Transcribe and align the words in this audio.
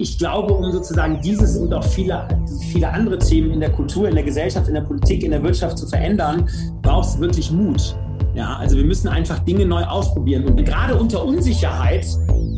Ich 0.00 0.18
glaube, 0.18 0.52
um 0.52 0.70
sozusagen 0.72 1.20
dieses 1.22 1.56
und 1.56 1.72
auch 1.72 1.84
viele, 1.84 2.28
viele 2.70 2.88
andere 2.88 3.18
Themen 3.18 3.50
in 3.50 3.60
der 3.60 3.70
Kultur, 3.70 4.08
in 4.08 4.14
der 4.14 4.24
Gesellschaft, 4.24 4.68
in 4.68 4.74
der 4.74 4.82
Politik, 4.82 5.22
in 5.22 5.30
der 5.30 5.42
Wirtschaft 5.42 5.78
zu 5.78 5.86
verändern, 5.86 6.48
braucht 6.82 7.08
es 7.08 7.18
wirklich 7.18 7.50
Mut. 7.50 7.96
Ja, 8.34 8.56
also 8.56 8.76
wir 8.76 8.84
müssen 8.84 9.08
einfach 9.08 9.38
Dinge 9.40 9.64
neu 9.64 9.82
ausprobieren. 9.84 10.44
Und 10.44 10.62
gerade 10.64 10.94
unter 10.94 11.24
Unsicherheit, 11.24 12.06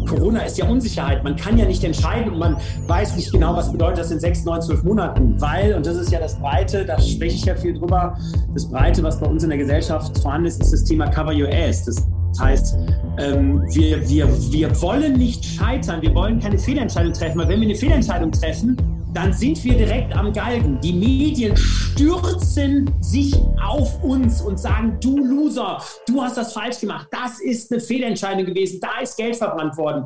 Corona 0.09 0.41
ist 0.41 0.59
ja 0.59 0.69
Unsicherheit, 0.69 1.23
man 1.23 1.37
kann 1.37 1.57
ja 1.57 1.67
nicht 1.67 1.85
entscheiden 1.85 2.33
und 2.33 2.39
man 2.39 2.57
weiß 2.89 3.15
nicht 3.15 3.31
genau, 3.31 3.55
was 3.55 3.71
bedeutet 3.71 3.99
das 3.99 4.11
in 4.11 4.19
sechs, 4.19 4.45
neun, 4.45 4.61
zwölf 4.61 4.83
Monaten. 4.83 5.41
Weil, 5.41 5.75
und 5.75 5.87
das 5.87 5.97
ist 5.97 6.11
ja 6.11 6.19
das 6.19 6.37
Breite, 6.37 6.85
da 6.85 7.01
spreche 7.01 7.37
ich 7.37 7.45
ja 7.45 7.55
viel 7.55 7.75
drüber, 7.75 8.19
das 8.55 8.69
Breite, 8.69 9.03
was 9.05 9.21
bei 9.21 9.27
uns 9.27 9.45
in 9.45 9.51
der 9.51 9.59
Gesellschaft 9.59 10.19
vorhanden 10.19 10.49
ist, 10.49 10.61
ist 10.61 10.73
das 10.73 10.85
Thema 10.85 11.07
Cover 11.07 11.33
Your 11.33 11.49
Ass. 11.53 11.85
Das 11.85 12.05
heißt, 12.39 12.77
ähm, 13.19 13.63
wir, 13.73 14.09
wir, 14.09 14.29
wir 14.53 14.83
wollen 14.83 15.15
nicht 15.15 15.45
scheitern, 15.45 16.03
wir 16.03 16.15
wollen 16.15 16.39
keine 16.39 16.59
Fehlentscheidung 16.59 17.13
treffen, 17.13 17.39
weil 17.39 17.49
wenn 17.49 17.61
wir 17.61 17.69
eine 17.69 17.77
Fehlentscheidung 17.77 18.33
treffen, 18.33 18.77
dann 19.15 19.33
sind 19.33 19.63
wir 19.65 19.77
direkt 19.77 20.15
am 20.15 20.33
Galgen. 20.33 20.79
Die 20.81 20.93
Medien 20.93 21.57
stürzen 21.57 22.91
sich 23.01 23.35
auf 23.63 24.03
uns 24.03 24.43
und 24.43 24.59
sagen, 24.59 24.97
du 25.01 25.19
Loser, 25.19 25.83
du 26.07 26.23
hast 26.23 26.37
das 26.37 26.53
falsch 26.53 26.81
gemacht, 26.81 27.09
das 27.11 27.41
ist 27.41 27.73
eine 27.73 27.81
Fehlentscheidung 27.81 28.47
gewesen, 28.47 28.81
da 28.81 29.01
ist 29.03 29.17
Geld 29.17 29.37
verbrannt 29.37 29.77
worden. 29.77 30.05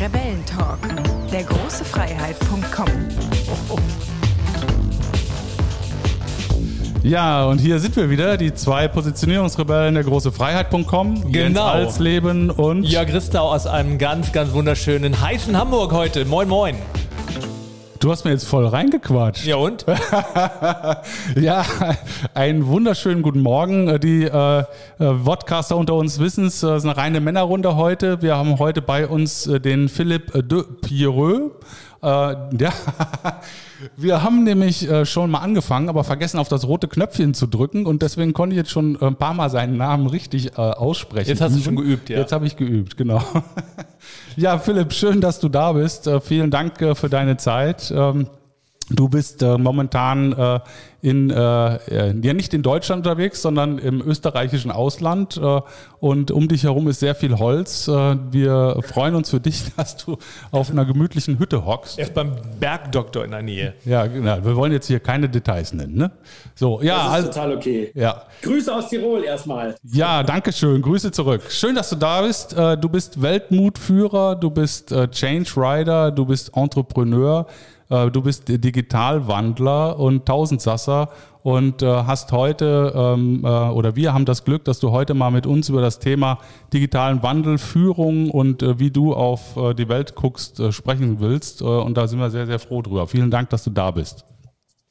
Rebellentalk, 0.00 0.78
der 1.32 1.44
große 1.44 1.84
Freiheit.com. 1.84 2.86
Ja, 7.06 7.44
und 7.44 7.58
hier 7.58 7.78
sind 7.78 7.94
wir 7.94 8.10
wieder, 8.10 8.36
die 8.36 8.52
zwei 8.52 8.88
Positionierungsrebellen 8.88 9.94
der 9.94 10.02
große 10.02 10.32
Freiheit.com. 10.32 11.30
Genau. 11.30 11.64
Als 11.64 12.00
Leben 12.00 12.50
und 12.50 12.82
Jörg 12.82 13.14
Ristau 13.14 13.52
aus 13.52 13.68
einem 13.68 13.96
ganz, 13.96 14.32
ganz 14.32 14.52
wunderschönen, 14.52 15.20
heißen 15.20 15.56
Hamburg 15.56 15.92
heute. 15.92 16.24
Moin, 16.24 16.48
moin. 16.48 16.74
Du 18.00 18.10
hast 18.10 18.24
mir 18.24 18.32
jetzt 18.32 18.48
voll 18.48 18.66
reingequatscht. 18.66 19.46
Ja 19.46 19.54
und? 19.54 19.86
ja, 21.36 21.64
einen 22.34 22.66
wunderschönen 22.66 23.22
guten 23.22 23.40
Morgen. 23.40 24.00
Die 24.00 24.24
äh, 24.24 24.64
Vodcaster 24.98 25.76
unter 25.76 25.94
uns 25.94 26.18
wissen 26.18 26.46
es, 26.46 26.64
es 26.64 26.78
ist 26.78 26.84
eine 26.84 26.96
reine 26.96 27.20
Männerrunde 27.20 27.76
heute. 27.76 28.20
Wir 28.20 28.36
haben 28.36 28.58
heute 28.58 28.82
bei 28.82 29.06
uns 29.06 29.46
äh, 29.46 29.60
den 29.60 29.88
Philipp 29.88 30.32
de 30.48 30.64
Pierreux. 30.82 31.52
Äh, 32.06 32.36
ja, 32.60 32.72
wir 33.96 34.22
haben 34.22 34.44
nämlich 34.44 34.88
äh, 34.88 35.04
schon 35.04 35.28
mal 35.28 35.40
angefangen, 35.40 35.88
aber 35.88 36.04
vergessen 36.04 36.38
auf 36.38 36.46
das 36.46 36.68
rote 36.68 36.86
Knöpfchen 36.86 37.34
zu 37.34 37.48
drücken 37.48 37.84
und 37.84 38.00
deswegen 38.00 38.32
konnte 38.32 38.54
ich 38.54 38.58
jetzt 38.58 38.70
schon 38.70 38.96
ein 39.02 39.16
paar 39.16 39.34
Mal 39.34 39.50
seinen 39.50 39.76
Namen 39.76 40.06
richtig 40.06 40.52
äh, 40.52 40.60
aussprechen. 40.60 41.28
Jetzt 41.28 41.40
hast 41.40 41.56
du 41.56 41.60
schon 41.60 41.74
geübt, 41.74 42.08
ja. 42.08 42.18
Jetzt 42.18 42.30
habe 42.30 42.46
ich 42.46 42.56
geübt, 42.56 42.96
genau. 42.96 43.20
ja, 44.36 44.56
Philipp, 44.58 44.92
schön, 44.92 45.20
dass 45.20 45.40
du 45.40 45.48
da 45.48 45.72
bist. 45.72 46.06
Äh, 46.06 46.20
vielen 46.20 46.52
Dank 46.52 46.80
äh, 46.80 46.94
für 46.94 47.08
deine 47.08 47.38
Zeit. 47.38 47.92
Ähm, 47.92 48.28
Du 48.88 49.08
bist 49.08 49.42
äh, 49.42 49.58
momentan 49.58 50.32
äh, 50.32 50.60
in, 51.02 51.30
äh, 51.30 51.34
ja 51.34 52.34
nicht 52.34 52.54
in 52.54 52.62
Deutschland 52.62 53.04
unterwegs, 53.06 53.42
sondern 53.42 53.78
im 53.78 54.00
österreichischen 54.00 54.70
Ausland 54.70 55.36
äh, 55.36 55.60
und 55.98 56.30
um 56.30 56.46
dich 56.46 56.62
herum 56.64 56.86
ist 56.86 57.00
sehr 57.00 57.16
viel 57.16 57.36
Holz. 57.38 57.88
Äh, 57.88 58.16
wir 58.30 58.80
freuen 58.82 59.16
uns 59.16 59.30
für 59.30 59.40
dich, 59.40 59.64
dass 59.76 59.96
du 59.96 60.16
auf 60.52 60.70
einer 60.70 60.84
gemütlichen 60.84 61.38
Hütte 61.38 61.64
hockst. 61.64 61.98
Er 61.98 62.04
ist 62.06 62.14
beim 62.14 62.32
Bergdoktor 62.60 63.24
in 63.24 63.32
der 63.32 63.42
Nähe. 63.42 63.74
Ja, 63.84 64.06
genau. 64.06 64.44
Wir 64.44 64.54
wollen 64.54 64.72
jetzt 64.72 64.86
hier 64.86 65.00
keine 65.00 65.28
Details 65.28 65.72
nennen. 65.72 65.96
Ne? 65.96 66.12
So, 66.54 66.80
ja, 66.80 66.96
Das 66.96 67.06
ist 67.06 67.12
also, 67.12 67.28
total 67.28 67.56
okay. 67.56 67.90
ja. 67.94 68.22
Grüße 68.42 68.72
aus 68.72 68.88
Tirol 68.88 69.24
erstmal. 69.24 69.74
Ja, 69.82 70.22
danke 70.22 70.52
schön. 70.52 70.80
Grüße 70.80 71.10
zurück. 71.10 71.42
Schön, 71.48 71.74
dass 71.74 71.90
du 71.90 71.96
da 71.96 72.22
bist. 72.22 72.52
Äh, 72.56 72.76
Du 72.76 72.88
bist 72.90 73.20
Weltmutführer, 73.20 74.36
du 74.36 74.50
bist 74.50 74.92
äh, 74.92 75.08
Change 75.08 75.50
Rider, 75.56 76.10
du 76.12 76.24
bist 76.24 76.52
Entrepreneur, 76.54 77.46
du 77.88 78.20
bist 78.22 78.48
Digitalwandler 78.48 79.98
und 79.98 80.26
Tausendsasser 80.26 81.10
und 81.46 81.80
äh, 81.80 81.86
hast 81.86 82.32
heute 82.32 82.92
ähm, 82.96 83.42
äh, 83.44 83.46
oder 83.46 83.94
wir 83.94 84.12
haben 84.12 84.24
das 84.24 84.42
Glück, 84.42 84.64
dass 84.64 84.80
du 84.80 84.90
heute 84.90 85.14
mal 85.14 85.30
mit 85.30 85.46
uns 85.46 85.68
über 85.68 85.80
das 85.80 86.00
Thema 86.00 86.40
digitalen 86.72 87.22
Wandel, 87.22 87.58
Führung 87.58 88.32
und 88.32 88.64
äh, 88.64 88.80
wie 88.80 88.90
du 88.90 89.14
auf 89.14 89.56
äh, 89.56 89.72
die 89.72 89.88
Welt 89.88 90.16
guckst, 90.16 90.58
äh, 90.58 90.72
sprechen 90.72 91.20
willst. 91.20 91.60
Äh, 91.60 91.64
Und 91.66 91.96
da 91.96 92.08
sind 92.08 92.18
wir 92.18 92.30
sehr, 92.30 92.46
sehr 92.46 92.58
froh 92.58 92.82
drüber. 92.82 93.06
Vielen 93.06 93.30
Dank, 93.30 93.50
dass 93.50 93.62
du 93.62 93.70
da 93.70 93.92
bist. 93.92 94.24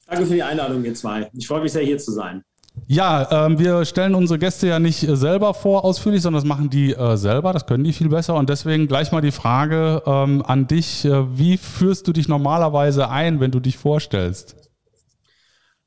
Danke 0.07 0.27
für 0.27 0.33
die 0.35 0.43
Einladung, 0.43 0.85
ihr 0.85 0.93
zwei. 0.93 1.29
Ich 1.33 1.45
freue 1.45 1.59
mich 1.59 1.73
sehr, 1.73 1.83
hier 1.83 1.97
zu 1.97 2.13
sein. 2.13 2.41
Ja, 2.87 3.45
ähm, 3.47 3.57
wir 3.57 3.83
stellen 3.85 4.13
unsere 4.13 4.37
Gäste 4.37 4.67
ja 4.67 4.79
nicht 4.79 5.03
äh, 5.03 5.15
selber 5.15 5.53
vor 5.53 5.83
ausführlich, 5.85 6.21
sondern 6.21 6.41
das 6.43 6.47
machen 6.47 6.69
die 6.69 6.93
äh, 6.93 7.17
selber. 7.17 7.51
Das 7.51 7.65
können 7.65 7.83
die 7.83 7.93
viel 7.93 8.09
besser. 8.09 8.35
Und 8.35 8.49
deswegen 8.49 8.87
gleich 8.87 9.11
mal 9.11 9.21
die 9.21 9.31
Frage 9.31 10.03
ähm, 10.05 10.43
an 10.45 10.67
dich. 10.67 11.03
Äh, 11.05 11.37
wie 11.37 11.57
führst 11.57 12.07
du 12.07 12.13
dich 12.13 12.27
normalerweise 12.27 13.09
ein, 13.09 13.39
wenn 13.39 13.51
du 13.51 13.59
dich 13.59 13.77
vorstellst? 13.77 14.55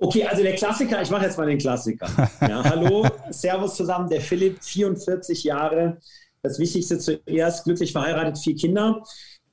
Okay, 0.00 0.24
also 0.24 0.42
der 0.42 0.54
Klassiker, 0.54 1.02
ich 1.02 1.10
mache 1.10 1.24
jetzt 1.24 1.38
mal 1.38 1.46
den 1.46 1.58
Klassiker. 1.58 2.08
Ja, 2.40 2.62
hallo, 2.62 3.04
Servus 3.30 3.74
zusammen, 3.74 4.08
der 4.08 4.20
Philipp, 4.20 4.62
44 4.62 5.42
Jahre. 5.44 5.98
Das 6.42 6.58
Wichtigste 6.60 6.98
zuerst, 6.98 7.64
glücklich 7.64 7.92
verheiratet, 7.92 8.38
vier 8.38 8.54
Kinder. 8.54 9.02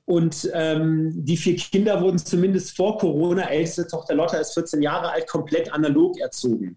Und 0.04 0.48
ähm, 0.54 1.12
die 1.16 1.36
vier 1.36 1.56
Kinder 1.56 2.00
wurden 2.00 2.18
zumindest 2.18 2.76
vor 2.76 2.96
Corona, 2.96 3.50
älteste 3.50 3.88
Tochter 3.88 4.14
Lotta 4.14 4.36
ist 4.36 4.54
14 4.54 4.80
Jahre 4.80 5.10
alt, 5.10 5.26
komplett 5.26 5.72
analog 5.72 6.16
erzogen. 6.20 6.76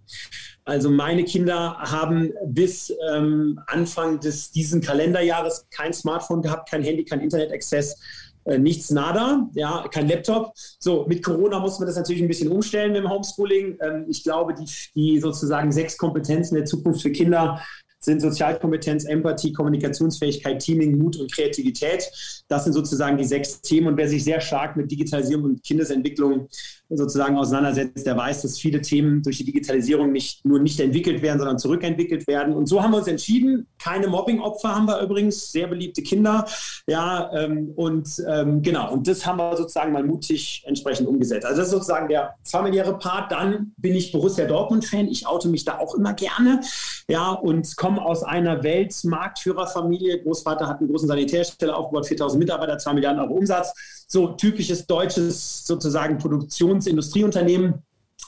Also 0.70 0.92
meine 0.92 1.24
Kinder 1.24 1.78
haben 1.80 2.32
bis 2.46 2.94
ähm, 3.12 3.60
Anfang 3.66 4.20
des 4.20 4.52
diesen 4.52 4.82
Kalenderjahres 4.82 5.66
kein 5.72 5.94
Smartphone 5.94 6.44
gehabt, 6.44 6.70
kein 6.70 6.84
Handy, 6.84 7.04
kein 7.04 7.22
Internet-Access, 7.22 8.00
äh, 8.46 8.60
nichts 8.60 8.92
nada, 8.92 9.50
ja, 9.56 9.88
kein 9.92 10.08
Laptop. 10.08 10.54
So, 10.78 11.08
mit 11.08 11.24
Corona 11.24 11.60
muss 11.60 11.80
man 11.80 11.88
das 11.88 11.96
natürlich 11.96 12.22
ein 12.22 12.28
bisschen 12.28 12.52
umstellen 12.52 12.92
mit 12.92 13.02
dem 13.02 13.10
Homeschooling. 13.10 13.80
Ähm, 13.82 14.06
ich 14.10 14.24
glaube, 14.24 14.54
die, 14.54 14.66
die 14.94 15.20
sozusagen 15.20 15.72
sechs 15.72 15.98
Kompetenzen 15.98 16.54
der 16.54 16.66
Zukunft 16.66 17.02
für 17.02 17.12
Kinder 17.12 17.60
sind 18.00 18.22
Sozialkompetenz, 18.22 19.06
Empathie, 19.06 19.52
Kommunikationsfähigkeit, 19.52 20.60
Teaming, 20.60 20.98
Mut 20.98 21.18
und 21.18 21.34
Kreativität. 21.34 22.10
Das 22.48 22.64
sind 22.64 22.74
sozusagen 22.74 23.18
die 23.18 23.26
sechs 23.26 23.60
Themen. 23.62 23.88
Und 23.88 23.98
wer 23.98 24.08
sich 24.08 24.24
sehr 24.24 24.40
stark 24.40 24.78
mit 24.78 24.90
Digitalisierung 24.90 25.46
und 25.46 25.64
Kindesentwicklung 25.64 26.48
sozusagen 26.90 27.38
auseinandersetzt, 27.38 28.06
der 28.06 28.18
weiß, 28.18 28.42
dass 28.42 28.58
viele 28.58 28.82
Themen 28.82 29.22
durch 29.22 29.38
die 29.38 29.44
Digitalisierung 29.44 30.12
nicht 30.12 30.44
nur 30.44 30.60
nicht 30.60 30.80
entwickelt 30.80 31.22
werden, 31.22 31.38
sondern 31.38 31.60
zurückentwickelt 31.60 32.26
werden. 32.28 32.54
Und 32.54 32.66
so 32.66 32.82
haben 32.82 32.92
wir 32.92 32.98
uns 32.98 33.08
entschieden. 33.08 33.68
Keine 33.82 34.08
Mobbing-Opfer 34.08 34.76
haben 34.76 34.88
wir 34.88 35.00
übrigens, 35.02 35.52
sehr 35.52 35.68
beliebte 35.68 36.02
Kinder. 36.02 36.46
Ja, 36.88 37.32
ähm, 37.34 37.74
und 37.76 38.10
ähm, 38.28 38.64
genau, 38.64 38.92
und 38.92 39.08
das 39.08 39.26
haben 39.26 39.38
wir 39.38 39.56
sozusagen 39.56 39.92
mal 39.92 40.04
mutig 40.04 40.64
entsprechend 40.66 41.08
umgesetzt. 41.08 41.46
Also 41.46 41.60
das 41.60 41.68
ist 41.68 41.74
sozusagen 41.74 42.08
der 42.08 42.36
familiäre 42.44 42.98
Part. 42.98 43.32
Dann 43.32 43.74
bin 43.78 43.94
ich 43.94 44.12
Borussia 44.12 44.46
Dortmund-Fan. 44.46 45.08
Ich 45.08 45.28
oute 45.28 45.48
mich 45.48 45.66
da 45.66 45.78
auch 45.78 45.94
immer 45.94 46.14
gerne. 46.14 46.62
Ja, 47.08 47.32
und 47.32 47.78
komme 47.78 48.04
aus 48.04 48.24
einer 48.24 48.64
Weltmarktführerfamilie. 48.64 50.24
Großvater 50.24 50.68
hat 50.68 50.80
einen 50.80 50.90
großen 50.90 51.08
Sanitärsteller 51.08 51.78
aufgebaut, 51.78 52.08
4000 52.08 52.40
Mitarbeiter, 52.40 52.78
2 52.80 52.94
Milliarden 52.94 53.22
Euro 53.22 53.36
Umsatz. 53.36 53.74
So 54.12 54.30
typisches 54.30 54.88
deutsches 54.88 55.66
sozusagen 55.66 56.18
Produktionsindustrieunternehmen. 56.18 57.76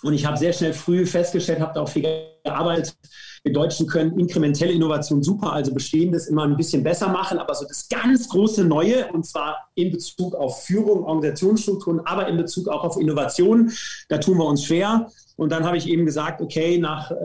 Und 0.03 0.13
ich 0.13 0.25
habe 0.25 0.37
sehr 0.37 0.53
schnell 0.53 0.73
früh 0.73 1.05
festgestellt, 1.05 1.59
habe 1.59 1.73
da 1.73 1.81
auch 1.81 1.89
viel 1.89 2.03
gearbeitet. 2.43 2.95
Wir 3.43 3.53
Deutschen 3.53 3.87
können 3.87 4.19
inkrementelle 4.19 4.71
Innovation 4.71 5.23
super, 5.23 5.53
also 5.53 5.73
Bestehendes 5.73 6.27
immer 6.27 6.43
ein 6.43 6.55
bisschen 6.55 6.83
besser 6.83 7.07
machen, 7.07 7.39
aber 7.39 7.55
so 7.55 7.65
das 7.67 7.89
ganz 7.89 8.29
große 8.29 8.63
Neue, 8.63 9.11
und 9.11 9.25
zwar 9.25 9.69
in 9.73 9.91
Bezug 9.91 10.35
auf 10.35 10.63
Führung, 10.63 11.03
Organisationsstrukturen, 11.03 12.01
aber 12.01 12.27
in 12.27 12.37
Bezug 12.37 12.67
auch 12.67 12.83
auf 12.83 12.97
Innovation, 12.97 13.71
da 14.09 14.19
tun 14.19 14.37
wir 14.37 14.45
uns 14.45 14.63
schwer. 14.63 15.09
Und 15.41 15.51
dann 15.51 15.65
habe 15.65 15.75
ich 15.75 15.89
eben 15.89 16.05
gesagt, 16.05 16.39
okay, 16.39 16.77
nach 16.77 17.09
äh, 17.09 17.15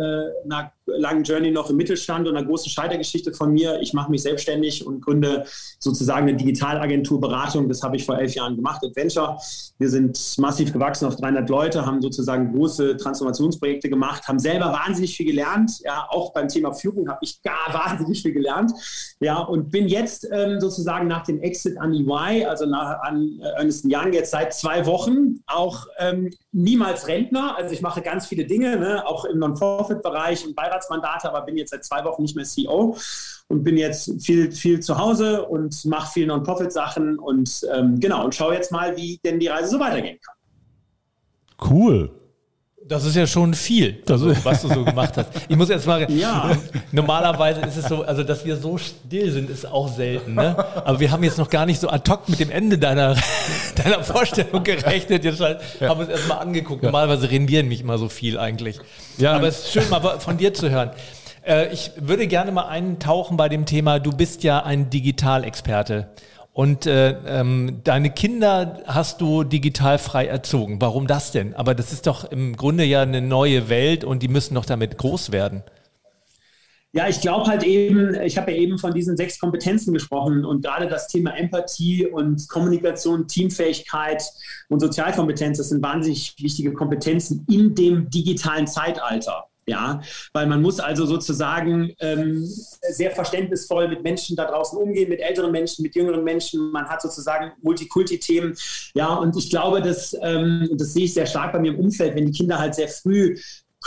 einer 0.46 0.72
langen 0.86 1.22
Journey 1.22 1.50
noch 1.50 1.68
im 1.68 1.76
Mittelstand 1.76 2.26
und 2.26 2.34
einer 2.34 2.46
großen 2.46 2.70
Scheitergeschichte 2.70 3.34
von 3.34 3.52
mir, 3.52 3.78
ich 3.82 3.92
mache 3.92 4.10
mich 4.10 4.22
selbstständig 4.22 4.86
und 4.86 5.04
gründe 5.04 5.44
sozusagen 5.78 6.26
eine 6.26 6.34
Digitalagentur 6.34 7.20
Beratung. 7.20 7.68
Das 7.68 7.82
habe 7.82 7.96
ich 7.96 8.06
vor 8.06 8.18
elf 8.18 8.34
Jahren 8.34 8.56
gemacht, 8.56 8.82
Adventure. 8.82 9.36
Wir 9.78 9.90
sind 9.90 10.18
massiv 10.38 10.72
gewachsen 10.72 11.04
auf 11.04 11.16
300 11.16 11.46
Leute, 11.50 11.84
haben 11.84 12.00
sozusagen 12.00 12.54
große 12.54 12.96
Transformationsprojekte 12.96 13.90
gemacht, 13.90 14.26
haben 14.26 14.38
selber 14.38 14.72
wahnsinnig 14.72 15.14
viel 15.14 15.26
gelernt. 15.26 15.72
Ja, 15.84 16.06
auch 16.08 16.32
beim 16.32 16.48
Thema 16.48 16.72
Führung 16.72 17.10
habe 17.10 17.18
ich 17.20 17.42
gar 17.42 17.68
wahnsinnig 17.74 18.22
viel 18.22 18.32
gelernt. 18.32 18.72
Ja, 19.20 19.40
und 19.40 19.70
bin 19.70 19.88
jetzt 19.88 20.26
ähm, 20.32 20.58
sozusagen 20.58 21.06
nach 21.06 21.24
dem 21.24 21.40
Exit 21.40 21.76
an 21.78 21.92
EY, 21.92 22.46
also 22.46 22.64
nach, 22.64 23.02
an 23.02 23.38
äh, 23.42 23.60
Ernst 23.60 23.84
Young, 23.86 24.14
jetzt 24.14 24.30
seit 24.30 24.54
zwei 24.54 24.86
Wochen 24.86 25.40
auch 25.46 25.86
ähm, 25.98 26.30
niemals 26.56 27.06
Rentner. 27.06 27.56
Also 27.56 27.72
ich 27.72 27.82
mache 27.82 28.00
ganz 28.00 28.26
viele 28.26 28.46
Dinge, 28.46 28.76
ne, 28.78 29.06
auch 29.06 29.26
im 29.26 29.38
Non-Profit-Bereich 29.38 30.46
und 30.46 30.56
Beiratsmandate, 30.56 31.28
aber 31.28 31.42
bin 31.42 31.56
jetzt 31.56 31.70
seit 31.70 31.84
zwei 31.84 32.02
Wochen 32.04 32.22
nicht 32.22 32.34
mehr 32.34 32.46
CEO 32.46 32.96
und 33.48 33.62
bin 33.62 33.76
jetzt 33.76 34.24
viel, 34.24 34.50
viel 34.50 34.80
zu 34.80 34.98
Hause 34.98 35.46
und 35.46 35.84
mache 35.84 36.12
viel 36.12 36.26
Non-Profit-Sachen 36.26 37.18
und 37.18 37.60
ähm, 37.72 38.00
genau 38.00 38.24
und 38.24 38.34
schaue 38.34 38.54
jetzt 38.54 38.72
mal, 38.72 38.96
wie 38.96 39.20
denn 39.24 39.38
die 39.38 39.48
Reise 39.48 39.68
so 39.68 39.78
weitergehen 39.78 40.18
kann. 40.20 41.70
Cool. 41.70 42.10
Das 42.88 43.04
ist 43.04 43.16
ja 43.16 43.26
schon 43.26 43.52
viel, 43.54 44.00
also, 44.08 44.32
was 44.44 44.62
du 44.62 44.68
so 44.68 44.84
gemacht 44.84 45.16
hast. 45.16 45.28
Ich 45.48 45.56
muss 45.56 45.68
jetzt 45.68 45.86
mal. 45.86 46.06
Ja. 46.16 46.56
Normalerweise 46.92 47.60
ist 47.62 47.76
es 47.76 47.86
so, 47.86 48.02
also 48.02 48.22
dass 48.22 48.44
wir 48.44 48.56
so 48.56 48.78
still 48.78 49.30
sind, 49.32 49.50
ist 49.50 49.66
auch 49.66 49.88
selten. 49.88 50.34
Ne? 50.34 50.56
Aber 50.84 51.00
wir 51.00 51.10
haben 51.10 51.22
jetzt 51.24 51.36
noch 51.36 51.50
gar 51.50 51.66
nicht 51.66 51.80
so 51.80 51.88
ad 51.88 52.10
hoc 52.10 52.28
mit 52.28 52.38
dem 52.38 52.50
Ende 52.50 52.78
deiner, 52.78 53.16
deiner 53.74 54.02
Vorstellung 54.02 54.62
gerechnet. 54.62 55.24
Jetzt 55.24 55.40
halt, 55.40 55.60
ja. 55.80 55.88
haben 55.88 55.98
wir 55.98 56.06
uns 56.06 56.10
erstmal 56.10 56.38
angeguckt. 56.38 56.82
Normalerweise 56.82 57.28
reden 57.30 57.48
wir 57.48 57.62
nicht 57.64 57.84
mal 57.84 57.98
so 57.98 58.08
viel 58.08 58.38
eigentlich. 58.38 58.78
Ja. 59.18 59.34
Aber 59.34 59.48
es 59.48 59.58
ist 59.58 59.72
schön, 59.72 59.88
mal 59.90 60.20
von 60.20 60.38
dir 60.38 60.54
zu 60.54 60.70
hören. 60.70 60.90
Äh, 61.46 61.72
ich 61.72 61.90
würde 61.96 62.26
gerne 62.26 62.52
mal 62.52 62.68
eintauchen 62.68 63.36
bei 63.36 63.48
dem 63.48 63.66
Thema, 63.66 63.98
du 63.98 64.12
bist 64.12 64.42
ja 64.42 64.62
ein 64.62 64.90
Digitalexperte. 64.90 66.08
Und 66.56 66.86
äh, 66.86 67.10
ähm, 67.26 67.82
deine 67.84 68.08
Kinder 68.08 68.82
hast 68.86 69.20
du 69.20 69.44
digital 69.44 69.98
frei 69.98 70.26
erzogen. 70.26 70.80
Warum 70.80 71.06
das 71.06 71.30
denn? 71.30 71.52
Aber 71.52 71.74
das 71.74 71.92
ist 71.92 72.06
doch 72.06 72.24
im 72.32 72.56
Grunde 72.56 72.82
ja 72.84 73.02
eine 73.02 73.20
neue 73.20 73.68
Welt 73.68 74.04
und 74.04 74.22
die 74.22 74.28
müssen 74.28 74.54
doch 74.54 74.64
damit 74.64 74.96
groß 74.96 75.32
werden. 75.32 75.64
Ja, 76.92 77.08
ich 77.08 77.20
glaube 77.20 77.44
halt 77.44 77.62
eben, 77.62 78.14
ich 78.22 78.38
habe 78.38 78.52
ja 78.52 78.56
eben 78.56 78.78
von 78.78 78.94
diesen 78.94 79.18
sechs 79.18 79.38
Kompetenzen 79.38 79.92
gesprochen 79.92 80.46
und 80.46 80.64
gerade 80.64 80.88
das 80.88 81.08
Thema 81.08 81.36
Empathie 81.36 82.06
und 82.06 82.48
Kommunikation, 82.48 83.28
Teamfähigkeit 83.28 84.24
und 84.70 84.80
Sozialkompetenz, 84.80 85.58
das 85.58 85.68
sind 85.68 85.82
wahnsinnig 85.82 86.36
wichtige 86.38 86.72
Kompetenzen 86.72 87.44
in 87.50 87.74
dem 87.74 88.08
digitalen 88.08 88.66
Zeitalter. 88.66 89.44
Ja, 89.68 90.00
weil 90.32 90.46
man 90.46 90.62
muss 90.62 90.78
also 90.78 91.06
sozusagen 91.06 91.92
ähm, 91.98 92.44
sehr 92.90 93.10
verständnisvoll 93.10 93.88
mit 93.88 94.04
Menschen 94.04 94.36
da 94.36 94.44
draußen 94.44 94.78
umgehen, 94.78 95.08
mit 95.08 95.20
älteren 95.20 95.50
Menschen, 95.50 95.82
mit 95.82 95.96
jüngeren 95.96 96.22
Menschen. 96.22 96.70
Man 96.70 96.88
hat 96.88 97.02
sozusagen 97.02 97.50
Multikulti-Themen. 97.62 98.56
Ja, 98.94 99.14
und 99.14 99.36
ich 99.36 99.50
glaube, 99.50 99.82
dass, 99.82 100.16
ähm, 100.22 100.68
das 100.74 100.92
sehe 100.92 101.06
ich 101.06 101.14
sehr 101.14 101.26
stark 101.26 101.52
bei 101.52 101.58
mir 101.58 101.72
im 101.72 101.80
Umfeld, 101.80 102.14
wenn 102.14 102.26
die 102.26 102.32
Kinder 102.32 102.60
halt 102.60 102.76
sehr 102.76 102.88
früh 102.88 103.36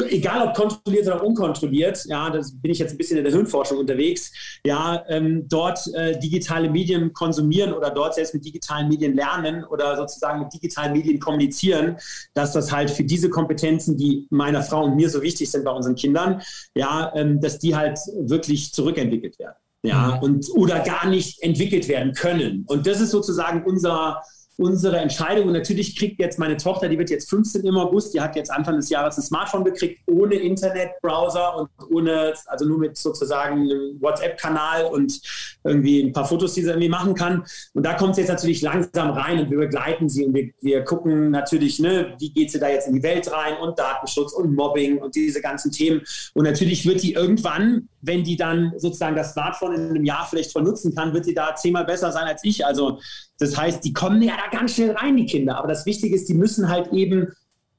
egal 0.01 0.47
ob 0.47 0.55
kontrolliert 0.55 1.07
oder 1.07 1.23
unkontrolliert, 1.23 2.05
ja, 2.05 2.29
das 2.29 2.51
bin 2.59 2.71
ich 2.71 2.79
jetzt 2.79 2.91
ein 2.91 2.97
bisschen 2.97 3.17
in 3.17 3.23
der 3.23 3.33
Hirnforschung 3.33 3.77
unterwegs, 3.77 4.31
ja, 4.65 5.03
ähm, 5.07 5.47
dort 5.47 5.79
äh, 5.93 6.17
digitale 6.19 6.69
Medien 6.69 7.13
konsumieren 7.13 7.73
oder 7.73 7.89
dort 7.89 8.15
selbst 8.15 8.33
mit 8.33 8.45
digitalen 8.45 8.87
Medien 8.87 9.15
lernen 9.15 9.63
oder 9.63 9.95
sozusagen 9.95 10.39
mit 10.39 10.53
digitalen 10.53 10.93
Medien 10.93 11.19
kommunizieren, 11.19 11.97
dass 12.33 12.53
das 12.53 12.71
halt 12.71 12.89
für 12.89 13.03
diese 13.03 13.29
Kompetenzen, 13.29 13.97
die 13.97 14.27
meiner 14.29 14.61
Frau 14.61 14.83
und 14.85 14.95
mir 14.95 15.09
so 15.09 15.21
wichtig 15.21 15.49
sind 15.49 15.65
bei 15.65 15.71
unseren 15.71 15.95
Kindern, 15.95 16.41
ja, 16.75 17.11
ähm, 17.15 17.39
dass 17.41 17.59
die 17.59 17.75
halt 17.75 17.99
wirklich 18.17 18.73
zurückentwickelt 18.73 19.37
werden. 19.39 19.55
Ja, 19.81 20.17
mhm. 20.17 20.23
und 20.23 20.49
oder 20.55 20.79
gar 20.81 21.07
nicht 21.07 21.41
entwickelt 21.41 21.87
werden 21.87 22.13
können. 22.13 22.65
Und 22.67 22.85
das 22.85 22.99
ist 22.99 23.11
sozusagen 23.11 23.63
unser, 23.63 24.21
unsere 24.59 24.97
Entscheidung. 24.97 25.47
Und 25.47 25.53
natürlich 25.53 25.97
kriegt 25.97 26.19
jetzt 26.19 26.37
meine 26.37 26.57
Tochter, 26.57 26.89
die 26.89 26.97
wird 26.97 27.09
jetzt 27.09 27.29
15 27.29 27.65
im 27.65 27.77
August, 27.77 28.13
die 28.13 28.19
hat 28.19 28.35
jetzt 28.35 28.51
Anfang 28.51 28.75
des 28.75 28.89
Jahres 28.89 29.17
ein 29.17 29.23
Smartphone 29.23 29.63
gekriegt, 29.63 30.01
ohne 30.05 30.35
Internetbrowser 30.35 31.57
und 31.57 31.69
ohne, 31.89 32.33
also 32.45 32.65
nur 32.65 32.77
mit 32.77 32.97
sozusagen 32.97 33.61
einem 33.61 34.01
WhatsApp-Kanal 34.01 34.85
und 34.85 35.21
irgendwie 35.63 36.01
ein 36.01 36.11
paar 36.11 36.25
Fotos, 36.25 36.53
die 36.55 36.61
sie 36.61 36.69
irgendwie 36.69 36.89
machen 36.89 37.15
kann. 37.15 37.45
Und 37.73 37.85
da 37.85 37.93
kommt 37.93 38.15
sie 38.15 38.21
jetzt 38.21 38.29
natürlich 38.29 38.61
langsam 38.61 39.11
rein 39.11 39.39
und 39.39 39.49
wir 39.49 39.59
begleiten 39.59 40.09
sie 40.09 40.25
und 40.25 40.33
wir, 40.33 40.49
wir 40.59 40.83
gucken 40.83 41.31
natürlich, 41.31 41.79
ne, 41.79 42.15
wie 42.19 42.31
geht 42.31 42.51
sie 42.51 42.59
da 42.59 42.67
jetzt 42.67 42.87
in 42.89 42.95
die 42.95 43.03
Welt 43.03 43.31
rein 43.31 43.57
und 43.61 43.79
Datenschutz 43.79 44.33
und 44.33 44.53
Mobbing 44.53 44.97
und 44.97 45.15
diese 45.15 45.41
ganzen 45.41 45.71
Themen. 45.71 46.01
Und 46.33 46.43
natürlich 46.43 46.85
wird 46.85 47.01
die 47.01 47.13
irgendwann, 47.13 47.87
wenn 48.01 48.25
die 48.25 48.35
dann 48.35 48.73
sozusagen 48.75 49.15
das 49.15 49.31
Smartphone 49.31 49.75
in 49.75 49.89
einem 49.89 50.05
Jahr 50.05 50.27
vielleicht 50.29 50.51
voll 50.51 50.63
nutzen 50.63 50.93
kann, 50.93 51.13
wird 51.13 51.23
sie 51.23 51.33
da 51.33 51.55
zehnmal 51.55 51.85
besser 51.85 52.11
sein 52.11 52.27
als 52.27 52.43
ich. 52.43 52.65
Also 52.65 52.99
das 53.39 53.57
heißt, 53.57 53.83
die 53.83 53.93
kommen 53.93 54.21
ja 54.21 54.33
da 54.35 54.57
ganz 54.57 54.75
schnell 54.75 54.91
rein, 54.91 55.17
die 55.17 55.25
Kinder. 55.25 55.57
Aber 55.57 55.67
das 55.67 55.85
Wichtige 55.85 56.15
ist, 56.15 56.29
die 56.29 56.33
müssen 56.33 56.69
halt 56.69 56.91
eben 56.93 57.29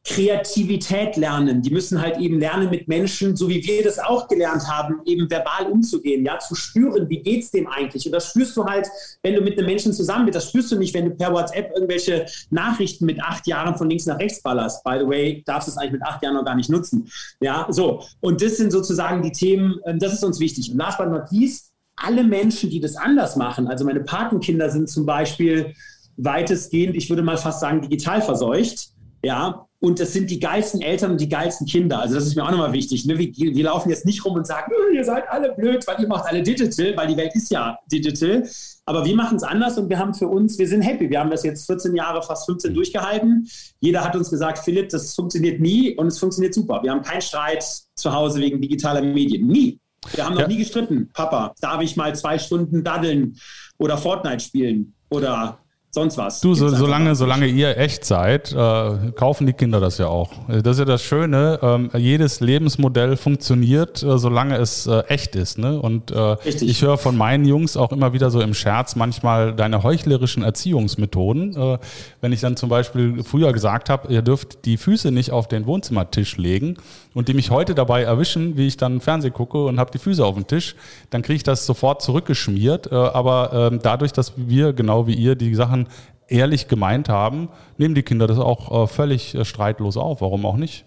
Kreativität 0.02 1.16
lernen. 1.16 1.60
Die 1.60 1.70
müssen 1.70 2.00
halt 2.00 2.16
eben 2.16 2.40
lernen, 2.40 2.70
mit 2.70 2.88
Menschen, 2.88 3.36
so 3.36 3.48
wie 3.50 3.62
wir 3.62 3.84
das 3.84 3.98
auch 3.98 4.28
gelernt 4.28 4.66
haben, 4.66 5.00
eben 5.04 5.30
verbal 5.30 5.66
umzugehen, 5.66 6.24
ja, 6.24 6.38
zu 6.38 6.54
spüren, 6.54 7.08
wie 7.10 7.22
geht's 7.22 7.50
dem 7.50 7.66
eigentlich? 7.66 8.06
Und 8.06 8.12
das 8.12 8.30
spürst 8.30 8.56
du 8.56 8.64
halt, 8.64 8.88
wenn 9.22 9.34
du 9.34 9.42
mit 9.42 9.58
einem 9.58 9.66
Menschen 9.66 9.92
zusammen 9.92 10.24
bist. 10.24 10.36
Das 10.36 10.48
spürst 10.48 10.72
du 10.72 10.76
nicht, 10.76 10.94
wenn 10.94 11.04
du 11.04 11.10
per 11.10 11.32
WhatsApp 11.32 11.72
irgendwelche 11.74 12.24
Nachrichten 12.48 13.04
mit 13.04 13.22
acht 13.22 13.46
Jahren 13.46 13.76
von 13.76 13.90
links 13.90 14.06
nach 14.06 14.18
rechts 14.18 14.40
ballerst. 14.42 14.82
By 14.84 14.96
the 15.00 15.06
way, 15.06 15.42
darfst 15.44 15.68
du 15.68 15.72
es 15.72 15.76
eigentlich 15.76 15.92
mit 15.92 16.02
acht 16.02 16.22
Jahren 16.22 16.34
noch 16.34 16.44
gar 16.46 16.56
nicht 16.56 16.70
nutzen. 16.70 17.10
Ja, 17.40 17.66
so. 17.68 18.02
Und 18.20 18.40
das 18.40 18.56
sind 18.56 18.72
sozusagen 18.72 19.22
die 19.22 19.32
Themen, 19.32 19.80
ähm, 19.84 19.98
das 19.98 20.14
ist 20.14 20.24
uns 20.24 20.40
wichtig. 20.40 20.70
Und 20.72 20.78
last 20.78 20.96
but 20.96 21.10
not 21.10 21.30
least, 21.30 21.69
alle 22.00 22.24
Menschen, 22.24 22.70
die 22.70 22.80
das 22.80 22.96
anders 22.96 23.36
machen, 23.36 23.68
also 23.68 23.84
meine 23.84 24.00
Patenkinder 24.00 24.70
sind 24.70 24.88
zum 24.88 25.06
Beispiel 25.06 25.74
weitestgehend, 26.16 26.96
ich 26.96 27.08
würde 27.08 27.22
mal 27.22 27.36
fast 27.36 27.60
sagen, 27.60 27.80
digital 27.82 28.22
verseucht. 28.22 28.90
Ja, 29.22 29.66
und 29.80 29.98
das 30.00 30.12
sind 30.12 30.30
die 30.30 30.40
geilsten 30.40 30.82
Eltern 30.82 31.12
und 31.12 31.20
die 31.20 31.28
geilsten 31.28 31.66
Kinder. 31.66 32.00
Also 32.00 32.14
das 32.14 32.26
ist 32.26 32.36
mir 32.36 32.44
auch 32.44 32.50
nochmal 32.50 32.72
wichtig. 32.72 33.06
Ne? 33.06 33.18
Wir, 33.18 33.34
wir, 33.34 33.64
laufen 33.64 33.88
jetzt 33.88 34.04
nicht 34.04 34.24
rum 34.24 34.34
und 34.34 34.46
sagen, 34.46 34.72
ihr 34.94 35.04
seid 35.04 35.28
alle 35.28 35.54
blöd, 35.54 35.86
weil 35.86 36.00
ihr 36.00 36.08
macht 36.08 36.26
alle 36.26 36.42
digital, 36.42 36.96
weil 36.96 37.08
die 37.08 37.16
Welt 37.16 37.34
ist 37.34 37.50
ja 37.50 37.78
digital. 37.90 38.46
Aber 38.84 39.04
wir 39.04 39.14
machen 39.14 39.36
es 39.36 39.42
anders 39.42 39.78
und 39.78 39.88
wir 39.88 39.98
haben 39.98 40.14
für 40.14 40.28
uns, 40.28 40.58
wir 40.58 40.68
sind 40.68 40.82
happy. 40.82 41.08
Wir 41.08 41.20
haben 41.20 41.30
das 41.30 41.44
jetzt 41.44 41.66
14 41.66 41.94
Jahre, 41.96 42.22
fast 42.22 42.46
15 42.46 42.74
durchgehalten. 42.74 43.48
Jeder 43.80 44.04
hat 44.04 44.14
uns 44.16 44.30
gesagt, 44.30 44.58
Philipp, 44.58 44.90
das 44.90 45.14
funktioniert 45.14 45.60
nie 45.60 45.94
und 45.96 46.08
es 46.08 46.18
funktioniert 46.18 46.52
super. 46.52 46.82
Wir 46.82 46.90
haben 46.90 47.02
keinen 47.02 47.22
Streit 47.22 47.64
zu 47.94 48.12
Hause 48.12 48.40
wegen 48.40 48.60
digitaler 48.60 49.02
Medien. 49.02 49.46
Nie. 49.46 49.80
Wir 50.12 50.24
haben 50.24 50.34
noch 50.34 50.42
ja. 50.42 50.48
nie 50.48 50.56
gestritten. 50.56 51.10
Papa, 51.12 51.54
darf 51.60 51.82
ich 51.82 51.96
mal 51.96 52.14
zwei 52.14 52.38
Stunden 52.38 52.82
daddeln 52.82 53.36
oder 53.78 53.98
Fortnite 53.98 54.40
spielen 54.40 54.94
oder 55.10 55.60
sonst 55.92 56.16
was. 56.16 56.40
Du, 56.40 56.54
so, 56.54 56.68
solange, 56.68 57.16
solange 57.16 57.46
ihr 57.46 57.76
echt 57.76 58.04
seid, 58.04 58.52
äh, 58.52 59.12
kaufen 59.16 59.46
die 59.46 59.52
Kinder 59.52 59.80
das 59.80 59.98
ja 59.98 60.06
auch. 60.06 60.30
Das 60.48 60.76
ist 60.76 60.78
ja 60.78 60.84
das 60.84 61.02
Schöne. 61.02 61.58
Ähm, 61.62 61.90
jedes 61.96 62.40
Lebensmodell 62.40 63.16
funktioniert, 63.16 64.02
äh, 64.02 64.16
solange 64.16 64.56
es 64.56 64.86
äh, 64.86 65.00
echt 65.08 65.34
ist. 65.34 65.58
Ne? 65.58 65.80
Und 65.80 66.12
äh, 66.12 66.36
ich 66.44 66.82
höre 66.82 66.96
von 66.96 67.16
meinen 67.16 67.44
Jungs 67.44 67.76
auch 67.76 67.90
immer 67.90 68.12
wieder 68.12 68.30
so 68.30 68.40
im 68.40 68.54
Scherz 68.54 68.94
manchmal 68.94 69.52
deine 69.52 69.82
heuchlerischen 69.82 70.44
Erziehungsmethoden. 70.44 71.56
Äh, 71.56 71.78
wenn 72.20 72.32
ich 72.32 72.40
dann 72.40 72.56
zum 72.56 72.68
Beispiel 72.68 73.24
früher 73.24 73.52
gesagt 73.52 73.90
habe, 73.90 74.12
ihr 74.12 74.22
dürft 74.22 74.64
die 74.66 74.76
Füße 74.76 75.10
nicht 75.10 75.32
auf 75.32 75.48
den 75.48 75.66
Wohnzimmertisch 75.66 76.36
legen 76.36 76.76
und 77.14 77.26
die 77.26 77.34
mich 77.34 77.50
heute 77.50 77.74
dabei 77.74 78.02
erwischen, 78.02 78.56
wie 78.56 78.68
ich 78.68 78.76
dann 78.76 79.00
Fernsehen 79.00 79.32
gucke 79.32 79.64
und 79.64 79.80
habe 79.80 79.90
die 79.90 79.98
Füße 79.98 80.24
auf 80.24 80.36
dem 80.36 80.46
Tisch, 80.46 80.76
dann 81.10 81.22
kriege 81.22 81.36
ich 81.36 81.42
das 81.42 81.66
sofort 81.66 82.00
zurückgeschmiert. 82.02 82.92
Äh, 82.92 82.94
aber 82.94 83.70
ähm, 83.72 83.80
dadurch, 83.82 84.12
dass 84.12 84.34
wir 84.36 84.72
genau 84.72 85.08
wie 85.08 85.14
ihr 85.14 85.34
die 85.34 85.52
Sachen 85.56 85.79
ehrlich 86.28 86.68
gemeint 86.68 87.08
haben, 87.08 87.48
nehmen 87.76 87.94
die 87.94 88.02
Kinder 88.02 88.26
das 88.26 88.38
auch 88.38 88.84
äh, 88.84 88.86
völlig 88.86 89.34
äh, 89.34 89.44
streitlos 89.44 89.96
auf. 89.96 90.20
Warum 90.20 90.46
auch 90.46 90.56
nicht? 90.56 90.86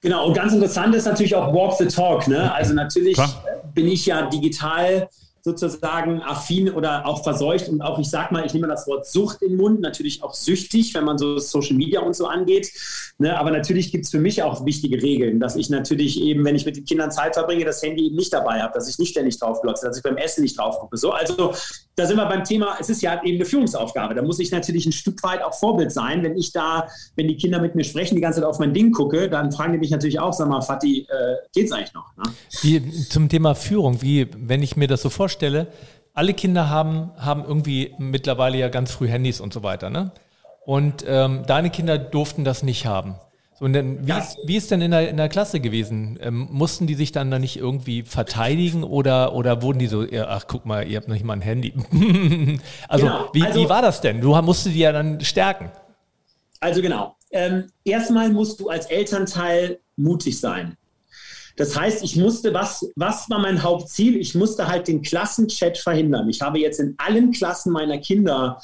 Genau, 0.00 0.26
und 0.26 0.34
ganz 0.34 0.52
interessant 0.52 0.94
ist 0.94 1.06
natürlich 1.06 1.34
auch 1.34 1.52
Walk 1.52 1.74
the 1.78 1.86
Talk. 1.86 2.28
Ne? 2.28 2.52
Also 2.52 2.74
natürlich 2.74 3.14
Klar. 3.14 3.44
bin 3.72 3.88
ich 3.88 4.04
ja 4.06 4.28
digital 4.28 5.08
sozusagen 5.44 6.22
affin 6.22 6.72
oder 6.72 7.06
auch 7.06 7.22
verseucht 7.22 7.68
und 7.68 7.82
auch, 7.82 7.98
ich 7.98 8.08
sag 8.08 8.32
mal, 8.32 8.46
ich 8.46 8.54
nehme 8.54 8.66
das 8.66 8.86
Wort 8.86 9.06
Sucht 9.06 9.42
in 9.42 9.50
den 9.50 9.58
Mund, 9.58 9.80
natürlich 9.82 10.22
auch 10.22 10.32
süchtig, 10.32 10.94
wenn 10.94 11.04
man 11.04 11.18
so 11.18 11.38
Social 11.38 11.76
Media 11.76 12.00
und 12.00 12.16
so 12.16 12.26
angeht. 12.26 12.72
Ne? 13.18 13.38
Aber 13.38 13.50
natürlich 13.50 13.92
gibt 13.92 14.06
es 14.06 14.10
für 14.10 14.18
mich 14.18 14.42
auch 14.42 14.64
wichtige 14.64 15.02
Regeln, 15.02 15.40
dass 15.40 15.54
ich 15.54 15.68
natürlich 15.68 16.18
eben, 16.18 16.46
wenn 16.46 16.56
ich 16.56 16.64
mit 16.64 16.76
den 16.76 16.86
Kindern 16.86 17.10
Zeit 17.10 17.34
verbringe, 17.34 17.66
das 17.66 17.82
Handy 17.82 18.06
eben 18.06 18.16
nicht 18.16 18.32
dabei 18.32 18.62
habe, 18.62 18.72
dass 18.72 18.88
ich 18.88 18.98
nicht 18.98 19.10
ständig 19.10 19.38
drauf 19.38 19.60
glotze, 19.60 19.86
dass 19.86 19.98
ich 19.98 20.02
beim 20.02 20.16
Essen 20.16 20.42
nicht 20.42 20.58
drauf 20.58 20.78
gucke. 20.80 20.96
So, 20.96 21.10
also 21.10 21.52
da 21.94 22.06
sind 22.06 22.16
wir 22.16 22.24
beim 22.24 22.42
Thema, 22.42 22.78
es 22.80 22.88
ist 22.88 23.02
ja 23.02 23.22
eben 23.22 23.36
eine 23.36 23.44
Führungsaufgabe. 23.44 24.14
Da 24.14 24.22
muss 24.22 24.38
ich 24.38 24.50
natürlich 24.50 24.86
ein 24.86 24.92
Stück 24.92 25.22
weit 25.22 25.42
auch 25.42 25.52
Vorbild 25.52 25.92
sein. 25.92 26.22
Wenn 26.22 26.38
ich 26.38 26.52
da, 26.52 26.88
wenn 27.16 27.28
die 27.28 27.36
Kinder 27.36 27.60
mit 27.60 27.74
mir 27.74 27.84
sprechen, 27.84 28.14
die 28.14 28.22
ganze 28.22 28.40
Zeit 28.40 28.48
auf 28.48 28.58
mein 28.58 28.72
Ding 28.72 28.92
gucke, 28.92 29.28
dann 29.28 29.52
fragen 29.52 29.74
die 29.74 29.78
mich 29.78 29.90
natürlich 29.90 30.18
auch, 30.18 30.32
sag 30.32 30.48
mal, 30.48 30.62
Fatih, 30.62 31.00
äh, 31.02 31.36
geht's 31.52 31.70
eigentlich 31.70 31.92
noch? 31.92 32.16
Ne? 32.16 32.32
Wie, 32.62 33.08
zum 33.10 33.28
Thema 33.28 33.54
Führung, 33.54 34.00
wie, 34.00 34.26
wenn 34.34 34.62
ich 34.62 34.76
mir 34.76 34.88
das 34.88 35.02
so 35.02 35.10
vorstelle, 35.10 35.33
alle 36.14 36.34
Kinder 36.34 36.70
haben, 36.70 37.10
haben 37.18 37.44
irgendwie 37.44 37.94
mittlerweile 37.98 38.58
ja 38.58 38.68
ganz 38.68 38.92
früh 38.92 39.08
Handys 39.08 39.40
und 39.40 39.52
so 39.52 39.62
weiter, 39.62 39.90
ne? 39.90 40.12
Und 40.64 41.04
ähm, 41.06 41.42
deine 41.46 41.70
Kinder 41.70 41.98
durften 41.98 42.44
das 42.44 42.62
nicht 42.62 42.86
haben. 42.86 43.16
So, 43.56 43.66
und 43.66 43.72
dann, 43.72 44.06
wie, 44.06 44.10
ja. 44.10 44.18
ist, 44.18 44.38
wie 44.46 44.56
ist 44.56 44.70
denn 44.70 44.80
in 44.80 44.90
der, 44.90 45.08
in 45.08 45.16
der 45.16 45.28
Klasse 45.28 45.60
gewesen? 45.60 46.18
Ähm, 46.20 46.48
mussten 46.50 46.86
die 46.86 46.94
sich 46.94 47.12
dann 47.12 47.30
da 47.30 47.38
nicht 47.38 47.56
irgendwie 47.56 48.02
verteidigen 48.02 48.82
oder, 48.82 49.34
oder 49.34 49.62
wurden 49.62 49.78
die 49.78 49.86
so, 49.86 50.04
ach 50.26 50.46
guck 50.48 50.66
mal, 50.66 50.88
ihr 50.88 50.96
habt 50.96 51.06
noch 51.06 51.14
nicht 51.14 51.24
mal 51.24 51.34
ein 51.34 51.40
Handy? 51.40 51.74
also, 52.88 53.06
genau. 53.06 53.28
wie, 53.32 53.42
also, 53.44 53.60
wie 53.60 53.68
war 53.68 53.82
das 53.82 54.00
denn? 54.00 54.20
Du 54.20 54.34
musstest 54.42 54.74
die 54.74 54.80
ja 54.80 54.92
dann 54.92 55.20
stärken. 55.20 55.70
Also 56.60 56.80
genau. 56.80 57.16
Ähm, 57.30 57.66
erstmal 57.84 58.30
musst 58.30 58.58
du 58.58 58.70
als 58.70 58.86
Elternteil 58.86 59.78
mutig 59.96 60.40
sein. 60.40 60.76
Das 61.56 61.78
heißt, 61.78 62.02
ich 62.02 62.16
musste, 62.16 62.52
was, 62.52 62.90
was 62.96 63.30
war 63.30 63.38
mein 63.38 63.62
Hauptziel? 63.62 64.16
Ich 64.16 64.34
musste 64.34 64.66
halt 64.66 64.88
den 64.88 65.02
Klassenchat 65.02 65.78
verhindern. 65.78 66.28
Ich 66.28 66.40
habe 66.40 66.58
jetzt 66.58 66.80
in 66.80 66.94
allen 66.98 67.30
Klassen 67.30 67.72
meiner 67.72 67.98
Kinder 67.98 68.60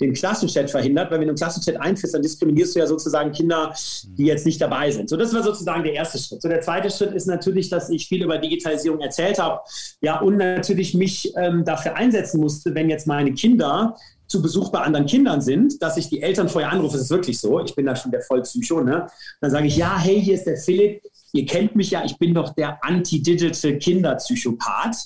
den 0.00 0.12
Klassenchat 0.12 0.70
verhindert, 0.70 1.10
weil 1.10 1.20
wenn 1.20 1.28
du 1.28 1.32
einen 1.32 1.38
Klassenchat 1.38 1.80
einführst, 1.80 2.14
dann 2.14 2.22
diskriminierst 2.22 2.74
du 2.74 2.80
ja 2.80 2.86
sozusagen 2.86 3.32
Kinder, 3.32 3.72
die 4.18 4.24
jetzt 4.24 4.44
nicht 4.44 4.60
dabei 4.60 4.90
sind. 4.90 5.08
So, 5.08 5.16
das 5.16 5.32
war 5.32 5.42
sozusagen 5.42 5.84
der 5.84 5.94
erste 5.94 6.18
Schritt. 6.18 6.42
So, 6.42 6.48
der 6.48 6.60
zweite 6.60 6.90
Schritt 6.90 7.12
ist 7.12 7.26
natürlich, 7.26 7.70
dass 7.70 7.88
ich 7.88 8.08
viel 8.08 8.22
über 8.22 8.38
Digitalisierung 8.38 9.00
erzählt 9.00 9.38
habe, 9.38 9.60
ja, 10.00 10.20
und 10.20 10.36
natürlich 10.38 10.94
mich 10.94 11.32
ähm, 11.36 11.64
dafür 11.64 11.94
einsetzen 11.94 12.40
musste, 12.40 12.74
wenn 12.74 12.90
jetzt 12.90 13.06
meine 13.06 13.32
Kinder 13.32 13.96
zu 14.26 14.42
Besuch 14.42 14.70
bei 14.70 14.80
anderen 14.80 15.06
Kindern 15.06 15.40
sind, 15.40 15.80
dass 15.82 15.98
ich 15.98 16.08
die 16.08 16.22
Eltern 16.22 16.48
vorher 16.48 16.72
anrufe, 16.72 16.94
das 16.94 17.02
ist 17.02 17.10
wirklich 17.10 17.38
so, 17.38 17.60
ich 17.60 17.74
bin 17.74 17.86
da 17.86 17.94
schon 17.94 18.10
der 18.10 18.22
Vollpsycho, 18.22 18.80
ne? 18.80 19.06
Dann 19.40 19.50
sage 19.50 19.66
ich, 19.66 19.76
ja, 19.76 19.98
hey, 19.98 20.20
hier 20.20 20.34
ist 20.34 20.46
der 20.46 20.56
Philipp, 20.56 21.02
ihr 21.32 21.46
kennt 21.46 21.74
mich 21.76 21.90
ja, 21.90 22.04
ich 22.04 22.16
bin 22.18 22.34
doch 22.34 22.54
der 22.54 22.82
anti-digital 22.84 23.78
Kinderpsychopath. 23.78 24.96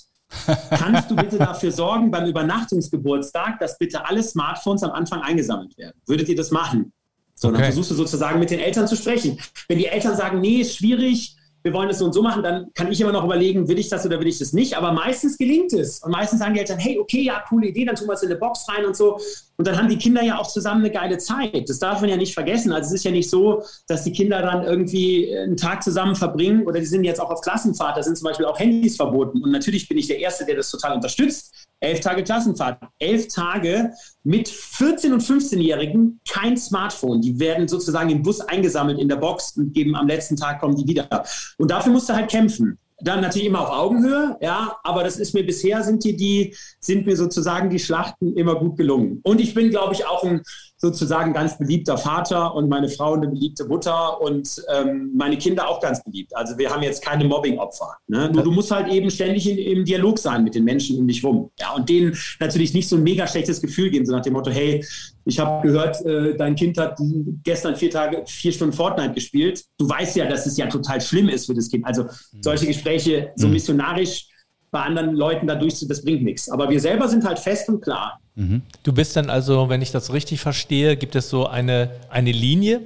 Kannst 0.69 1.09
du 1.09 1.15
bitte 1.15 1.37
dafür 1.37 1.71
sorgen, 1.71 2.11
beim 2.11 2.27
Übernachtungsgeburtstag, 2.27 3.59
dass 3.59 3.77
bitte 3.77 4.05
alle 4.05 4.21
Smartphones 4.21 4.83
am 4.83 4.91
Anfang 4.91 5.21
eingesammelt 5.21 5.77
werden? 5.77 5.99
Würdet 6.05 6.27
ihr 6.27 6.35
das 6.35 6.51
machen? 6.51 6.91
So, 7.33 7.47
okay. 7.47 7.57
dann 7.57 7.65
versuchst 7.65 7.91
du 7.91 7.95
sozusagen 7.95 8.39
mit 8.39 8.49
den 8.49 8.59
Eltern 8.59 8.87
zu 8.87 8.95
sprechen. 8.95 9.39
Wenn 9.69 9.77
die 9.77 9.85
Eltern 9.85 10.17
sagen, 10.17 10.41
nee, 10.41 10.57
ist 10.57 10.75
schwierig, 10.75 11.36
wir 11.63 11.73
wollen 11.73 11.89
das 11.89 11.99
so 11.99 12.05
und 12.05 12.13
so 12.13 12.21
machen, 12.21 12.43
dann 12.43 12.67
kann 12.73 12.91
ich 12.91 13.01
immer 13.01 13.11
noch 13.11 13.25
überlegen, 13.25 13.67
will 13.67 13.77
ich 13.77 13.89
das 13.89 14.05
oder 14.05 14.19
will 14.19 14.27
ich 14.27 14.39
das 14.39 14.53
nicht. 14.53 14.77
Aber 14.77 14.91
meistens 14.91 15.37
gelingt 15.37 15.73
es. 15.73 15.99
Und 15.99 16.11
meistens 16.11 16.39
sagen 16.39 16.53
die 16.53 16.61
Eltern, 16.61 16.79
hey, 16.79 16.97
okay, 16.99 17.21
ja, 17.21 17.43
coole 17.47 17.67
Idee, 17.67 17.85
dann 17.85 17.95
tun 17.95 18.07
wir 18.07 18.13
es 18.13 18.23
in 18.23 18.29
eine 18.29 18.39
Box 18.39 18.65
rein 18.69 18.85
und 18.85 18.95
so. 18.95 19.19
Und 19.57 19.67
dann 19.67 19.77
haben 19.77 19.89
die 19.89 19.97
Kinder 19.97 20.23
ja 20.23 20.37
auch 20.37 20.47
zusammen 20.47 20.81
eine 20.81 20.91
geile 20.91 21.17
Zeit. 21.17 21.67
Das 21.67 21.79
darf 21.79 21.99
man 22.01 22.09
ja 22.09 22.15
nicht 22.15 22.33
vergessen. 22.33 22.71
Also 22.71 22.87
es 22.87 22.93
ist 22.93 23.03
ja 23.03 23.11
nicht 23.11 23.29
so, 23.29 23.63
dass 23.87 24.03
die 24.03 24.11
Kinder 24.11 24.41
dann 24.41 24.63
irgendwie 24.63 25.35
einen 25.35 25.57
Tag 25.57 25.83
zusammen 25.83 26.15
verbringen 26.15 26.65
oder 26.65 26.79
die 26.79 26.85
sind 26.85 27.03
jetzt 27.03 27.19
auch 27.19 27.31
auf 27.31 27.41
Klassenfahrt. 27.41 27.97
Da 27.97 28.03
sind 28.03 28.17
zum 28.17 28.25
Beispiel 28.25 28.45
auch 28.45 28.59
Handys 28.59 28.95
verboten. 28.95 29.43
Und 29.43 29.51
natürlich 29.51 29.89
bin 29.89 29.97
ich 29.97 30.07
der 30.07 30.19
Erste, 30.19 30.45
der 30.45 30.55
das 30.55 30.71
total 30.71 30.95
unterstützt. 30.95 31.66
Elf 31.79 31.99
Tage 31.99 32.23
Klassenfahrt. 32.23 32.81
Elf 32.99 33.27
Tage 33.27 33.91
mit 34.23 34.49
14- 34.49 35.13
und 35.13 35.21
15-Jährigen 35.21 36.19
kein 36.27 36.57
Smartphone. 36.57 37.21
Die 37.21 37.39
werden 37.39 37.67
sozusagen 37.67 38.09
im 38.09 38.23
Bus 38.23 38.41
eingesammelt 38.41 38.99
in 38.99 39.07
der 39.07 39.17
Box 39.17 39.55
und 39.57 39.73
geben 39.73 39.95
am 39.95 40.07
letzten 40.07 40.35
Tag 40.35 40.59
kommen 40.59 40.75
die 40.75 40.87
wieder. 40.87 41.23
Und 41.57 41.71
dafür 41.71 41.91
musst 41.91 42.09
du 42.09 42.13
halt 42.13 42.29
kämpfen. 42.29 42.79
Dann 42.99 43.21
natürlich 43.21 43.47
immer 43.47 43.61
auf 43.61 43.69
Augenhöhe, 43.69 44.37
ja, 44.41 44.75
aber 44.83 45.03
das 45.03 45.17
ist 45.17 45.35
mir 45.35 45.45
bisher 45.45 45.83
sind 45.83 46.03
die, 46.03 46.15
die 46.15 46.55
sind 46.79 47.05
mir 47.05 47.15
sozusagen 47.15 47.69
die 47.69 47.77
Schlachten 47.77 48.35
immer 48.35 48.55
gut 48.55 48.75
gelungen. 48.75 49.19
Und 49.23 49.39
ich 49.39 49.53
bin, 49.53 49.69
glaube 49.69 49.93
ich, 49.93 50.07
auch 50.07 50.23
ein 50.23 50.41
sozusagen 50.77 51.33
ganz 51.33 51.57
beliebter 51.57 51.97
Vater 51.97 52.53
und 52.53 52.69
meine 52.69 52.87
Frau 52.87 53.13
eine 53.13 53.27
beliebte 53.27 53.65
Mutter 53.65 54.21
und 54.21 54.63
ähm, 54.73 55.11
meine 55.15 55.37
Kinder 55.37 55.67
auch 55.67 55.81
ganz 55.81 56.03
beliebt. 56.03 56.35
Also 56.35 56.57
wir 56.57 56.69
haben 56.69 56.83
jetzt 56.83 57.03
keine 57.03 57.25
Mobbing-Opfer. 57.25 57.97
Ne? 58.07 58.29
Nur 58.31 58.43
du 58.43 58.51
musst 58.51 58.69
halt 58.69 58.87
eben 58.87 59.09
ständig 59.09 59.49
in, 59.49 59.57
im 59.57 59.85
Dialog 59.85 60.19
sein 60.19 60.43
mit 60.43 60.53
den 60.53 60.63
Menschen 60.63 60.99
um 60.99 61.07
dich 61.07 61.23
rum. 61.23 61.49
Ja, 61.59 61.73
und 61.73 61.89
denen 61.89 62.15
natürlich 62.39 62.75
nicht 62.75 62.87
so 62.87 62.95
ein 62.95 63.03
mega 63.03 63.25
schlechtes 63.25 63.59
Gefühl 63.59 63.89
geben, 63.89 64.05
so 64.05 64.11
nach 64.11 64.21
dem 64.21 64.33
Motto, 64.33 64.51
hey, 64.51 64.85
ich 65.25 65.39
habe 65.39 65.67
gehört, 65.67 66.05
äh, 66.05 66.35
dein 66.37 66.55
Kind 66.55 66.77
hat 66.77 66.99
gestern 67.43 67.75
vier 67.75 67.89
Tage, 67.89 68.23
vier 68.27 68.51
Stunden 68.51 68.73
Fortnite 68.73 69.13
gespielt. 69.13 69.65
Du 69.79 69.89
weißt 69.89 70.15
ja, 70.15 70.27
dass 70.27 70.45
es 70.45 70.57
ja 70.57 70.67
total 70.67 71.01
schlimm 71.01 71.27
ist 71.27 71.47
für 71.47 71.55
das 71.55 71.69
Kind. 71.69 71.85
Also 71.85 72.05
solche 72.41 72.67
Gespräche 72.67 73.31
so 73.35 73.47
mhm. 73.47 73.53
missionarisch 73.53 74.27
bei 74.69 74.81
anderen 74.81 75.15
Leuten 75.15 75.47
dadurch, 75.47 75.85
das 75.87 76.03
bringt 76.03 76.23
nichts. 76.23 76.49
Aber 76.49 76.69
wir 76.69 76.79
selber 76.79 77.07
sind 77.07 77.25
halt 77.25 77.39
fest 77.39 77.67
und 77.69 77.81
klar. 77.81 78.19
Mhm. 78.37 78.61
Du 78.83 78.93
bist 78.93 79.15
dann 79.15 79.31
also, 79.31 79.67
wenn 79.67 79.81
ich 79.81 79.91
das 79.91 80.13
richtig 80.13 80.39
verstehe, 80.39 80.95
gibt 80.95 81.15
es 81.15 81.29
so 81.29 81.47
eine, 81.47 81.89
eine 82.09 82.31
Linie 82.31 82.81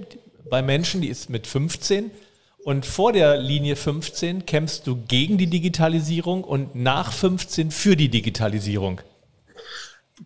bei 0.49 0.61
Menschen, 0.61 1.01
die 1.01 1.09
ist 1.09 1.29
mit 1.29 1.45
15. 1.45 2.09
Und 2.63 2.85
vor 2.85 3.11
der 3.11 3.37
Linie 3.37 3.75
15 3.75 4.45
kämpfst 4.45 4.87
du 4.87 4.95
gegen 4.95 5.37
die 5.37 5.47
Digitalisierung 5.47 6.43
und 6.45 6.75
nach 6.75 7.11
15 7.11 7.69
für 7.71 7.97
die 7.97 8.07
Digitalisierung. 8.07 9.01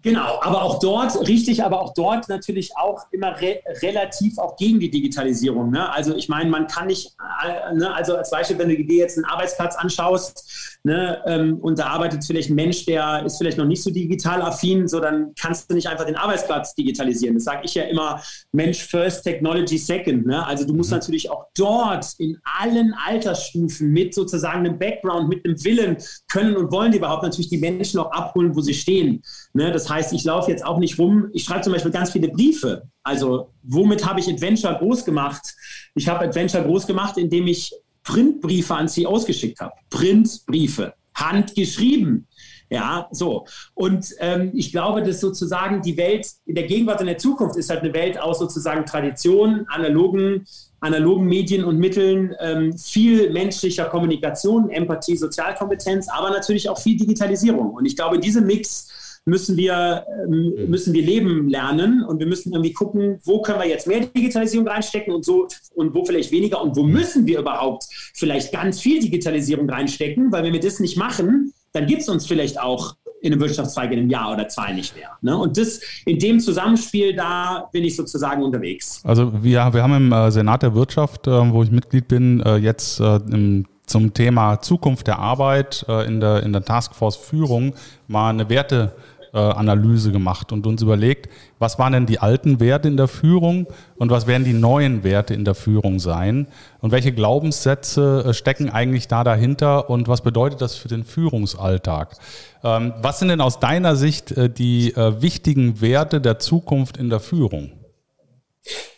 Genau, 0.02 0.40
aber 0.42 0.64
auch 0.64 0.80
dort, 0.80 1.28
richtig, 1.28 1.64
aber 1.64 1.82
auch 1.82 1.94
dort 1.94 2.28
natürlich 2.28 2.76
auch 2.76 3.06
immer 3.12 3.40
re 3.40 3.60
relativ 3.82 4.38
auch 4.38 4.58
gegen 4.58 4.80
die 4.80 4.90
Digitalisierung. 4.90 5.72
Ne? 5.72 5.92
Also 5.92 6.16
ich 6.16 6.28
meine, 6.28 6.50
man 6.50 6.68
kann 6.68 6.88
nicht, 6.88 7.16
äh, 7.46 7.74
ne, 7.74 7.94
also 7.94 8.16
als 8.18 8.30
Beispiel, 8.30 8.58
wenn 8.58 8.70
du 8.70 8.76
dir 8.84 8.98
jetzt 8.98 9.18
einen 9.18 9.26
Arbeitsplatz 9.26 9.76
anschaust 9.76 10.80
ne, 10.84 11.22
ähm, 11.26 11.60
und 11.60 11.80
da 11.80 11.88
arbeitet 11.88 12.26
vielleicht 12.26 12.50
ein 12.50 12.56
Mensch, 12.56 12.86
der 12.86 13.24
ist 13.26 13.38
vielleicht 13.38 13.58
noch 13.58 13.66
nicht 13.66 13.84
so 13.84 13.90
digital 13.90 14.42
affin, 14.42 14.88
so 14.88 15.00
dann 15.00 15.34
kannst 15.40 15.70
du 15.70 15.76
nicht 15.76 15.88
einfach 15.88 16.06
den 16.06 16.16
Arbeitsplatz 16.16 16.76
digitalisieren. 16.76 17.36
Das 17.36 17.46
sage 17.46 17.62
ich 17.64 17.76
ja 17.76 17.84
immer, 17.84 18.22
Mensch 18.52 18.84
first, 18.84 19.24
Technology 19.24 19.78
second. 19.78 20.26
Ne? 20.26 20.46
Also 20.46 20.66
du 20.66 20.74
musst 20.74 20.92
mhm. 20.92 20.98
natürlich 20.98 21.30
auch 21.30 21.46
dort 21.56 22.06
in 22.18 22.38
allen 22.44 22.94
Altersstufen 23.06 23.92
mit 23.92 24.14
sozusagen 24.14 24.66
einem 24.66 24.78
Background, 24.78 25.30
mit 25.30 25.46
einem 25.46 25.64
Willen 25.64 25.98
können 26.28 26.58
und 26.58 26.72
wollen 26.72 26.92
die 26.92 26.98
überhaupt 26.98 27.24
natürlich 27.24 27.50
die 27.50 27.58
Menschen 27.58 28.00
auch 28.00 28.12
abholen, 28.12 28.56
wo 28.56 28.62
sie 28.62 28.74
stehen. 28.74 29.24
Ne? 29.54 29.72
Das 29.86 29.94
heißt, 29.94 30.14
ich 30.14 30.24
laufe 30.24 30.50
jetzt 30.50 30.66
auch 30.66 30.80
nicht 30.80 30.98
rum. 30.98 31.30
Ich 31.32 31.44
schreibe 31.44 31.62
zum 31.62 31.72
Beispiel 31.72 31.92
ganz 31.92 32.12
viele 32.12 32.30
Briefe. 32.30 32.90
Also, 33.04 33.50
womit 33.62 34.04
habe 34.04 34.20
ich 34.20 34.28
Adventure 34.28 34.76
groß 34.80 35.06
gemacht? 35.06 35.54
Ich 35.94 36.08
habe 36.08 36.26
Adventure 36.26 36.64
groß 36.64 36.88
gemacht, 36.88 37.20
indem 37.20 37.46
ich 37.46 37.72
Printbriefe 38.04 38.74
an 38.74 38.88
sie 38.88 39.06
ausgeschickt 39.06 39.60
habe. 39.60 39.74
Printbriefe, 39.92 40.96
handgeschrieben. 41.14 42.26
Ja, 42.72 43.08
so. 43.12 43.46
Und 43.76 44.08
ähm, 44.18 44.50
ich 44.56 44.72
glaube, 44.72 45.04
dass 45.04 45.20
sozusagen 45.20 45.84
die 45.84 45.98
Welt 45.98 46.32
in 46.48 46.56
der 46.56 46.64
Gegenwart 46.64 47.00
und 47.00 47.06
der 47.06 47.20
Zukunft 47.20 47.56
ist 47.56 47.70
halt 47.70 47.82
eine 47.82 47.94
Welt 47.94 48.20
aus 48.20 48.40
sozusagen 48.40 48.88
Tradition, 48.88 49.68
analogen, 49.68 50.48
analogen 50.80 51.28
Medien 51.28 51.64
und 51.64 51.78
Mitteln, 51.78 52.34
ähm, 52.40 52.76
viel 52.76 53.30
menschlicher 53.32 53.86
Kommunikation, 53.86 54.72
Empathie, 54.72 55.16
Sozialkompetenz, 55.16 56.10
aber 56.10 56.32
natürlich 56.32 56.70
auch 56.70 56.80
viel 56.80 56.98
Digitalisierung. 56.98 57.70
Und 57.76 57.86
ich 57.86 57.96
glaube, 57.96 58.18
diese 58.18 58.42
Mix 58.42 58.88
müssen 59.26 59.58
wir, 59.58 60.06
ähm, 60.24 60.54
mhm. 60.56 60.70
müssen 60.70 60.94
wir 60.94 61.04
leben 61.04 61.50
lernen 61.50 62.04
und 62.04 62.20
wir 62.20 62.28
müssen 62.28 62.54
irgendwie 62.54 62.74
gucken, 62.74 63.20
wo 63.24 63.42
können 63.42 63.60
wir 63.60 63.68
jetzt 63.68 63.88
mehr 63.88 64.02
Digitalisierung 64.02 64.68
reinstecken 64.68 65.14
und 65.14 65.26
so 65.26 65.48
und 65.74 65.94
wo 65.94 66.06
vielleicht 66.06 66.32
weniger 66.32 66.62
und 66.62 66.76
wo 66.76 66.84
mhm. 66.84 66.94
müssen 66.94 67.26
wir 67.26 67.40
überhaupt 67.40 67.86
vielleicht 68.14 68.54
ganz 68.54 68.80
viel 68.80 69.02
Digitalisierung 69.02 69.70
reinstecken, 69.70 70.32
weil 70.32 70.44
wenn 70.44 70.54
wir 70.54 70.60
das 70.60 70.80
nicht 70.80 70.98
machen, 70.98 71.54
dann 71.74 71.88
gibt 71.88 72.04
es 72.04 72.10
uns 72.10 72.26
vielleicht 72.26 72.60
auch 72.60 72.96
in 73.22 73.34
einem 73.34 73.42
Wirtschaftszweig 73.42 73.92
in 73.92 74.00
einem 74.00 74.10
Jahr 74.10 74.34
oder 74.34 74.48
zwei 74.48 74.72
nicht 74.72 74.96
mehr. 74.96 75.10
Ne? 75.22 75.36
Und 75.36 75.58
das 75.58 75.82
in 76.06 76.20
dem 76.20 76.40
Zusammenspiel, 76.40 77.16
da 77.16 77.68
bin 77.72 77.84
ich 77.84 77.96
sozusagen 77.96 78.44
unterwegs. 78.44 79.02
Also 79.04 79.32
wir, 79.44 79.74
wir 79.74 79.82
haben 79.82 79.96
im 79.96 80.12
äh, 80.12 80.30
Senat 80.30 80.62
der 80.62 80.76
Wirtschaft, 80.76 81.26
äh, 81.26 81.52
wo 81.52 81.64
ich 81.64 81.72
Mitglied 81.72 82.08
bin, 82.08 82.42
äh, 82.42 82.58
jetzt 82.58 83.00
im 83.00 83.66
zum 83.88 84.16
Thema 84.16 84.60
Zukunft 84.62 85.06
der 85.06 85.20
Arbeit 85.20 85.86
in 86.08 86.20
der, 86.20 86.42
in 86.42 86.54
der 86.54 86.66
Taskforce 86.66 87.18
Führung 87.18 87.76
mal 88.08 88.32
eine 88.32 88.50
Werte 88.50 88.96
äh, 88.96 89.15
Analyse 89.40 90.12
gemacht 90.12 90.52
und 90.52 90.66
uns 90.68 90.82
überlegt, 90.82 91.30
was 91.60 91.80
waren 91.80 91.94
denn 91.94 92.06
die 92.06 92.20
alten 92.20 92.60
Werte 92.60 92.88
in 92.88 92.98
der 92.98 93.08
Führung 93.08 93.68
und 93.98 94.10
was 94.10 94.28
werden 94.28 94.44
die 94.44 94.54
neuen 94.54 95.04
Werte 95.04 95.34
in 95.34 95.46
der 95.46 95.56
Führung 95.56 96.00
sein 96.00 96.48
und 96.82 96.92
welche 96.92 97.12
Glaubenssätze 97.12 98.26
äh, 98.28 98.34
stecken 98.34 98.70
eigentlich 98.70 99.08
da 99.08 99.24
dahinter 99.24 99.90
und 99.90 100.08
was 100.08 100.22
bedeutet 100.22 100.62
das 100.62 100.76
für 100.76 100.88
den 100.88 101.04
Führungsalltag? 101.04 102.16
Ähm, 102.64 102.94
was 103.02 103.20
sind 103.20 103.30
denn 103.30 103.42
aus 103.42 103.60
deiner 103.60 103.96
Sicht 103.96 104.32
äh, 104.32 104.50
die 104.50 104.94
wichtigen 104.96 105.82
Werte 105.82 106.22
der 106.22 106.40
Zukunft 106.40 106.98
in 106.98 107.10
der 107.10 107.20
Führung? 107.20 107.72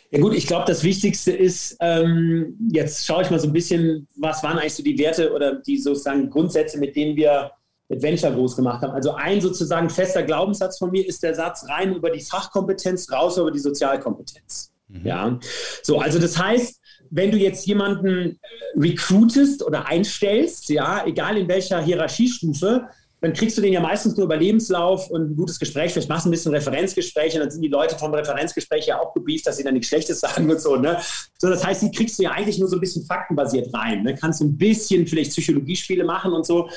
Ja 0.10 0.20
gut, 0.20 0.34
ich 0.36 0.48
glaube, 0.48 0.66
das 0.66 0.84
Wichtigste 0.84 1.34
ist, 1.34 1.76
ähm, 1.82 2.56
jetzt 2.72 3.06
schaue 3.06 3.24
ich 3.24 3.30
mal 3.30 3.40
so 3.40 3.48
ein 3.48 3.54
bisschen, 3.54 4.08
was 4.16 4.42
waren 4.42 4.58
eigentlich 4.58 4.76
so 4.76 4.84
die 4.84 4.98
Werte 4.98 5.34
oder 5.34 5.56
die 5.56 5.78
sozusagen 5.78 6.30
Grundsätze, 6.30 6.78
mit 6.78 6.96
denen 6.96 7.18
wir 7.18 7.52
Adventure 7.90 8.34
groß 8.34 8.56
gemacht 8.56 8.82
haben. 8.82 8.92
Also 8.92 9.14
ein 9.14 9.40
sozusagen 9.42 9.90
fester 9.90 10.24
Glaubenssatz 10.24 10.78
von 10.78 10.92
mir 10.92 11.08
ist 11.08 11.24
der 11.24 11.36
Satz 11.36 11.66
rein 11.70 11.96
über 11.96 12.10
die 12.10 12.22
Fachkompetenz, 12.22 13.12
raus 13.12 13.38
über 13.38 13.52
die 13.52 13.60
Sozialkompetenz. 13.60 14.72
Mhm. 14.90 15.06
Ja, 15.06 15.40
so, 15.84 16.00
also 16.00 16.20
das 16.20 16.38
heißt, 16.38 16.82
wenn 17.10 17.32
du 17.32 17.38
jetzt 17.38 17.66
jemanden 17.66 18.32
äh, 18.32 18.80
recruitest 18.80 19.64
oder 19.64 19.88
einstellst, 19.88 20.70
ja, 20.70 21.06
egal 21.06 21.38
in 21.38 21.48
welcher 21.48 21.82
Hierarchiestufe, 21.82 22.88
dann 23.20 23.34
kriegst 23.34 23.58
du 23.58 23.62
den 23.62 23.74
ja 23.74 23.82
meistens 23.82 24.16
nur 24.16 24.26
über 24.26 24.38
Lebenslauf 24.38 25.10
und 25.10 25.32
ein 25.32 25.36
gutes 25.36 25.58
Gespräch. 25.58 25.92
Vielleicht 25.92 26.10
machst 26.10 26.26
du 26.26 26.30
ein 26.30 26.32
bisschen 26.32 26.54
Referenzgespräch 26.54 27.34
und 27.34 27.40
dann 27.40 27.50
sind 27.50 27.62
die 27.64 27.68
Leute 27.68 27.98
vom 27.98 28.14
Referenzgespräch 28.14 28.86
ja 28.86 29.00
auch 29.00 29.14
gebieft, 29.14 29.48
dass 29.48 29.58
sie 29.58 29.64
dann 29.64 29.74
nichts 29.74 29.88
Schlechtes 29.88 30.20
sagen 30.22 30.50
und 30.50 30.62
so. 30.62 30.76
Ne? 30.76 31.00
So, 31.40 31.50
das 31.50 31.66
heißt, 31.66 31.82
die 31.82 31.92
kriegst 31.92 32.20
du 32.20 32.24
ja 32.24 32.32
eigentlich 32.32 32.60
nur 32.60 32.68
so 32.68 32.78
ein 32.78 32.80
bisschen 32.80 33.06
faktenbasiert 33.06 33.74
rein. 33.74 34.04
Ne? 34.04 34.14
Kannst 34.14 34.42
du 34.42 34.46
ein 34.46 34.58
bisschen 34.58 35.08
vielleicht 35.08 35.32
Psychologiespiele 35.32 36.04
machen 36.04 36.32
und 36.32 36.46
so. 36.46 36.70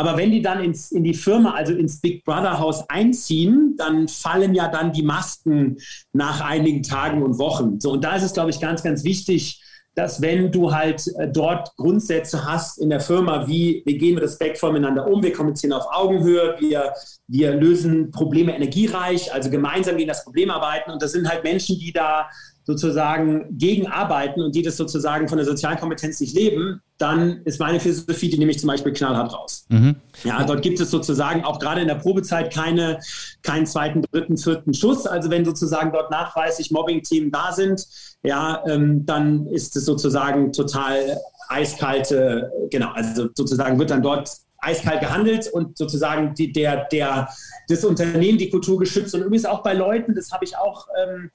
Aber 0.00 0.16
wenn 0.16 0.30
die 0.30 0.40
dann 0.40 0.64
ins, 0.64 0.92
in 0.92 1.04
die 1.04 1.12
Firma, 1.12 1.52
also 1.52 1.74
ins 1.74 2.00
Big 2.00 2.24
Brother 2.24 2.58
Haus 2.58 2.88
einziehen, 2.88 3.74
dann 3.76 4.08
fallen 4.08 4.54
ja 4.54 4.68
dann 4.68 4.92
die 4.92 5.02
Masken 5.02 5.76
nach 6.14 6.40
einigen 6.40 6.82
Tagen 6.82 7.22
und 7.22 7.38
Wochen. 7.38 7.78
So, 7.80 7.92
und 7.92 8.02
da 8.02 8.16
ist 8.16 8.22
es, 8.22 8.32
glaube 8.32 8.48
ich, 8.48 8.60
ganz, 8.60 8.82
ganz 8.82 9.04
wichtig, 9.04 9.62
dass 9.94 10.22
wenn 10.22 10.50
du 10.50 10.72
halt 10.72 11.06
äh, 11.18 11.28
dort 11.30 11.76
Grundsätze 11.76 12.46
hast 12.46 12.78
in 12.78 12.88
der 12.88 13.00
Firma, 13.00 13.46
wie 13.46 13.82
wir 13.84 13.98
gehen 13.98 14.16
respektvoll 14.16 14.72
miteinander 14.72 15.06
um, 15.06 15.22
wir 15.22 15.34
kommunizieren 15.34 15.74
auf 15.74 15.84
Augenhöhe, 15.92 16.56
wir, 16.58 16.94
wir 17.26 17.54
lösen 17.54 18.10
Probleme 18.10 18.56
energiereich, 18.56 19.34
also 19.34 19.50
gemeinsam 19.50 19.98
gegen 19.98 20.08
das 20.08 20.24
Problem 20.24 20.50
arbeiten. 20.50 20.92
Und 20.92 21.02
das 21.02 21.12
sind 21.12 21.28
halt 21.28 21.44
Menschen, 21.44 21.78
die 21.78 21.92
da 21.92 22.30
sozusagen 22.64 23.46
gegen 23.58 23.86
arbeiten 23.86 24.42
und 24.42 24.54
die 24.54 24.62
das 24.62 24.76
sozusagen 24.76 25.28
von 25.28 25.38
der 25.38 25.46
sozialen 25.46 25.78
Kompetenz 25.78 26.20
nicht 26.20 26.34
leben, 26.34 26.80
dann 26.98 27.40
ist 27.44 27.58
meine 27.58 27.80
Philosophie, 27.80 28.28
die 28.28 28.38
nehme 28.38 28.50
ich 28.50 28.58
zum 28.58 28.68
Beispiel 28.68 28.92
knallhart 28.92 29.32
raus. 29.32 29.64
Mhm. 29.68 29.96
Ja, 30.22 30.44
dort 30.44 30.62
gibt 30.62 30.78
es 30.80 30.90
sozusagen 30.90 31.44
auch 31.44 31.58
gerade 31.58 31.80
in 31.80 31.88
der 31.88 31.94
Probezeit 31.94 32.52
keine, 32.52 33.00
keinen 33.42 33.66
zweiten, 33.66 34.02
dritten, 34.02 34.36
vierten 34.36 34.74
Schuss. 34.74 35.06
Also 35.06 35.30
wenn 35.30 35.44
sozusagen 35.44 35.92
dort 35.92 36.10
nachweislich 36.10 36.70
Mobbing-Team 36.70 37.30
da 37.30 37.52
sind, 37.52 37.86
ja, 38.22 38.62
ähm, 38.66 39.06
dann 39.06 39.46
ist 39.46 39.76
es 39.76 39.86
sozusagen 39.86 40.52
total 40.52 41.18
eiskalte, 41.48 42.52
genau, 42.70 42.92
also 42.92 43.28
sozusagen 43.34 43.78
wird 43.78 43.90
dann 43.90 44.02
dort 44.02 44.30
eiskalt 44.58 45.00
gehandelt 45.00 45.48
und 45.52 45.78
sozusagen 45.78 46.34
die, 46.34 46.52
der, 46.52 46.84
der, 46.92 47.28
das 47.68 47.84
Unternehmen 47.84 48.38
die 48.38 48.50
Kultur 48.50 48.78
geschützt. 48.78 49.14
Und 49.14 49.22
übrigens 49.22 49.46
auch 49.46 49.62
bei 49.62 49.72
Leuten, 49.72 50.14
das 50.14 50.30
habe 50.32 50.44
ich 50.44 50.56
auch 50.56 50.86
ähm, 51.02 51.30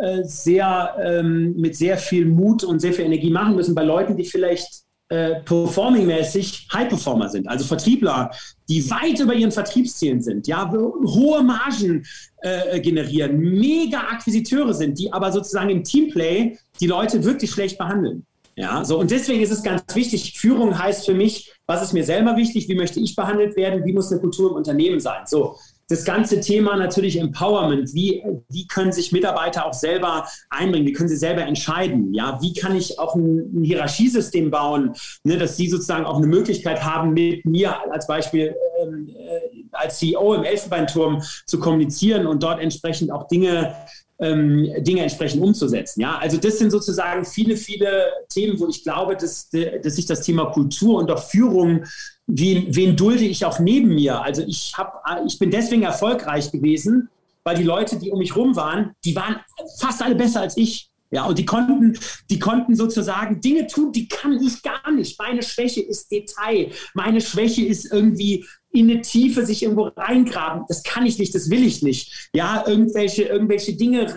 äh, 0.00 0.24
sehr 0.24 0.96
ähm, 1.02 1.54
mit 1.56 1.76
sehr 1.76 1.98
viel 1.98 2.26
Mut 2.26 2.64
und 2.64 2.80
sehr 2.80 2.92
viel 2.92 3.04
Energie 3.04 3.30
machen 3.30 3.56
müssen, 3.56 3.74
bei 3.74 3.82
Leuten, 3.82 4.16
die 4.16 4.24
vielleicht 4.24 4.84
äh, 5.08 5.40
performing-mäßig 5.42 6.68
High-Performer 6.72 7.28
sind, 7.30 7.48
also 7.48 7.64
Vertriebler, 7.64 8.30
die 8.68 8.90
weit 8.90 9.18
über 9.20 9.34
ihren 9.34 9.50
Vertriebszielen 9.52 10.20
sind, 10.20 10.46
ja, 10.46 10.70
hohe 10.70 11.42
Margen 11.42 12.04
äh, 12.42 12.78
generieren, 12.80 13.38
mega 13.38 14.00
Akquisiteure 14.00 14.74
sind, 14.74 14.98
die 14.98 15.12
aber 15.12 15.32
sozusagen 15.32 15.70
im 15.70 15.82
Teamplay 15.82 16.58
die 16.78 16.86
Leute 16.86 17.24
wirklich 17.24 17.50
schlecht 17.50 17.78
behandeln. 17.78 18.26
Ja, 18.54 18.84
so 18.84 18.98
und 18.98 19.10
deswegen 19.10 19.40
ist 19.40 19.52
es 19.52 19.62
ganz 19.62 19.82
wichtig. 19.94 20.36
Führung 20.36 20.76
heißt 20.76 21.06
für 21.06 21.14
mich, 21.14 21.52
was 21.66 21.80
ist 21.80 21.92
mir 21.92 22.04
selber 22.04 22.36
wichtig, 22.36 22.68
wie 22.68 22.74
möchte 22.74 22.98
ich 22.98 23.14
behandelt 23.14 23.56
werden, 23.56 23.84
wie 23.84 23.92
muss 23.92 24.10
eine 24.10 24.20
Kultur 24.20 24.50
im 24.50 24.56
Unternehmen 24.56 24.98
sein. 24.98 25.22
So, 25.26 25.56
das 25.88 26.04
ganze 26.04 26.40
Thema 26.40 26.76
natürlich 26.76 27.18
Empowerment. 27.18 27.94
Wie, 27.94 28.22
wie 28.48 28.66
können 28.66 28.92
sich 28.92 29.10
Mitarbeiter 29.10 29.66
auch 29.66 29.72
selber 29.72 30.28
einbringen? 30.50 30.86
Wie 30.86 30.92
können 30.92 31.08
sie 31.08 31.16
selber 31.16 31.42
entscheiden? 31.42 32.12
Ja, 32.12 32.38
wie 32.42 32.52
kann 32.52 32.76
ich 32.76 32.98
auch 32.98 33.14
ein, 33.14 33.60
ein 33.60 33.64
Hierarchiesystem 33.64 34.50
bauen, 34.50 34.94
ne, 35.24 35.38
dass 35.38 35.56
sie 35.56 35.68
sozusagen 35.68 36.04
auch 36.04 36.18
eine 36.18 36.26
Möglichkeit 36.26 36.84
haben, 36.84 37.14
mit 37.14 37.44
mir 37.46 37.90
als 37.90 38.06
Beispiel 38.06 38.54
ähm, 38.82 39.08
äh, 39.08 39.64
als 39.72 39.98
CEO 39.98 40.34
im 40.34 40.44
Elfenbeinturm 40.44 41.22
zu 41.46 41.58
kommunizieren 41.58 42.26
und 42.26 42.42
dort 42.42 42.60
entsprechend 42.60 43.10
auch 43.10 43.26
Dinge 43.28 43.74
ähm, 44.20 44.68
Dinge 44.80 45.02
entsprechend 45.02 45.42
umzusetzen. 45.42 46.00
Ja, 46.00 46.18
also 46.18 46.38
das 46.38 46.58
sind 46.58 46.70
sozusagen 46.70 47.24
viele, 47.24 47.56
viele 47.56 48.10
Themen, 48.28 48.58
wo 48.58 48.66
ich 48.66 48.82
glaube, 48.82 49.16
dass, 49.16 49.48
dass 49.50 49.94
sich 49.94 50.06
das 50.06 50.22
Thema 50.22 50.46
Kultur 50.46 50.98
und 50.98 51.10
auch 51.10 51.22
Führung 51.22 51.84
wen, 52.28 52.76
wen 52.76 52.94
dulde 52.94 53.24
ich 53.24 53.44
auch 53.44 53.58
neben 53.58 53.94
mir? 53.94 54.22
Also 54.22 54.42
ich, 54.42 54.74
hab, 54.76 55.02
ich 55.26 55.38
bin 55.38 55.50
deswegen 55.50 55.82
erfolgreich 55.82 56.52
gewesen, 56.52 57.08
weil 57.42 57.56
die 57.56 57.64
Leute, 57.64 57.98
die 57.98 58.10
um 58.10 58.18
mich 58.18 58.36
rum 58.36 58.54
waren, 58.54 58.94
die 59.04 59.16
waren 59.16 59.36
fast 59.80 60.02
alle 60.02 60.14
besser 60.14 60.42
als 60.42 60.56
ich. 60.56 60.90
Ja, 61.10 61.24
und 61.24 61.38
die 61.38 61.46
konnten, 61.46 61.98
die 62.28 62.38
konnten 62.38 62.74
sozusagen 62.74 63.40
Dinge 63.40 63.66
tun, 63.66 63.92
die 63.92 64.08
kann 64.08 64.38
ich 64.42 64.62
gar 64.62 64.90
nicht. 64.90 65.18
Meine 65.18 65.42
Schwäche 65.42 65.80
ist 65.80 66.10
Detail. 66.10 66.70
Meine 66.94 67.20
Schwäche 67.20 67.64
ist 67.64 67.90
irgendwie 67.90 68.44
in 68.70 68.90
eine 68.90 69.00
Tiefe 69.00 69.46
sich 69.46 69.62
irgendwo 69.62 69.84
reingraben. 69.96 70.64
Das 70.68 70.82
kann 70.82 71.06
ich 71.06 71.18
nicht, 71.18 71.34
das 71.34 71.48
will 71.48 71.64
ich 71.64 71.82
nicht. 71.82 72.28
Ja, 72.34 72.64
irgendwelche, 72.66 73.22
irgendwelche 73.24 73.74
Dinge 73.74 74.14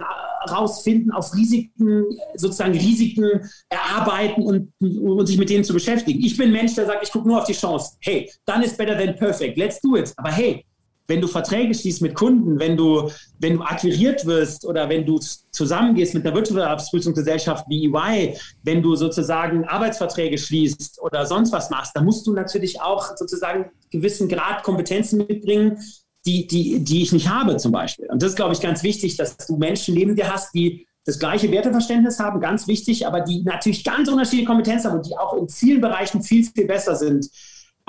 rausfinden, 0.50 1.12
auf 1.12 1.34
Risiken, 1.34 2.06
sozusagen 2.36 2.74
Risiken 2.74 3.50
erarbeiten 3.70 4.44
und, 4.44 4.74
und 4.80 5.26
sich 5.28 5.38
mit 5.38 5.50
denen 5.50 5.64
zu 5.64 5.74
beschäftigen. 5.74 6.24
Ich 6.24 6.36
bin 6.36 6.52
Mensch, 6.52 6.76
der 6.76 6.88
sagt, 6.88 7.04
ich 7.04 7.12
gucke 7.12 7.28
nur 7.28 7.40
auf 7.40 7.46
die 7.46 7.54
Chance. 7.54 7.96
Hey, 8.02 8.30
dann 8.46 8.64
ist 8.64 8.78
better 8.78 8.98
than 8.98 9.16
perfect. 9.16 9.58
Let's 9.58 9.80
do 9.80 9.96
it. 9.96 10.12
Aber 10.18 10.32
hey, 10.32 10.66
wenn 11.08 11.22
du 11.22 11.28
Verträge 11.28 11.74
schließt 11.74 12.02
mit 12.02 12.16
Kunden, 12.16 12.60
wenn 12.60 12.78
du, 12.78 13.12
wenn 13.40 13.58
du 13.58 13.64
akquiriert 13.64 14.26
wirst 14.26 14.66
oder 14.66 14.88
wenn 14.88 15.06
du 15.06 15.20
zusammengehst 15.52 16.14
mit 16.14 16.26
einer 16.26 16.36
Wettbewerbsprüfungsgesellschaft 16.36 17.66
wie 17.68 17.88
EY, 17.88 18.38
wenn 18.64 18.82
du 18.82 18.96
sozusagen 18.96 19.66
Arbeitsverträge 19.66 20.38
schließt 20.38 21.02
oder 21.02 21.26
sonst 21.26 21.52
was 21.52 21.70
machst, 21.70 21.96
dann 21.96 22.06
musst 22.06 22.26
du 22.28 22.34
natürlich 22.34 22.82
auch 22.82 23.18
sozusagen 23.18 23.72
gewissen 23.90 24.30
Grad 24.30 24.64
Kompetenzen 24.64 25.18
mitbringen, 25.18 25.80
die, 26.26 26.48
die, 26.48 26.84
die 26.84 27.02
ich 27.02 27.12
nicht 27.12 27.30
habe 27.30 27.58
zum 27.58 27.72
Beispiel. 27.72 28.08
Und 28.10 28.22
das 28.22 28.32
ist, 28.32 28.36
glaube 28.36 28.54
ich, 28.54 28.62
ganz 28.62 28.84
wichtig, 28.84 29.18
dass 29.18 29.38
du 29.38 29.58
Menschen 29.58 29.96
neben 29.96 30.16
dir 30.16 30.32
hast, 30.32 30.54
die 30.54 30.88
das 31.04 31.18
gleiche 31.18 31.52
Werteverständnis 31.52 32.20
haben, 32.20 32.40
ganz 32.40 32.68
wichtig, 32.68 33.08
aber 33.08 33.22
die 33.22 33.42
natürlich 33.42 33.84
ganz 33.84 34.08
unterschiedliche 34.08 34.46
Kompetenzen 34.46 34.92
haben 34.92 34.98
und 34.98 35.08
die 35.08 35.18
auch 35.18 35.34
in 35.34 35.50
vielen 35.50 35.82
Bereichen 35.82 36.22
viel, 36.22 36.46
viel 36.46 36.68
besser 36.68 36.96
sind 36.96 37.28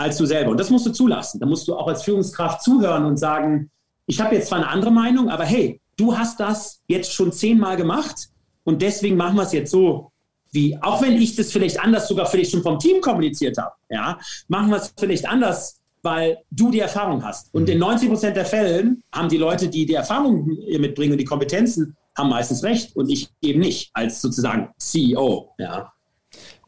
als 0.02 0.16
du 0.16 0.26
selber. 0.26 0.50
Und 0.50 0.58
das 0.58 0.70
musst 0.70 0.86
du 0.86 0.90
zulassen. 0.90 1.40
Da 1.40 1.46
musst 1.46 1.68
du 1.68 1.76
auch 1.76 1.86
als 1.86 2.02
Führungskraft 2.02 2.62
zuhören 2.62 3.04
und 3.04 3.16
sagen, 3.16 3.70
ich 4.06 4.20
habe 4.20 4.34
jetzt 4.34 4.48
zwar 4.48 4.58
eine 4.58 4.68
andere 4.68 4.90
Meinung, 4.90 5.30
aber 5.30 5.44
hey, 5.44 5.80
du 5.96 6.16
hast 6.16 6.40
das 6.40 6.80
jetzt 6.88 7.12
schon 7.12 7.32
zehnmal 7.32 7.76
gemacht 7.76 8.28
und 8.64 8.82
deswegen 8.82 9.16
machen 9.16 9.36
wir 9.36 9.44
es 9.44 9.52
jetzt 9.52 9.70
so, 9.70 10.10
wie, 10.50 10.76
auch 10.82 11.00
wenn 11.00 11.12
ich 11.14 11.34
das 11.36 11.50
vielleicht 11.50 11.80
anders 11.80 12.08
sogar 12.08 12.26
vielleicht 12.26 12.50
schon 12.50 12.62
vom 12.62 12.78
Team 12.78 13.00
kommuniziert 13.00 13.56
habe, 13.56 13.72
ja, 13.88 14.18
machen 14.48 14.70
wir 14.70 14.76
es 14.76 14.92
vielleicht 14.98 15.26
anders, 15.26 15.80
weil 16.02 16.38
du 16.50 16.70
die 16.70 16.80
Erfahrung 16.80 17.24
hast. 17.24 17.54
Und 17.54 17.68
in 17.68 17.78
90 17.78 18.08
Prozent 18.08 18.36
der 18.36 18.44
Fällen 18.44 19.02
haben 19.14 19.28
die 19.28 19.38
Leute, 19.38 19.68
die 19.68 19.86
die 19.86 19.94
Erfahrung 19.94 20.46
mitbringen 20.46 21.12
und 21.12 21.18
die 21.18 21.24
Kompetenzen, 21.24 21.96
haben 22.18 22.28
meistens 22.28 22.62
recht 22.62 22.94
und 22.96 23.08
ich 23.08 23.30
eben 23.40 23.60
nicht 23.60 23.90
als 23.94 24.20
sozusagen 24.20 24.68
CEO, 24.78 25.54
ja. 25.58 25.91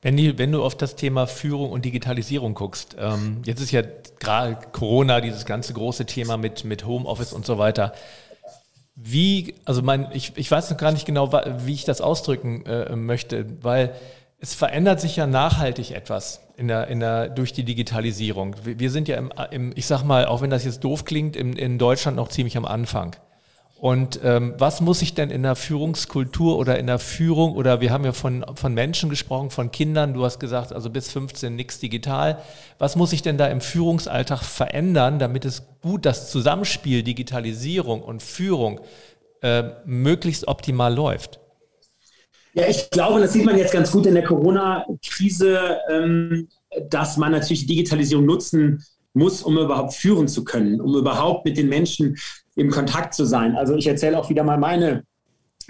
Wenn, 0.05 0.19
die, 0.19 0.37
wenn 0.37 0.53
du 0.53 0.63
auf 0.63 0.75
das 0.75 0.97
Thema 0.97 1.27
Führung 1.27 1.71
und 1.71 1.87
Digitalisierung 1.87 2.53
guckst, 2.53 2.95
ähm, 3.01 3.41
jetzt 3.47 3.63
ist 3.63 3.71
ja 3.71 3.81
gerade 4.21 4.59
Corona, 4.73 5.23
dieses 5.23 5.47
ganze 5.47 5.73
große 5.73 6.05
Thema 6.05 6.37
mit, 6.37 6.63
mit 6.63 6.85
Homeoffice 6.85 7.33
und 7.33 7.47
so 7.47 7.57
weiter. 7.57 7.95
Wie, 8.95 9.55
also 9.65 9.81
mein, 9.81 10.09
ich, 10.13 10.33
ich 10.35 10.51
weiß 10.51 10.69
noch 10.69 10.77
gar 10.77 10.93
nicht 10.93 11.07
genau, 11.07 11.33
wie 11.33 11.73
ich 11.73 11.87
das 11.87 12.03
ausdrücken 12.03 12.67
äh, 12.67 12.95
möchte, 12.95 13.47
weil 13.63 13.95
es 14.41 14.53
verändert 14.53 15.01
sich 15.01 15.17
ja 15.17 15.27
nachhaltig 15.27 15.93
etwas 15.93 16.43
in 16.59 16.69
der, 16.69 16.89
in 16.89 17.01
der, 17.01 17.31
durch 17.31 17.55
die 17.55 17.65
Digitalisierung. 17.65 18.57
Wir 18.63 18.91
sind 18.91 19.09
ja 19.09 19.17
im, 19.17 19.33
im 19.53 19.73
ich 19.75 19.87
sag 19.87 20.03
mal, 20.03 20.27
auch 20.27 20.43
wenn 20.43 20.51
das 20.51 20.67
jetzt 20.67 20.85
doof 20.85 21.07
klingt, 21.07 21.35
im, 21.35 21.57
in 21.57 21.79
Deutschland 21.79 22.19
noch 22.19 22.29
ziemlich 22.29 22.59
am 22.59 22.67
Anfang. 22.67 23.17
Und 23.85 24.19
ähm, 24.25 24.55
was 24.57 24.81
muss 24.81 25.03
ich 25.03 25.13
denn 25.13 25.29
in 25.29 25.43
der 25.43 25.57
Führungskultur 25.57 26.57
oder 26.57 26.79
in 26.79 26.87
der 26.87 26.99
Führung 26.99 27.55
oder 27.55 27.83
wir 27.83 27.91
haben 27.91 28.07
ja 28.07 28.15
von, 28.15 28.43
von 28.55 28.73
Menschen 28.73 29.11
gesprochen, 29.11 29.51
von 29.51 29.73
Kindern, 29.73 30.15
du 30.15 30.25
hast 30.25 30.41
gesagt, 30.41 30.73
also 30.73 30.89
bis 30.89 31.13
15 31.13 31.55
nichts 31.55 31.81
digital. 31.81 32.39
Was 32.79 32.97
muss 32.97 33.13
ich 33.13 33.21
denn 33.21 33.37
da 33.37 33.47
im 33.49 33.61
Führungsalltag 33.61 34.43
verändern, 34.43 35.19
damit 35.19 35.45
es 35.45 35.65
gut 35.83 36.07
das 36.07 36.31
Zusammenspiel 36.31 37.03
Digitalisierung 37.03 38.01
und 38.01 38.23
Führung 38.23 38.81
äh, 39.43 39.65
möglichst 39.85 40.49
optimal 40.49 40.95
läuft? 40.95 41.41
Ja, 42.55 42.67
ich 42.67 42.89
glaube, 42.89 43.21
das 43.21 43.35
sieht 43.35 43.45
man 43.45 43.59
jetzt 43.59 43.75
ganz 43.75 43.93
gut 43.93 44.07
in 44.07 44.15
der 44.15 44.25
Corona-Krise, 44.25 45.77
ähm, 45.91 46.49
dass 46.89 47.19
man 47.19 47.33
natürlich 47.33 47.67
Digitalisierung 47.67 48.25
nutzen 48.25 48.83
muss, 49.13 49.43
um 49.43 49.59
überhaupt 49.59 49.93
führen 49.93 50.27
zu 50.27 50.43
können, 50.43 50.81
um 50.81 50.97
überhaupt 50.97 51.45
mit 51.45 51.59
den 51.59 51.69
Menschen 51.69 52.17
im 52.57 52.71
Kontakt 52.71 53.15
zu 53.15 53.25
sein. 53.25 53.57
Also 53.57 53.75
ich 53.75 53.87
erzähle 53.87 54.19
auch 54.19 54.31
wieder 54.31 54.45
mal 54.45 54.59
meine 54.59 55.05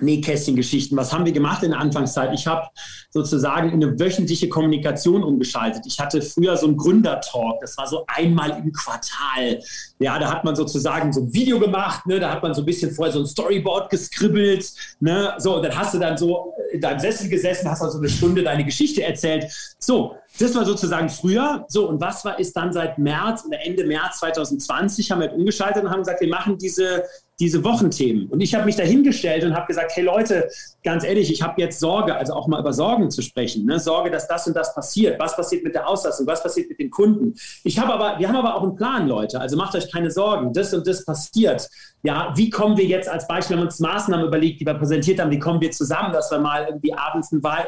Nähkästchen-Geschichten. 0.00 0.96
Was 0.96 1.12
haben 1.12 1.24
wir 1.24 1.32
gemacht 1.32 1.62
in 1.62 1.70
der 1.70 1.80
Anfangszeit? 1.80 2.32
Ich 2.34 2.46
habe 2.46 2.68
sozusagen 3.10 3.72
eine 3.72 3.98
wöchentliche 3.98 4.48
Kommunikation 4.48 5.22
umgeschaltet. 5.22 5.84
Ich 5.86 6.00
hatte 6.00 6.20
früher 6.20 6.56
so 6.56 6.66
einen 6.66 6.76
Gründertalk, 6.76 7.60
das 7.60 7.76
war 7.78 7.86
so 7.86 8.04
einmal 8.08 8.50
im 8.50 8.72
Quartal. 8.72 9.60
Ja, 10.00 10.18
da 10.18 10.30
hat 10.32 10.44
man 10.44 10.56
sozusagen 10.56 11.12
so 11.12 11.20
ein 11.22 11.32
Video 11.32 11.60
gemacht, 11.60 12.06
ne? 12.06 12.18
da 12.18 12.30
hat 12.30 12.42
man 12.42 12.54
so 12.54 12.62
ein 12.62 12.66
bisschen 12.66 12.90
vorher 12.90 13.12
so 13.12 13.20
ein 13.20 13.26
Storyboard 13.26 13.90
geskribbelt. 13.90 14.72
Ne? 15.00 15.34
So, 15.38 15.56
und 15.56 15.62
dann 15.62 15.76
hast 15.76 15.94
du 15.94 15.98
dann 15.98 16.16
so 16.16 16.54
in 16.72 16.80
deinem 16.80 16.98
Sessel 16.98 17.28
gesessen, 17.28 17.70
hast 17.70 17.82
dann 17.82 17.90
so 17.90 17.98
eine 17.98 18.08
Stunde 18.08 18.42
deine 18.42 18.64
Geschichte 18.64 19.02
erzählt. 19.04 19.46
So, 19.78 20.16
das 20.38 20.54
war 20.54 20.64
sozusagen 20.64 21.08
früher. 21.08 21.64
So, 21.68 21.88
und 21.88 22.00
was 22.00 22.24
war, 22.24 22.38
ist 22.38 22.56
dann 22.56 22.72
seit 22.72 22.98
März 22.98 23.44
oder 23.46 23.64
Ende 23.64 23.84
März 23.84 24.18
2020 24.18 25.10
haben 25.10 25.20
wir 25.20 25.32
umgeschaltet 25.32 25.84
und 25.84 25.90
haben 25.90 26.00
gesagt, 26.00 26.20
wir 26.20 26.28
machen 26.28 26.58
diese 26.58 27.04
diese 27.40 27.64
Wochenthemen. 27.64 28.28
Und 28.28 28.40
ich 28.40 28.54
habe 28.54 28.64
mich 28.64 28.76
dahingestellt 28.76 29.44
und 29.44 29.54
habe 29.54 29.66
gesagt, 29.66 29.92
hey 29.94 30.04
Leute, 30.04 30.48
ganz 30.84 31.02
ehrlich, 31.04 31.32
ich 31.32 31.42
habe 31.42 31.60
jetzt 31.60 31.80
Sorge, 31.80 32.14
also 32.14 32.32
auch 32.32 32.46
mal 32.46 32.60
über 32.60 32.72
Sorgen 32.72 33.10
zu 33.10 33.22
sprechen. 33.22 33.64
Ne? 33.64 33.80
Sorge, 33.80 34.10
dass 34.10 34.28
das 34.28 34.46
und 34.46 34.54
das 34.54 34.72
passiert. 34.74 35.18
Was 35.18 35.34
passiert 35.34 35.64
mit 35.64 35.74
der 35.74 35.88
Auslastung? 35.88 36.26
Was 36.26 36.42
passiert 36.42 36.68
mit 36.68 36.78
den 36.78 36.90
Kunden? 36.90 37.34
Ich 37.64 37.78
habe 37.78 37.92
aber, 37.92 38.18
wir 38.20 38.28
haben 38.28 38.36
aber 38.36 38.54
auch 38.54 38.62
einen 38.62 38.76
Plan, 38.76 39.08
Leute. 39.08 39.40
Also 39.40 39.56
macht 39.56 39.74
euch 39.74 39.90
keine 39.90 40.10
Sorgen. 40.10 40.52
Das 40.52 40.72
und 40.74 40.86
das 40.86 41.04
passiert. 41.04 41.68
Ja, 42.06 42.34
wie 42.36 42.50
kommen 42.50 42.76
wir 42.76 42.84
jetzt 42.84 43.08
als 43.08 43.26
Beispiel, 43.26 43.56
wenn 43.56 43.62
wir 43.62 43.66
uns 43.66 43.80
Maßnahmen 43.80 44.26
überlegt, 44.26 44.60
die 44.60 44.66
wir 44.66 44.74
präsentiert 44.74 45.18
haben, 45.18 45.30
wie 45.30 45.38
kommen 45.38 45.58
wir 45.62 45.70
zusammen, 45.70 46.12
dass 46.12 46.30
wir 46.30 46.38
mal 46.38 46.66
irgendwie 46.66 46.92
abends 46.92 47.32
einen 47.32 47.42
Wein, 47.42 47.64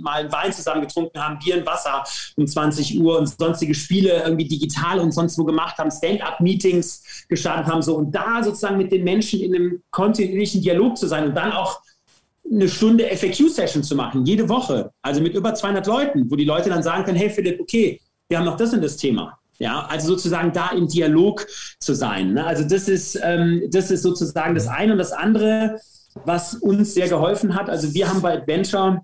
mal 0.00 0.22
einen 0.22 0.32
Wein 0.32 0.50
zusammen 0.50 0.80
getrunken 0.80 1.22
haben, 1.22 1.38
Bier 1.38 1.58
und 1.58 1.66
Wasser 1.66 2.02
um 2.36 2.46
20 2.46 2.98
Uhr 2.98 3.18
und 3.18 3.28
sonstige 3.28 3.74
Spiele 3.74 4.22
irgendwie 4.24 4.48
digital 4.48 4.98
und 4.98 5.12
sonst 5.12 5.38
wo 5.38 5.44
gemacht 5.44 5.76
haben, 5.76 5.90
Stand-up-Meetings 5.90 7.26
gestartet 7.28 7.66
haben, 7.66 7.82
so 7.82 7.96
und 7.96 8.12
da 8.12 8.42
sozusagen 8.42 8.78
mit 8.78 8.90
den 8.90 9.04
Menschen 9.04 9.40
in 9.40 9.54
einem 9.54 9.82
kontinuierlichen 9.90 10.62
Dialog 10.62 10.96
zu 10.96 11.06
sein 11.06 11.26
und 11.28 11.34
dann 11.34 11.52
auch 11.52 11.82
eine 12.50 12.70
Stunde 12.70 13.04
FAQ-Session 13.14 13.82
zu 13.82 13.94
machen, 13.94 14.24
jede 14.24 14.48
Woche, 14.48 14.90
also 15.02 15.20
mit 15.20 15.34
über 15.34 15.54
200 15.54 15.86
Leuten, 15.86 16.30
wo 16.30 16.36
die 16.36 16.46
Leute 16.46 16.70
dann 16.70 16.82
sagen 16.82 17.04
können, 17.04 17.18
hey 17.18 17.28
Philipp, 17.28 17.60
okay, 17.60 18.00
wir 18.26 18.38
haben 18.38 18.46
noch 18.46 18.56
das 18.56 18.72
und 18.72 18.82
das 18.82 18.96
Thema. 18.96 19.38
Ja, 19.58 19.86
also 19.86 20.08
sozusagen 20.08 20.52
da 20.52 20.70
im 20.70 20.88
Dialog 20.88 21.46
zu 21.80 21.94
sein. 21.94 22.34
Ne? 22.34 22.44
Also 22.44 22.64
das 22.64 22.88
ist, 22.88 23.18
ähm, 23.22 23.62
das 23.70 23.90
ist 23.90 24.02
sozusagen 24.02 24.54
das 24.54 24.68
eine 24.68 24.92
und 24.92 24.98
das 24.98 25.12
andere, 25.12 25.80
was 26.24 26.54
uns 26.54 26.94
sehr 26.94 27.08
geholfen 27.08 27.54
hat. 27.54 27.70
Also 27.70 27.94
wir 27.94 28.08
haben 28.08 28.20
bei 28.20 28.34
Adventure 28.34 29.02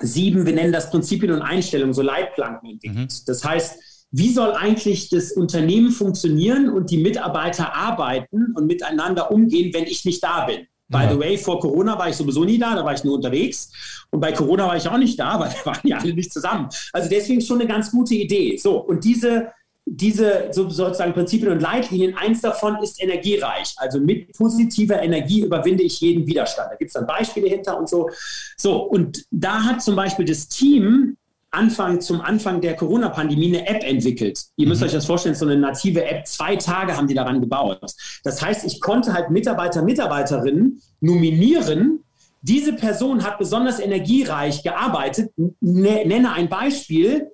sieben, 0.00 0.46
wir 0.46 0.54
nennen 0.54 0.72
das 0.72 0.90
Prinzipien 0.90 1.32
und 1.32 1.42
Einstellungen, 1.42 1.94
so 1.94 2.02
Leitplanken 2.02 2.70
entwickelt. 2.70 3.10
Mhm. 3.10 3.24
Das 3.26 3.44
heißt, 3.44 4.06
wie 4.10 4.32
soll 4.32 4.52
eigentlich 4.52 5.10
das 5.10 5.32
Unternehmen 5.32 5.90
funktionieren 5.90 6.70
und 6.70 6.90
die 6.90 6.98
Mitarbeiter 6.98 7.74
arbeiten 7.74 8.54
und 8.54 8.66
miteinander 8.66 9.30
umgehen, 9.30 9.72
wenn 9.74 9.84
ich 9.84 10.04
nicht 10.04 10.22
da 10.22 10.46
bin? 10.46 10.66
By 10.90 11.06
the 11.10 11.18
way, 11.18 11.36
vor 11.36 11.60
Corona 11.60 11.98
war 11.98 12.08
ich 12.08 12.16
sowieso 12.16 12.44
nie 12.44 12.56
da, 12.56 12.74
da 12.74 12.82
war 12.82 12.94
ich 12.94 13.04
nur 13.04 13.16
unterwegs. 13.16 13.70
Und 14.10 14.20
bei 14.20 14.32
Corona 14.32 14.66
war 14.66 14.76
ich 14.76 14.88
auch 14.88 14.96
nicht 14.96 15.20
da, 15.20 15.38
weil 15.40 15.50
wir 15.50 15.66
waren 15.66 15.86
ja 15.86 15.98
alle 15.98 16.14
nicht 16.14 16.32
zusammen. 16.32 16.68
Also 16.94 17.10
deswegen 17.10 17.42
schon 17.42 17.60
eine 17.60 17.68
ganz 17.68 17.90
gute 17.90 18.14
Idee. 18.14 18.56
So, 18.56 18.78
und 18.78 19.04
diese 19.04 19.48
diese 19.90 20.48
sozusagen 20.50 21.12
Prinzipien 21.12 21.52
und 21.52 21.60
Leitlinien, 21.60 22.16
eins 22.16 22.40
davon 22.40 22.76
ist 22.82 23.02
energiereich. 23.02 23.74
Also 23.76 24.00
mit 24.00 24.36
positiver 24.36 25.02
Energie 25.02 25.42
überwinde 25.42 25.82
ich 25.82 26.00
jeden 26.00 26.26
Widerstand. 26.26 26.70
Da 26.70 26.76
gibt 26.76 26.88
es 26.88 26.94
dann 26.94 27.06
Beispiele 27.06 27.48
hinter 27.48 27.78
und 27.78 27.88
so. 27.88 28.10
So, 28.56 28.82
und 28.82 29.24
da 29.30 29.64
hat 29.64 29.82
zum 29.82 29.96
Beispiel 29.96 30.24
das 30.24 30.48
Team 30.48 31.16
Anfang, 31.50 32.00
zum 32.00 32.20
Anfang 32.20 32.60
der 32.60 32.76
Corona-Pandemie 32.76 33.56
eine 33.56 33.66
App 33.66 33.82
entwickelt. 33.82 34.44
Ihr 34.56 34.68
müsst 34.68 34.82
mhm. 34.82 34.88
euch 34.88 34.92
das 34.92 35.06
vorstellen, 35.06 35.34
so 35.34 35.46
eine 35.46 35.56
native 35.56 36.04
App. 36.04 36.26
Zwei 36.26 36.56
Tage 36.56 36.96
haben 36.96 37.06
die 37.06 37.14
daran 37.14 37.40
gebaut. 37.40 37.80
Das 38.22 38.42
heißt, 38.42 38.66
ich 38.66 38.80
konnte 38.80 39.14
halt 39.14 39.30
Mitarbeiter, 39.30 39.82
Mitarbeiterinnen 39.82 40.82
nominieren. 41.00 42.04
Diese 42.42 42.74
Person 42.74 43.24
hat 43.24 43.38
besonders 43.38 43.80
energiereich 43.80 44.62
gearbeitet. 44.62 45.32
Ne, 45.36 46.04
nenne 46.04 46.32
ein 46.32 46.48
Beispiel 46.48 47.30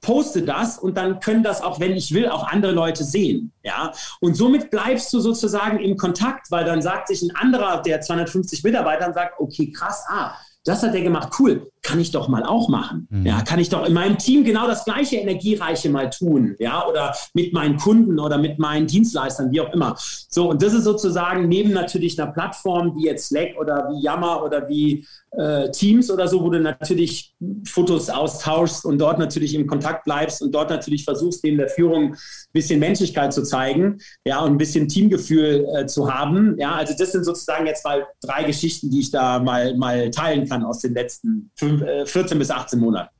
poste 0.00 0.42
das 0.42 0.78
und 0.78 0.96
dann 0.96 1.20
können 1.20 1.42
das 1.42 1.62
auch, 1.62 1.80
wenn 1.80 1.92
ich 1.92 2.12
will, 2.12 2.28
auch 2.28 2.46
andere 2.46 2.72
Leute 2.72 3.04
sehen. 3.04 3.52
Ja, 3.62 3.92
und 4.20 4.34
somit 4.34 4.70
bleibst 4.70 5.12
du 5.12 5.20
sozusagen 5.20 5.78
im 5.78 5.96
Kontakt, 5.96 6.50
weil 6.50 6.64
dann 6.64 6.82
sagt 6.82 7.08
sich 7.08 7.22
ein 7.22 7.34
anderer 7.36 7.82
der 7.82 8.00
250 8.00 8.64
Mitarbeiter 8.64 9.12
sagt, 9.12 9.38
okay, 9.38 9.70
krass, 9.70 10.04
ah, 10.08 10.34
das 10.64 10.82
hat 10.82 10.94
er 10.94 11.02
gemacht, 11.02 11.32
cool, 11.38 11.70
kann 11.82 12.00
ich 12.00 12.10
doch 12.10 12.28
mal 12.28 12.44
auch 12.44 12.68
machen. 12.68 13.08
Mhm. 13.10 13.26
Ja, 13.26 13.42
kann 13.42 13.58
ich 13.58 13.68
doch 13.68 13.86
in 13.86 13.92
meinem 13.92 14.18
Team 14.18 14.44
genau 14.44 14.66
das 14.66 14.84
gleiche 14.84 15.16
Energiereiche 15.16 15.88
mal 15.88 16.10
tun. 16.10 16.54
Ja, 16.58 16.86
oder 16.86 17.14
mit 17.34 17.52
meinen 17.52 17.76
Kunden 17.76 18.18
oder 18.18 18.38
mit 18.38 18.58
meinen 18.58 18.86
Dienstleistern, 18.86 19.50
wie 19.50 19.60
auch 19.60 19.72
immer. 19.72 19.96
So, 20.28 20.50
und 20.50 20.62
das 20.62 20.74
ist 20.74 20.84
sozusagen 20.84 21.48
neben 21.48 21.72
natürlich 21.72 22.20
einer 22.20 22.32
Plattform 22.32 22.94
wie 22.96 23.06
jetzt 23.06 23.28
Slack 23.28 23.56
oder 23.58 23.88
wie 23.90 24.02
Yammer 24.02 24.42
oder 24.42 24.68
wie 24.68 25.06
äh, 25.32 25.70
Teams 25.70 26.10
oder 26.10 26.26
so, 26.28 26.42
wo 26.42 26.50
du 26.50 26.60
natürlich 26.60 27.34
Fotos 27.64 28.10
austauschst 28.10 28.84
und 28.84 28.98
dort 28.98 29.18
natürlich 29.18 29.54
im 29.54 29.66
Kontakt 29.66 30.04
bleibst 30.04 30.42
und 30.42 30.52
dort 30.52 30.70
natürlich 30.70 31.04
versuchst, 31.04 31.44
neben 31.44 31.58
der 31.58 31.68
Führung 31.68 32.12
ein 32.12 32.16
bisschen 32.52 32.80
Menschlichkeit 32.80 33.32
zu 33.32 33.42
zeigen, 33.42 33.98
ja, 34.24 34.40
und 34.40 34.52
ein 34.52 34.58
bisschen 34.58 34.88
Teamgefühl 34.88 35.66
äh, 35.76 35.86
zu 35.86 36.12
haben. 36.12 36.58
Ja, 36.58 36.74
also 36.74 36.94
das 36.98 37.12
sind 37.12 37.24
sozusagen 37.24 37.66
jetzt 37.66 37.84
mal 37.84 38.06
drei 38.20 38.44
Geschichten, 38.44 38.90
die 38.90 39.00
ich 39.00 39.10
da 39.10 39.38
mal, 39.38 39.76
mal 39.76 40.10
teilen 40.10 40.48
kann 40.48 40.64
aus 40.64 40.80
den 40.80 40.94
letzten 40.94 41.50
fünf, 41.56 41.69
äh, 41.78 42.06
14 42.06 42.38
bis 42.38 42.50
18 42.50 42.78
Monaten. 42.78 43.10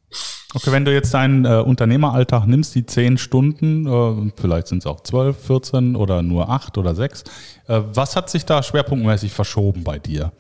Okay, 0.53 0.73
wenn 0.73 0.85
du 0.85 0.93
jetzt 0.93 1.15
deinen 1.15 1.45
äh, 1.45 1.63
Unternehmeralltag 1.65 2.47
nimmst, 2.47 2.75
die 2.75 2.85
zehn 2.85 3.19
Stunden, 3.19 3.87
äh, 3.87 4.33
vielleicht 4.37 4.67
sind 4.67 4.79
es 4.79 4.87
auch 4.87 5.01
zwölf, 5.01 5.39
14 5.47 5.95
oder 5.95 6.23
nur 6.23 6.49
acht 6.49 6.77
oder 6.77 6.97
sechs, 6.97 7.23
äh, 7.69 7.81
was 7.93 8.17
hat 8.17 8.29
sich 8.31 8.45
da 8.45 8.63
schwerpunktmäßig 8.63 9.33
verschoben 9.33 9.85
bei 9.85 10.01
dir? 10.01 10.33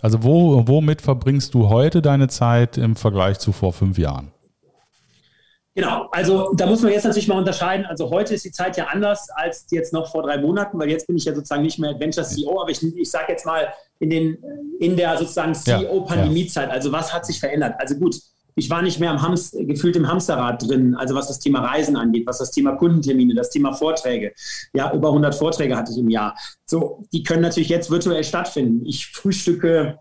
Also 0.00 0.22
wo, 0.22 0.66
womit 0.66 1.02
verbringst 1.02 1.52
du 1.52 1.68
heute 1.68 2.00
deine 2.00 2.28
Zeit 2.28 2.78
im 2.78 2.96
Vergleich 2.96 3.40
zu 3.40 3.52
vor 3.52 3.74
fünf 3.74 3.98
Jahren? 3.98 4.32
Genau, 5.74 6.08
also 6.10 6.50
da 6.54 6.66
muss 6.66 6.82
man 6.82 6.90
jetzt 6.90 7.04
natürlich 7.04 7.28
mal 7.28 7.38
unterscheiden. 7.38 7.86
Also 7.86 8.10
heute 8.10 8.34
ist 8.34 8.44
die 8.44 8.50
Zeit 8.50 8.76
ja 8.76 8.86
anders 8.86 9.28
als 9.30 9.66
jetzt 9.70 9.92
noch 9.92 10.10
vor 10.10 10.22
drei 10.22 10.38
Monaten, 10.38 10.78
weil 10.78 10.90
jetzt 10.90 11.06
bin 11.06 11.16
ich 11.16 11.24
ja 11.24 11.34
sozusagen 11.34 11.62
nicht 11.62 11.78
mehr 11.78 11.90
Adventure 11.90 12.26
CEO, 12.26 12.62
aber 12.62 12.70
ich, 12.70 12.82
ich 12.82 13.10
sage 13.10 13.26
jetzt 13.28 13.46
mal 13.46 13.68
in, 14.00 14.10
den, 14.10 14.38
in 14.80 14.96
der 14.96 15.16
sozusagen 15.16 15.54
CEO-Pandemiezeit. 15.54 16.70
Also 16.70 16.92
was 16.92 17.12
hat 17.12 17.26
sich 17.26 17.40
verändert? 17.40 17.74
Also 17.78 17.96
gut, 17.96 18.16
ich 18.58 18.68
war 18.70 18.82
nicht 18.82 18.98
mehr 18.98 19.10
am 19.10 19.22
Hams, 19.22 19.52
gefühlt 19.52 19.96
im 19.96 20.08
Hamsterrad 20.08 20.68
drin, 20.68 20.94
also 20.96 21.14
was 21.14 21.28
das 21.28 21.38
Thema 21.38 21.60
Reisen 21.60 21.96
angeht, 21.96 22.26
was 22.26 22.38
das 22.38 22.50
Thema 22.50 22.72
Kundentermine, 22.72 23.34
das 23.34 23.50
Thema 23.50 23.72
Vorträge. 23.72 24.32
Ja, 24.74 24.92
über 24.92 25.08
100 25.08 25.34
Vorträge 25.34 25.76
hatte 25.76 25.92
ich 25.92 25.98
im 25.98 26.10
Jahr. 26.10 26.36
So, 26.66 27.04
die 27.12 27.22
können 27.22 27.42
natürlich 27.42 27.68
jetzt 27.68 27.90
virtuell 27.90 28.24
stattfinden. 28.24 28.84
Ich 28.84 29.06
frühstücke 29.06 29.98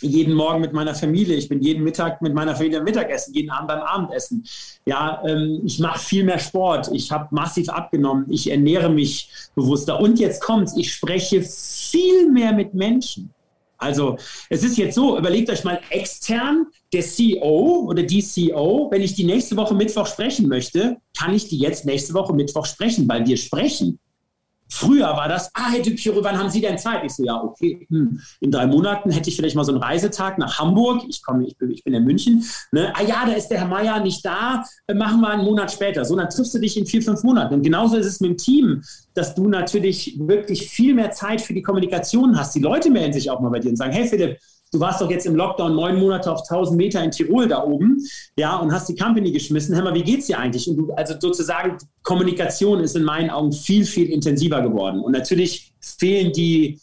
jeden 0.00 0.34
Morgen 0.34 0.60
mit 0.60 0.72
meiner 0.72 0.94
Familie. 0.94 1.36
Ich 1.36 1.48
bin 1.48 1.60
jeden 1.60 1.82
Mittag 1.82 2.22
mit 2.22 2.34
meiner 2.34 2.54
Familie 2.54 2.78
am 2.78 2.84
Mittagessen, 2.84 3.34
jeden 3.34 3.50
Abend 3.50 3.68
beim 3.68 3.80
Abendessen. 3.80 4.44
Ja, 4.86 5.22
ähm, 5.26 5.62
ich 5.64 5.78
mache 5.78 5.98
viel 5.98 6.24
mehr 6.24 6.38
Sport. 6.38 6.90
Ich 6.92 7.10
habe 7.10 7.28
massiv 7.30 7.68
abgenommen. 7.68 8.26
Ich 8.30 8.50
ernähre 8.50 8.88
mich 8.88 9.30
bewusster. 9.54 10.00
Und 10.00 10.18
jetzt 10.18 10.42
kommt's. 10.42 10.76
Ich 10.76 10.92
spreche 10.92 11.42
viel 11.42 12.30
mehr 12.30 12.52
mit 12.52 12.74
Menschen. 12.74 13.32
Also 13.78 14.16
es 14.50 14.64
ist 14.64 14.76
jetzt 14.76 14.96
so, 14.96 15.16
überlegt 15.16 15.48
euch 15.50 15.62
mal 15.62 15.80
extern, 15.90 16.66
der 16.92 17.02
CEO 17.02 17.86
oder 17.86 18.02
die 18.02 18.22
CEO, 18.22 18.88
wenn 18.90 19.02
ich 19.02 19.14
die 19.14 19.24
nächste 19.24 19.56
Woche 19.56 19.74
Mittwoch 19.74 20.06
sprechen 20.06 20.48
möchte, 20.48 20.96
kann 21.16 21.32
ich 21.32 21.48
die 21.48 21.58
jetzt 21.58 21.86
nächste 21.86 22.12
Woche 22.14 22.34
Mittwoch 22.34 22.66
sprechen, 22.66 23.08
weil 23.08 23.24
wir 23.24 23.36
sprechen. 23.36 24.00
Früher 24.70 25.06
war 25.06 25.28
das, 25.28 25.50
ah, 25.54 25.70
Herr 25.70 25.82
Dupiro, 25.82 26.22
wann 26.22 26.38
haben 26.38 26.50
Sie 26.50 26.60
denn 26.60 26.76
Zeit? 26.76 27.02
Ich 27.04 27.14
so, 27.14 27.24
ja, 27.24 27.42
okay, 27.42 27.86
hm. 27.88 28.20
in 28.40 28.50
drei 28.50 28.66
Monaten 28.66 29.10
hätte 29.10 29.30
ich 29.30 29.36
vielleicht 29.36 29.56
mal 29.56 29.64
so 29.64 29.72
einen 29.72 29.82
Reisetag 29.82 30.38
nach 30.38 30.58
Hamburg. 30.58 31.02
Ich 31.08 31.22
komme, 31.22 31.46
ich, 31.46 31.56
ich 31.70 31.84
bin 31.84 31.94
in 31.94 32.04
München. 32.04 32.44
Ne? 32.72 32.92
Ah 32.94 33.02
ja, 33.02 33.24
da 33.24 33.32
ist 33.32 33.48
der 33.48 33.60
Herr 33.60 33.68
Meier 33.68 34.00
nicht 34.00 34.24
da, 34.24 34.64
äh, 34.86 34.94
machen 34.94 35.20
wir 35.20 35.30
einen 35.30 35.44
Monat 35.44 35.72
später. 35.72 36.04
So, 36.04 36.16
dann 36.16 36.28
triffst 36.28 36.54
du 36.54 36.58
dich 36.58 36.76
in 36.76 36.86
vier, 36.86 37.02
fünf 37.02 37.22
Monaten. 37.22 37.54
Und 37.54 37.62
genauso 37.62 37.96
ist 37.96 38.06
es 38.06 38.20
mit 38.20 38.30
dem 38.30 38.36
Team, 38.36 38.82
dass 39.14 39.34
du 39.34 39.48
natürlich 39.48 40.18
wirklich 40.18 40.68
viel 40.68 40.94
mehr 40.94 41.12
Zeit 41.12 41.40
für 41.40 41.54
die 41.54 41.62
Kommunikation 41.62 42.38
hast. 42.38 42.54
Die 42.54 42.60
Leute 42.60 42.90
melden 42.90 43.14
sich 43.14 43.30
auch 43.30 43.40
mal 43.40 43.50
bei 43.50 43.60
dir 43.60 43.70
und 43.70 43.76
sagen, 43.76 43.92
hey 43.92 44.06
Philipp, 44.06 44.38
du 44.72 44.80
warst 44.80 45.00
doch 45.00 45.10
jetzt 45.10 45.26
im 45.26 45.34
Lockdown 45.34 45.74
neun 45.74 45.98
Monate 45.98 46.30
auf 46.30 46.40
1000 46.40 46.76
Meter 46.76 47.02
in 47.02 47.10
Tirol 47.10 47.48
da 47.48 47.64
oben, 47.64 48.02
ja, 48.36 48.56
und 48.56 48.72
hast 48.72 48.88
die 48.88 48.96
Company 48.96 49.32
geschmissen. 49.32 49.74
Hör 49.74 49.84
mal, 49.84 49.94
wie 49.94 50.02
geht's 50.02 50.26
dir 50.26 50.38
eigentlich? 50.38 50.68
Und 50.68 50.76
du, 50.76 50.92
also 50.92 51.14
sozusagen, 51.18 51.78
Kommunikation 52.02 52.80
ist 52.80 52.96
in 52.96 53.04
meinen 53.04 53.30
Augen 53.30 53.52
viel, 53.52 53.84
viel 53.84 54.10
intensiver 54.10 54.60
geworden. 54.62 55.00
Und 55.00 55.12
natürlich 55.12 55.72
fehlen 55.80 56.32
die, 56.32 56.80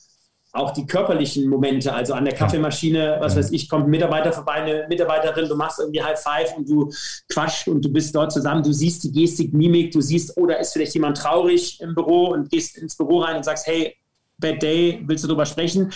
auch 0.55 0.71
die 0.71 0.85
körperlichen 0.85 1.49
Momente, 1.49 1.93
also 1.93 2.13
an 2.13 2.23
der 2.23 2.33
Kaffeemaschine, 2.33 3.17
was 3.19 3.35
weiß 3.35 3.51
ich, 3.51 3.67
kommt 3.67 3.85
ein 3.85 3.89
Mitarbeiter 3.89 4.31
vorbei, 4.31 4.53
eine 4.53 4.85
Mitarbeiterin, 4.87 5.49
du 5.49 5.55
machst 5.55 5.79
irgendwie 5.79 6.01
High 6.01 6.17
Five 6.17 6.55
und 6.55 6.69
du 6.69 6.89
quatscht 7.27 7.67
und 7.67 7.83
du 7.83 7.91
bist 7.91 8.15
dort 8.15 8.31
zusammen, 8.31 8.63
du 8.63 8.71
siehst 8.71 9.03
die 9.03 9.11
Gestik, 9.11 9.53
Mimik, 9.53 9.91
du 9.91 9.99
siehst, 9.99 10.37
oh, 10.37 10.45
da 10.45 10.55
ist 10.55 10.71
vielleicht 10.71 10.93
jemand 10.93 11.17
traurig 11.17 11.81
im 11.81 11.93
Büro 11.93 12.27
und 12.27 12.49
gehst 12.49 12.77
ins 12.77 12.95
Büro 12.95 13.19
rein 13.19 13.35
und 13.35 13.43
sagst, 13.43 13.67
hey, 13.67 13.97
Bad 14.37 14.61
Day, 14.61 15.01
willst 15.05 15.23
du 15.23 15.27
darüber 15.27 15.45
sprechen? 15.45 15.91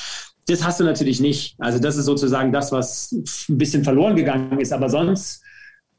Das 0.49 0.63
hast 0.63 0.79
du 0.79 0.83
natürlich 0.83 1.19
nicht. 1.19 1.55
Also 1.59 1.77
das 1.79 1.95
ist 1.95 2.05
sozusagen 2.05 2.51
das, 2.51 2.71
was 2.71 3.11
ein 3.49 3.57
bisschen 3.57 3.83
verloren 3.83 4.15
gegangen 4.15 4.59
ist. 4.59 4.73
Aber 4.73 4.89
sonst 4.89 5.43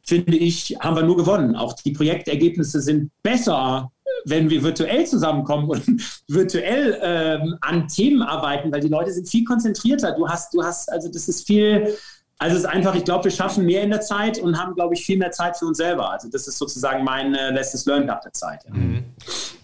finde 0.03 0.37
ich, 0.37 0.77
haben 0.81 0.97
wir 0.97 1.05
nur 1.05 1.17
gewonnen. 1.17 1.55
Auch 1.55 1.75
die 1.75 1.93
Projektergebnisse 1.93 2.81
sind 2.81 3.13
besser, 3.23 3.93
wenn 4.25 4.51
wir 4.51 4.63
virtuell 4.63 5.07
zusammenkommen 5.07 5.69
und 5.69 5.83
virtuell 6.29 6.99
ähm, 7.01 7.57
an 7.61 7.87
Themen 7.87 8.23
arbeiten, 8.23 8.73
weil 8.73 8.81
die 8.81 8.89
Leute 8.89 9.13
sind 9.13 9.29
viel 9.29 9.45
konzentrierter. 9.45 10.13
Du 10.13 10.29
hast, 10.29 10.53
du 10.53 10.65
hast, 10.65 10.91
also 10.91 11.09
das 11.09 11.29
ist 11.29 11.47
viel, 11.47 11.95
also 12.39 12.57
es 12.57 12.65
ist 12.65 12.69
einfach, 12.69 12.97
ich 12.97 13.05
glaube, 13.05 13.25
wir 13.25 13.31
schaffen 13.31 13.67
mehr 13.67 13.83
in 13.83 13.91
der 13.91 14.01
Zeit 14.01 14.39
und 14.39 14.59
haben, 14.59 14.75
glaube 14.75 14.95
ich, 14.95 15.05
viel 15.05 15.17
mehr 15.17 15.31
Zeit 15.31 15.57
für 15.57 15.67
uns 15.67 15.79
selber. 15.79 16.11
Also 16.11 16.29
das 16.29 16.49
ist 16.49 16.59
sozusagen 16.59 17.05
mein 17.05 17.35
äh, 17.35 17.51
letztes 17.51 17.87
Learn 17.87 18.07
nach 18.07 18.21
der 18.21 18.33
Zeit. 18.33 18.65
Ja. 18.65 18.75
Mhm. 18.75 19.05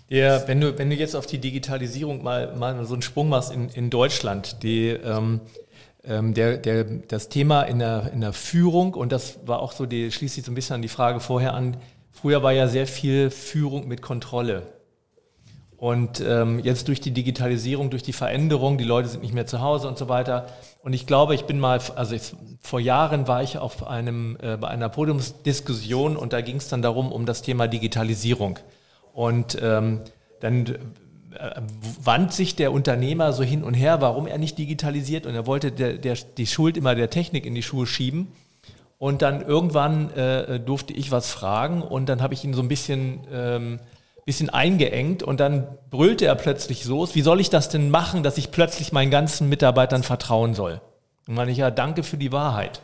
Ja, 0.08 0.46
wenn 0.46 0.60
du, 0.60 0.78
wenn 0.78 0.88
du 0.88 0.96
jetzt 0.96 1.16
auf 1.16 1.26
die 1.26 1.38
Digitalisierung 1.38 2.22
mal, 2.22 2.54
mal 2.54 2.84
so 2.84 2.94
einen 2.94 3.02
Sprung 3.02 3.28
machst 3.28 3.52
in, 3.52 3.68
in 3.70 3.90
Deutschland, 3.90 4.62
die, 4.62 4.88
ähm, 4.88 5.40
ähm, 6.04 6.32
der, 6.32 6.58
der, 6.58 6.84
das 6.84 7.28
Thema 7.28 7.62
in 7.62 7.80
der, 7.80 8.12
in 8.12 8.20
der 8.20 8.32
Führung, 8.32 8.94
und 8.94 9.10
das 9.10 9.40
war 9.46 9.58
auch 9.60 9.72
so, 9.72 9.84
die 9.84 10.12
schließt 10.12 10.36
sich 10.36 10.44
so 10.44 10.52
ein 10.52 10.54
bisschen 10.54 10.76
an 10.76 10.82
die 10.82 10.88
Frage 10.88 11.18
vorher 11.18 11.54
an, 11.54 11.76
früher 12.12 12.44
war 12.44 12.52
ja 12.52 12.68
sehr 12.68 12.86
viel 12.86 13.30
Führung 13.30 13.88
mit 13.88 14.00
Kontrolle. 14.00 14.62
Und 15.76 16.22
ähm, 16.26 16.60
jetzt 16.60 16.88
durch 16.88 17.00
die 17.00 17.10
Digitalisierung, 17.10 17.90
durch 17.90 18.02
die 18.02 18.14
Veränderung, 18.14 18.78
die 18.78 18.84
Leute 18.84 19.08
sind 19.08 19.22
nicht 19.22 19.34
mehr 19.34 19.46
zu 19.46 19.60
Hause 19.60 19.88
und 19.88 19.98
so 19.98 20.08
weiter. 20.08 20.46
Und 20.82 20.94
ich 20.94 21.06
glaube, 21.06 21.34
ich 21.34 21.44
bin 21.44 21.60
mal, 21.60 21.80
also 21.96 22.14
ich, 22.14 22.34
vor 22.60 22.80
Jahren 22.80 23.28
war 23.28 23.42
ich 23.42 23.58
auf 23.58 23.86
einem, 23.86 24.38
äh, 24.40 24.56
bei 24.56 24.68
einer 24.68 24.88
Podiumsdiskussion 24.88 26.16
und 26.16 26.32
da 26.32 26.40
ging 26.40 26.56
es 26.56 26.68
dann 26.68 26.80
darum, 26.80 27.12
um 27.12 27.26
das 27.26 27.42
Thema 27.42 27.68
Digitalisierung. 27.68 28.58
Und 29.16 29.56
ähm, 29.62 30.00
dann 30.40 30.66
äh, 30.66 31.62
wand 32.04 32.34
sich 32.34 32.54
der 32.54 32.70
Unternehmer 32.70 33.32
so 33.32 33.42
hin 33.42 33.64
und 33.64 33.72
her, 33.72 34.02
warum 34.02 34.26
er 34.26 34.36
nicht 34.36 34.58
digitalisiert 34.58 35.24
und 35.24 35.34
er 35.34 35.46
wollte 35.46 35.72
der, 35.72 35.94
der, 35.94 36.18
die 36.36 36.46
Schuld 36.46 36.76
immer 36.76 36.94
der 36.94 37.08
Technik 37.08 37.46
in 37.46 37.54
die 37.54 37.62
Schuhe 37.62 37.86
schieben. 37.86 38.28
Und 38.98 39.22
dann 39.22 39.40
irgendwann 39.40 40.10
äh, 40.10 40.60
durfte 40.60 40.92
ich 40.92 41.12
was 41.12 41.30
fragen 41.30 41.80
und 41.80 42.10
dann 42.10 42.20
habe 42.20 42.34
ich 42.34 42.44
ihn 42.44 42.52
so 42.52 42.60
ein 42.60 42.68
bisschen, 42.68 43.20
ähm, 43.32 43.80
bisschen 44.26 44.50
eingeengt 44.50 45.22
und 45.22 45.40
dann 45.40 45.66
brüllte 45.88 46.26
er 46.26 46.34
plötzlich 46.34 46.84
so, 46.84 47.08
wie 47.14 47.22
soll 47.22 47.40
ich 47.40 47.48
das 47.48 47.70
denn 47.70 47.88
machen, 47.88 48.22
dass 48.22 48.36
ich 48.36 48.50
plötzlich 48.50 48.92
meinen 48.92 49.10
ganzen 49.10 49.48
Mitarbeitern 49.48 50.02
vertrauen 50.02 50.52
soll? 50.52 50.82
Und 51.26 51.36
meine 51.36 51.52
ich, 51.52 51.56
ja, 51.56 51.70
danke 51.70 52.02
für 52.02 52.18
die 52.18 52.32
Wahrheit. 52.32 52.82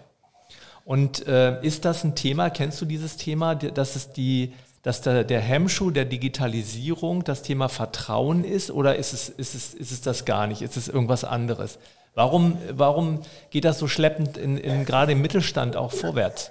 Und 0.86 1.26
äh, 1.26 1.62
ist 1.62 1.84
das 1.84 2.04
ein 2.04 2.14
Thema, 2.14 2.48
kennst 2.48 2.80
du 2.80 2.86
dieses 2.86 3.18
Thema, 3.18 3.54
dass 3.54 3.96
es 3.96 4.12
die 4.12 4.54
dass 4.82 5.00
da 5.00 5.22
der 5.22 5.40
Hemmschuh 5.40 5.90
der 5.90 6.04
Digitalisierung 6.04 7.24
das 7.24 7.42
Thema 7.42 7.68
Vertrauen 7.68 8.44
ist 8.44 8.70
oder 8.70 8.96
ist 8.96 9.12
es, 9.12 9.28
ist 9.28 9.54
es, 9.54 9.74
ist 9.74 9.92
es 9.92 10.00
das 10.00 10.24
gar 10.24 10.46
nicht? 10.46 10.62
Ist 10.62 10.76
es 10.76 10.88
irgendwas 10.88 11.24
anderes? 11.24 11.78
Warum, 12.14 12.58
warum 12.70 13.20
geht 13.50 13.64
das 13.64 13.78
so 13.78 13.88
schleppend 13.88 14.36
in, 14.36 14.58
in, 14.58 14.84
gerade 14.84 15.12
im 15.12 15.22
Mittelstand 15.22 15.76
auch 15.76 15.92
vorwärts? 15.92 16.50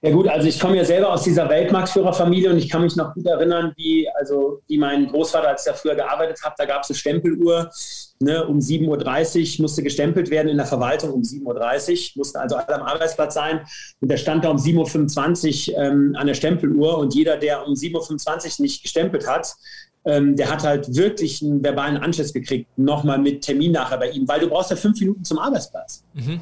Ja 0.00 0.10
gut, 0.10 0.28
also 0.28 0.46
ich 0.46 0.60
komme 0.60 0.76
ja 0.76 0.84
selber 0.84 1.10
aus 1.12 1.22
dieser 1.22 1.48
Weltmarktführerfamilie 1.48 2.50
und 2.50 2.58
ich 2.58 2.68
kann 2.68 2.82
mich 2.82 2.94
noch 2.94 3.14
gut 3.14 3.26
erinnern, 3.26 3.72
wie, 3.76 4.06
also, 4.16 4.60
wie 4.66 4.76
mein 4.76 5.06
Großvater, 5.06 5.48
als 5.48 5.66
ich 5.66 5.72
da 5.72 5.76
früher 5.76 5.94
gearbeitet 5.94 6.38
habe, 6.44 6.54
da 6.58 6.66
gab 6.66 6.82
es 6.82 6.90
eine 6.90 6.96
Stempeluhr, 6.98 7.70
Ne, 8.20 8.46
um 8.46 8.58
7.30 8.58 9.58
Uhr 9.58 9.62
musste 9.62 9.82
gestempelt 9.82 10.30
werden 10.30 10.48
in 10.48 10.56
der 10.56 10.66
Verwaltung 10.66 11.10
um 11.10 11.22
7.30 11.22 11.92
Uhr, 11.92 12.20
mussten 12.20 12.38
also 12.38 12.56
alle 12.56 12.80
am 12.80 12.82
Arbeitsplatz 12.82 13.34
sein. 13.34 13.60
Und 14.00 14.08
der 14.08 14.16
stand 14.16 14.44
da 14.44 14.50
um 14.50 14.56
7.25 14.56 15.72
Uhr 15.72 15.78
ähm, 15.78 16.16
an 16.16 16.28
der 16.28 16.34
Stempeluhr 16.34 16.98
und 16.98 17.14
jeder, 17.14 17.36
der 17.36 17.66
um 17.66 17.74
7.25 17.74 18.60
Uhr 18.60 18.62
nicht 18.62 18.82
gestempelt 18.82 19.26
hat, 19.26 19.54
ähm, 20.04 20.36
der 20.36 20.50
hat 20.50 20.62
halt 20.62 20.94
wirklich 20.94 21.42
einen 21.42 21.62
verbalen 21.64 21.96
Anschiss 21.96 22.32
gekriegt, 22.32 22.68
nochmal 22.78 23.18
mit 23.18 23.42
Termin 23.42 23.72
nachher 23.72 23.98
bei 23.98 24.10
ihm, 24.10 24.28
weil 24.28 24.40
du 24.40 24.48
brauchst 24.48 24.70
ja 24.70 24.76
fünf 24.76 25.00
Minuten 25.00 25.24
zum 25.24 25.38
Arbeitsplatz. 25.38 26.04
Mhm. 26.14 26.40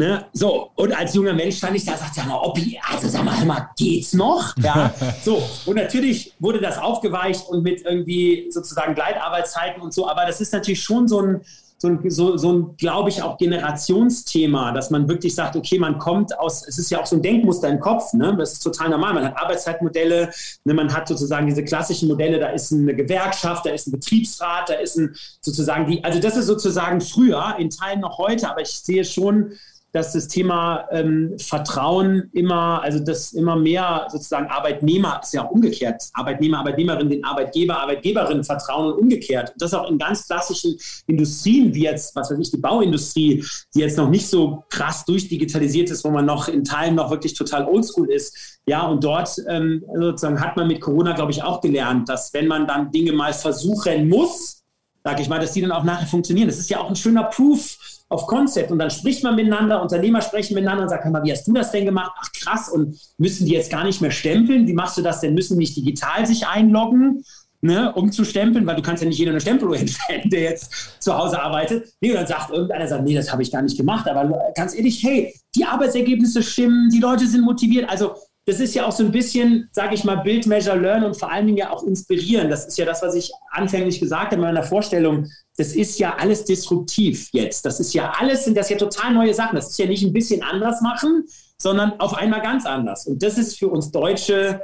Ne? 0.00 0.24
So, 0.32 0.70
und 0.76 0.94
als 0.94 1.12
junger 1.12 1.34
Mensch 1.34 1.58
stand 1.58 1.76
ich 1.76 1.84
da 1.84 1.92
und 1.92 1.98
sagte, 1.98 2.14
sag 2.14 2.26
mal, 2.26 2.38
Oppi, 2.38 2.80
also 2.90 3.06
sag 3.06 3.22
mal, 3.22 3.44
mal, 3.44 3.68
geht's 3.76 4.14
noch? 4.14 4.56
Ja, 4.56 4.94
so. 5.22 5.42
Und 5.66 5.76
natürlich 5.76 6.32
wurde 6.38 6.58
das 6.58 6.78
aufgeweicht 6.78 7.46
und 7.50 7.62
mit 7.62 7.84
irgendwie 7.84 8.46
sozusagen 8.50 8.94
Gleitarbeitszeiten 8.94 9.82
und 9.82 9.92
so, 9.92 10.08
aber 10.08 10.24
das 10.24 10.40
ist 10.40 10.54
natürlich 10.54 10.82
schon 10.82 11.06
so 11.06 11.20
ein, 11.20 11.42
so 11.76 11.88
ein, 11.88 12.10
so, 12.10 12.38
so 12.38 12.50
ein 12.50 12.76
glaube 12.78 13.10
ich, 13.10 13.22
auch 13.22 13.36
Generationsthema, 13.36 14.72
dass 14.72 14.88
man 14.88 15.06
wirklich 15.06 15.34
sagt, 15.34 15.54
okay, 15.54 15.78
man 15.78 15.98
kommt 15.98 16.38
aus, 16.38 16.66
es 16.66 16.78
ist 16.78 16.90
ja 16.90 16.98
auch 16.98 17.06
so 17.06 17.16
ein 17.16 17.22
Denkmuster 17.22 17.68
im 17.68 17.80
Kopf, 17.80 18.14
ne? 18.14 18.34
das 18.38 18.52
ist 18.54 18.60
total 18.60 18.88
normal. 18.88 19.12
Man 19.12 19.24
hat 19.26 19.36
Arbeitszeitmodelle, 19.36 20.30
ne? 20.64 20.74
man 20.74 20.90
hat 20.94 21.08
sozusagen 21.08 21.46
diese 21.46 21.62
klassischen 21.62 22.08
Modelle, 22.08 22.38
da 22.38 22.48
ist 22.48 22.72
eine 22.72 22.94
Gewerkschaft, 22.94 23.66
da 23.66 23.70
ist 23.70 23.86
ein 23.86 23.92
Betriebsrat, 23.92 24.70
da 24.70 24.74
ist 24.74 24.96
ein 24.96 25.14
sozusagen 25.42 25.90
die, 25.90 26.02
also 26.02 26.20
das 26.20 26.38
ist 26.38 26.46
sozusagen 26.46 27.02
früher, 27.02 27.56
in 27.58 27.68
Teilen 27.68 28.00
noch 28.00 28.16
heute, 28.16 28.50
aber 28.50 28.62
ich 28.62 28.70
sehe 28.70 29.04
schon, 29.04 29.52
dass 29.92 30.12
das 30.12 30.28
Thema 30.28 30.86
ähm, 30.90 31.34
Vertrauen 31.38 32.30
immer, 32.32 32.82
also 32.82 33.00
das 33.00 33.32
immer 33.32 33.56
mehr 33.56 34.06
sozusagen 34.10 34.48
Arbeitnehmer, 34.48 35.20
ist 35.22 35.34
ja 35.34 35.46
auch 35.46 35.50
umgekehrt, 35.50 36.02
Arbeitnehmer, 36.14 36.58
Arbeitnehmerin, 36.58 37.08
den 37.08 37.24
Arbeitgeber, 37.24 37.80
Arbeitgeberin 37.80 38.44
vertrauen 38.44 38.92
und 38.92 38.98
umgekehrt. 39.00 39.52
Das 39.58 39.74
auch 39.74 39.90
in 39.90 39.98
ganz 39.98 40.26
klassischen 40.26 40.76
Industrien, 41.06 41.74
wie 41.74 41.82
jetzt, 41.82 42.14
was 42.14 42.30
weiß 42.30 42.38
ich, 42.38 42.50
die 42.50 42.58
Bauindustrie, 42.58 43.44
die 43.74 43.80
jetzt 43.80 43.98
noch 43.98 44.08
nicht 44.08 44.28
so 44.28 44.64
krass 44.70 45.04
durchdigitalisiert 45.04 45.90
ist, 45.90 46.04
wo 46.04 46.10
man 46.10 46.26
noch 46.26 46.48
in 46.48 46.64
Teilen 46.64 46.94
noch 46.94 47.10
wirklich 47.10 47.34
total 47.34 47.66
oldschool 47.66 48.10
ist. 48.10 48.60
Ja, 48.66 48.86
und 48.86 49.02
dort 49.02 49.30
ähm, 49.48 49.84
sozusagen 49.94 50.40
hat 50.40 50.56
man 50.56 50.68
mit 50.68 50.80
Corona, 50.80 51.12
glaube 51.12 51.32
ich, 51.32 51.42
auch 51.42 51.60
gelernt, 51.60 52.08
dass 52.08 52.32
wenn 52.32 52.46
man 52.46 52.66
dann 52.66 52.92
Dinge 52.92 53.12
mal 53.12 53.32
versuchen 53.32 54.08
muss, 54.08 54.60
sage 55.02 55.22
ich 55.22 55.28
mal, 55.28 55.40
dass 55.40 55.52
die 55.52 55.62
dann 55.62 55.72
auch 55.72 55.84
nachher 55.84 56.06
funktionieren. 56.06 56.48
Das 56.48 56.58
ist 56.58 56.70
ja 56.70 56.80
auch 56.80 56.88
ein 56.88 56.96
schöner 56.96 57.24
Proof 57.24 57.76
auf 58.10 58.26
Konzept 58.26 58.72
und 58.72 58.78
dann 58.80 58.90
spricht 58.90 59.22
man 59.22 59.36
miteinander, 59.36 59.80
Unternehmer 59.80 60.20
sprechen 60.20 60.54
miteinander 60.54 60.82
und 60.82 60.88
sagen, 60.88 61.16
wie 61.22 61.30
hast 61.30 61.46
du 61.46 61.52
das 61.52 61.70
denn 61.70 61.84
gemacht? 61.84 62.10
Ach 62.20 62.28
krass, 62.32 62.68
und 62.68 62.98
müssen 63.18 63.46
die 63.46 63.52
jetzt 63.52 63.70
gar 63.70 63.84
nicht 63.84 64.00
mehr 64.02 64.10
stempeln? 64.10 64.66
Wie 64.66 64.72
machst 64.72 64.98
du 64.98 65.02
das 65.02 65.20
denn? 65.20 65.32
Müssen 65.32 65.56
nicht 65.56 65.76
digital 65.76 66.26
sich 66.26 66.46
einloggen? 66.46 67.24
Ne, 67.62 67.92
um 67.92 68.10
zu 68.10 68.24
stempeln, 68.24 68.66
weil 68.66 68.76
du 68.76 68.80
kannst 68.80 69.02
ja 69.02 69.08
nicht 69.08 69.18
jeder 69.18 69.32
eine 69.32 69.40
Stempeluhr 69.40 69.76
hinstellen, 69.78 70.30
der 70.30 70.40
jetzt 70.40 70.98
zu 70.98 71.14
Hause 71.14 71.42
arbeitet. 71.42 71.92
Nee, 72.00 72.12
und 72.12 72.16
dann 72.16 72.26
sagt 72.26 72.50
irgendeiner, 72.50 72.88
sagt, 72.88 73.04
nee, 73.04 73.14
das 73.14 73.30
habe 73.30 73.42
ich 73.42 73.52
gar 73.52 73.60
nicht 73.60 73.76
gemacht. 73.76 74.08
Aber 74.08 74.50
ganz 74.56 74.74
ehrlich, 74.74 75.04
hey, 75.04 75.34
die 75.54 75.66
Arbeitsergebnisse 75.66 76.42
stimmen, 76.42 76.88
die 76.88 77.00
Leute 77.00 77.26
sind 77.26 77.42
motiviert. 77.42 77.90
Also 77.90 78.14
das 78.50 78.58
ist 78.58 78.74
ja 78.74 78.84
auch 78.84 78.90
so 78.90 79.04
ein 79.04 79.12
bisschen, 79.12 79.68
sage 79.70 79.94
ich 79.94 80.02
mal, 80.02 80.16
Build, 80.16 80.44
Measure, 80.44 80.76
Learn 80.76 81.04
und 81.04 81.16
vor 81.16 81.30
allen 81.30 81.46
Dingen 81.46 81.58
ja 81.58 81.70
auch 81.70 81.84
inspirieren. 81.84 82.50
Das 82.50 82.66
ist 82.66 82.76
ja 82.76 82.84
das, 82.84 83.00
was 83.00 83.14
ich 83.14 83.30
anfänglich 83.52 84.00
gesagt 84.00 84.32
habe 84.32 84.34
in 84.34 84.40
meiner 84.40 84.64
Vorstellung. 84.64 85.28
Das 85.56 85.68
ist 85.68 86.00
ja 86.00 86.16
alles 86.16 86.44
disruptiv 86.46 87.28
jetzt. 87.32 87.64
Das 87.64 87.78
ist 87.78 87.94
ja 87.94 88.12
alles, 88.18 88.44
sind 88.44 88.56
das 88.56 88.68
ja 88.68 88.76
total 88.76 89.14
neue 89.14 89.34
Sachen. 89.34 89.54
Das 89.54 89.70
ist 89.70 89.78
ja 89.78 89.86
nicht 89.86 90.02
ein 90.02 90.12
bisschen 90.12 90.42
anders 90.42 90.80
machen, 90.80 91.26
sondern 91.58 92.00
auf 92.00 92.14
einmal 92.14 92.42
ganz 92.42 92.66
anders. 92.66 93.06
Und 93.06 93.22
das 93.22 93.38
ist 93.38 93.56
für 93.56 93.68
uns 93.68 93.92
Deutsche, 93.92 94.60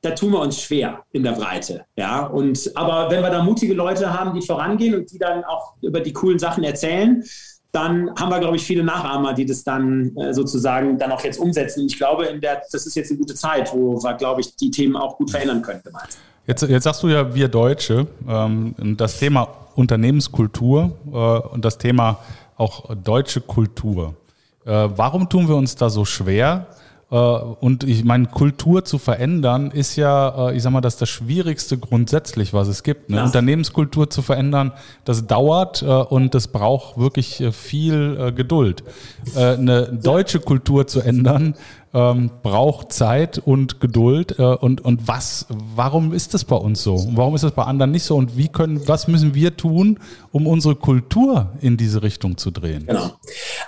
da 0.00 0.12
tun 0.12 0.32
wir 0.32 0.40
uns 0.40 0.58
schwer 0.58 1.04
in 1.12 1.22
der 1.22 1.32
Breite. 1.32 1.84
Ja, 1.96 2.24
und 2.24 2.72
aber 2.74 3.10
wenn 3.10 3.22
wir 3.22 3.28
da 3.28 3.42
mutige 3.42 3.74
Leute 3.74 4.18
haben, 4.18 4.32
die 4.32 4.46
vorangehen 4.46 4.94
und 4.94 5.12
die 5.12 5.18
dann 5.18 5.44
auch 5.44 5.74
über 5.82 6.00
die 6.00 6.14
coolen 6.14 6.38
Sachen 6.38 6.64
erzählen, 6.64 7.22
dann 7.72 8.14
haben 8.16 8.30
wir, 8.30 8.40
glaube 8.40 8.56
ich, 8.56 8.62
viele 8.62 8.82
Nachahmer, 8.82 9.32
die 9.32 9.46
das 9.46 9.62
dann 9.62 10.16
äh, 10.16 10.34
sozusagen 10.34 10.98
dann 10.98 11.12
auch 11.12 11.22
jetzt 11.22 11.38
umsetzen. 11.38 11.86
Ich 11.86 11.96
glaube, 11.96 12.26
in 12.26 12.40
der, 12.40 12.62
das 12.70 12.86
ist 12.86 12.94
jetzt 12.96 13.10
eine 13.10 13.18
gute 13.18 13.34
Zeit, 13.34 13.72
wo 13.72 14.02
wir, 14.02 14.14
glaube 14.14 14.40
ich, 14.40 14.56
die 14.56 14.70
Themen 14.70 14.96
auch 14.96 15.16
gut 15.16 15.30
verändern 15.30 15.62
können 15.62 15.82
Jetzt, 16.46 16.62
jetzt 16.62 16.84
sagst 16.84 17.02
du 17.02 17.08
ja, 17.08 17.32
wir 17.34 17.48
Deutsche, 17.48 18.06
ähm, 18.28 18.74
das 18.96 19.18
Thema 19.18 19.48
Unternehmenskultur 19.76 20.92
äh, 21.06 21.16
und 21.48 21.64
das 21.64 21.78
Thema 21.78 22.18
auch 22.56 22.94
deutsche 22.94 23.40
Kultur. 23.40 24.14
Äh, 24.64 24.88
warum 24.96 25.28
tun 25.28 25.48
wir 25.48 25.54
uns 25.54 25.76
da 25.76 25.88
so 25.88 26.04
schwer? 26.04 26.66
Äh, 27.10 27.16
und 27.16 27.84
ich 27.84 28.04
meine, 28.04 28.26
Kultur 28.26 28.84
zu 28.84 28.98
verändern 28.98 29.70
ist 29.70 29.96
ja, 29.96 30.50
äh, 30.50 30.56
ich 30.56 30.62
sag 30.62 30.70
mal, 30.70 30.80
das 30.80 30.94
ist 30.94 31.02
das 31.02 31.08
Schwierigste 31.08 31.76
grundsätzlich, 31.76 32.52
was 32.52 32.68
es 32.68 32.82
gibt. 32.82 33.10
Eine 33.10 33.18
ja. 33.18 33.24
Unternehmenskultur 33.24 34.10
zu 34.10 34.22
verändern, 34.22 34.72
das 35.04 35.26
dauert 35.26 35.82
äh, 35.82 35.86
und 35.86 36.34
das 36.34 36.48
braucht 36.48 36.98
wirklich 36.98 37.42
viel 37.52 38.32
Geduld. 38.34 38.82
Eine 39.34 39.86
deutsche 39.86 40.40
Kultur 40.40 40.86
zu 40.86 41.00
ändern, 41.00 41.54
ähm, 41.92 42.30
braucht 42.42 42.92
Zeit 42.92 43.38
und 43.38 43.80
Geduld. 43.80 44.38
und, 44.38 44.80
und 44.80 45.08
was, 45.08 45.46
warum 45.48 46.12
ist 46.12 46.34
das 46.34 46.44
bei 46.44 46.56
uns 46.56 46.82
so? 46.82 46.94
Und 46.94 47.16
warum 47.16 47.34
ist 47.34 47.42
das 47.42 47.52
bei 47.52 47.64
anderen 47.64 47.90
nicht 47.90 48.04
so? 48.04 48.16
Und 48.16 48.36
wie 48.36 48.48
können, 48.48 48.86
was 48.86 49.08
müssen 49.08 49.34
wir 49.34 49.56
tun, 49.56 49.98
um 50.32 50.46
unsere 50.46 50.76
Kultur 50.76 51.52
in 51.60 51.76
diese 51.76 52.02
Richtung 52.02 52.36
zu 52.36 52.50
drehen? 52.50 52.86
Genau. 52.86 53.10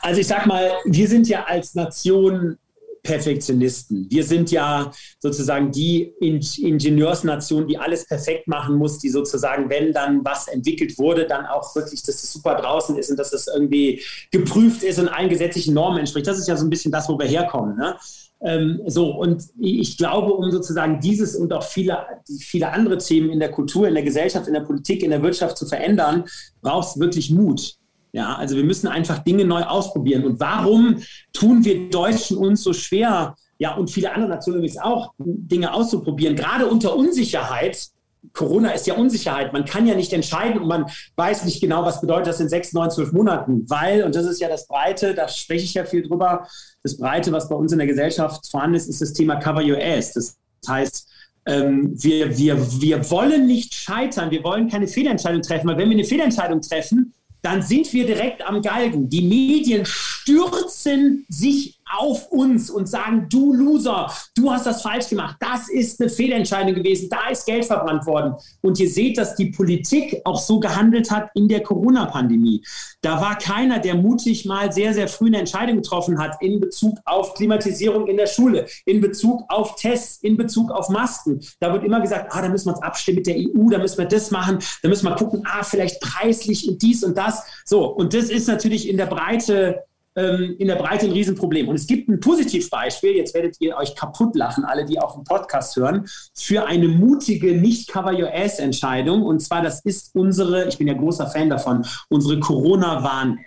Also 0.02 0.20
ich 0.20 0.26
sag 0.26 0.46
mal, 0.46 0.70
wir 0.84 1.08
sind 1.08 1.28
ja 1.28 1.44
als 1.44 1.74
Nation 1.74 2.58
Perfektionisten. 3.02 4.06
Wir 4.10 4.22
sind 4.22 4.50
ja 4.50 4.92
sozusagen 5.18 5.72
die 5.72 6.12
Ingenieursnation, 6.20 7.66
die 7.66 7.76
alles 7.76 8.06
perfekt 8.06 8.46
machen 8.46 8.76
muss, 8.76 8.98
die 8.98 9.08
sozusagen, 9.08 9.68
wenn 9.68 9.92
dann 9.92 10.24
was 10.24 10.46
entwickelt 10.48 10.96
wurde, 10.98 11.26
dann 11.26 11.46
auch 11.46 11.74
wirklich, 11.74 12.02
dass 12.02 12.22
es 12.22 12.32
super 12.32 12.54
draußen 12.54 12.96
ist 12.96 13.10
und 13.10 13.18
dass 13.18 13.32
es 13.32 13.48
irgendwie 13.48 14.02
geprüft 14.30 14.82
ist 14.84 14.98
und 15.00 15.08
allen 15.08 15.28
gesetzlichen 15.28 15.74
Normen 15.74 15.98
entspricht. 15.98 16.26
Das 16.26 16.38
ist 16.38 16.48
ja 16.48 16.56
so 16.56 16.64
ein 16.64 16.70
bisschen 16.70 16.92
das, 16.92 17.08
wo 17.08 17.18
wir 17.18 17.26
herkommen. 17.26 17.76
Ne? 17.76 17.96
Ähm, 18.40 18.80
so, 18.86 19.10
und 19.10 19.44
ich 19.58 19.96
glaube, 19.96 20.32
um 20.32 20.50
sozusagen 20.50 21.00
dieses 21.00 21.36
und 21.36 21.52
auch 21.52 21.64
viele, 21.64 21.98
viele 22.40 22.72
andere 22.72 22.98
Themen 22.98 23.30
in 23.30 23.40
der 23.40 23.50
Kultur, 23.50 23.88
in 23.88 23.94
der 23.94 24.02
Gesellschaft, 24.02 24.48
in 24.48 24.54
der 24.54 24.60
Politik, 24.60 25.02
in 25.02 25.10
der 25.10 25.22
Wirtschaft 25.22 25.56
zu 25.56 25.66
verändern, 25.66 26.24
braucht 26.60 26.88
es 26.88 27.00
wirklich 27.00 27.30
Mut. 27.30 27.76
Ja, 28.12 28.36
also 28.36 28.56
wir 28.56 28.64
müssen 28.64 28.88
einfach 28.88 29.18
Dinge 29.20 29.44
neu 29.44 29.62
ausprobieren. 29.62 30.24
Und 30.24 30.38
warum 30.38 31.02
tun 31.32 31.64
wir 31.64 31.88
Deutschen 31.88 32.36
uns 32.36 32.62
so 32.62 32.72
schwer, 32.72 33.34
ja, 33.58 33.74
und 33.74 33.90
viele 33.90 34.12
andere 34.12 34.28
Nationen 34.28 34.58
übrigens 34.58 34.78
auch, 34.78 35.14
Dinge 35.18 35.72
auszuprobieren, 35.72 36.36
gerade 36.36 36.66
unter 36.66 36.94
Unsicherheit? 36.94 37.88
Corona 38.34 38.70
ist 38.70 38.86
ja 38.86 38.94
Unsicherheit. 38.94 39.52
Man 39.52 39.64
kann 39.64 39.86
ja 39.86 39.94
nicht 39.94 40.12
entscheiden 40.12 40.60
und 40.60 40.68
man 40.68 40.86
weiß 41.16 41.44
nicht 41.44 41.60
genau, 41.60 41.84
was 41.84 42.00
bedeutet 42.00 42.28
das 42.28 42.40
in 42.40 42.48
sechs, 42.48 42.72
neun, 42.72 42.90
zwölf 42.90 43.12
Monaten. 43.12 43.68
Weil, 43.68 44.04
und 44.04 44.14
das 44.14 44.26
ist 44.26 44.40
ja 44.40 44.48
das 44.48 44.68
Breite, 44.68 45.14
da 45.14 45.26
spreche 45.26 45.64
ich 45.64 45.74
ja 45.74 45.84
viel 45.84 46.06
drüber, 46.06 46.46
das 46.82 46.96
Breite, 46.96 47.32
was 47.32 47.48
bei 47.48 47.56
uns 47.56 47.72
in 47.72 47.78
der 47.78 47.86
Gesellschaft 47.88 48.48
vorhanden 48.48 48.76
ist, 48.76 48.88
ist 48.88 49.00
das 49.00 49.12
Thema 49.12 49.36
Cover 49.36 49.62
Your 49.62 49.78
Ass. 49.82 50.12
Das 50.12 50.38
heißt, 50.68 51.08
ähm, 51.46 51.90
wir, 51.94 52.36
wir, 52.38 52.80
wir 52.80 53.10
wollen 53.10 53.46
nicht 53.46 53.74
scheitern, 53.74 54.30
wir 54.30 54.44
wollen 54.44 54.68
keine 54.68 54.86
Fehlentscheidung 54.86 55.42
treffen, 55.42 55.66
weil 55.68 55.78
wenn 55.78 55.90
wir 55.90 55.96
eine 55.96 56.04
Fehlentscheidung 56.04 56.60
treffen, 56.60 57.12
dann 57.42 57.60
sind 57.62 57.92
wir 57.92 58.06
direkt 58.06 58.46
am 58.46 58.62
Galgen. 58.62 59.08
Die 59.08 59.22
Medien 59.22 59.84
stürzen 59.84 61.26
sich 61.28 61.78
auf 61.98 62.30
uns 62.30 62.70
und 62.70 62.88
sagen, 62.88 63.26
du 63.28 63.52
Loser, 63.52 64.10
du 64.34 64.50
hast 64.50 64.66
das 64.66 64.82
falsch 64.82 65.08
gemacht, 65.08 65.36
das 65.40 65.68
ist 65.68 66.00
eine 66.00 66.10
Fehlentscheidung 66.10 66.74
gewesen, 66.74 67.08
da 67.10 67.30
ist 67.30 67.46
Geld 67.46 67.64
verbrannt 67.64 68.06
worden. 68.06 68.34
Und 68.60 68.78
ihr 68.80 68.88
seht, 68.88 69.18
dass 69.18 69.34
die 69.34 69.50
Politik 69.50 70.20
auch 70.24 70.38
so 70.38 70.60
gehandelt 70.60 71.10
hat 71.10 71.30
in 71.34 71.48
der 71.48 71.62
Corona-Pandemie. 71.62 72.64
Da 73.00 73.20
war 73.20 73.36
keiner, 73.38 73.78
der 73.78 73.94
mutig 73.94 74.44
mal 74.44 74.72
sehr, 74.72 74.94
sehr 74.94 75.08
früh 75.08 75.26
eine 75.26 75.38
Entscheidung 75.38 75.76
getroffen 75.76 76.18
hat 76.18 76.36
in 76.40 76.60
Bezug 76.60 76.98
auf 77.04 77.34
Klimatisierung 77.34 78.06
in 78.06 78.16
der 78.16 78.26
Schule, 78.26 78.66
in 78.86 79.00
Bezug 79.00 79.42
auf 79.48 79.76
Tests, 79.76 80.22
in 80.22 80.36
Bezug 80.36 80.70
auf 80.70 80.88
Masken. 80.88 81.40
Da 81.60 81.72
wird 81.72 81.84
immer 81.84 82.00
gesagt, 82.00 82.28
ah, 82.30 82.42
da 82.42 82.48
müssen 82.48 82.66
wir 82.66 82.74
uns 82.74 82.82
abstimmen 82.82 83.16
mit 83.16 83.26
der 83.26 83.36
EU, 83.36 83.70
da 83.70 83.78
müssen 83.78 83.98
wir 83.98 84.06
das 84.06 84.30
machen, 84.30 84.58
da 84.82 84.88
müssen 84.88 85.06
wir 85.06 85.14
gucken, 85.16 85.42
ah, 85.44 85.62
vielleicht 85.62 86.00
preislich 86.00 86.68
und 86.68 86.82
dies 86.82 87.04
und 87.04 87.16
das. 87.16 87.42
So, 87.64 87.86
und 87.86 88.14
das 88.14 88.24
ist 88.24 88.48
natürlich 88.48 88.88
in 88.88 88.96
der 88.96 89.06
Breite 89.06 89.84
ähm, 90.16 90.56
in 90.58 90.68
der 90.68 90.76
Breite 90.76 91.06
ein 91.06 91.12
Riesenproblem. 91.12 91.68
Und 91.68 91.76
es 91.76 91.86
gibt 91.86 92.08
ein 92.08 92.20
Positivbeispiel, 92.20 93.12
jetzt 93.12 93.34
werdet 93.34 93.56
ihr 93.60 93.76
euch 93.76 93.94
kaputt 93.94 94.36
lachen, 94.36 94.64
alle, 94.64 94.84
die 94.84 94.98
auch 94.98 95.14
den 95.14 95.24
Podcast 95.24 95.76
hören, 95.76 96.06
für 96.34 96.66
eine 96.66 96.88
mutige 96.88 97.54
Nicht-Cover-Your-Ass-Entscheidung. 97.54 99.22
Und 99.22 99.40
zwar, 99.40 99.62
das 99.62 99.80
ist 99.84 100.14
unsere, 100.14 100.68
ich 100.68 100.78
bin 100.78 100.88
ja 100.88 100.94
großer 100.94 101.28
Fan 101.28 101.48
davon, 101.48 101.84
unsere 102.08 102.40
Corona-Warn-App. 102.40 103.46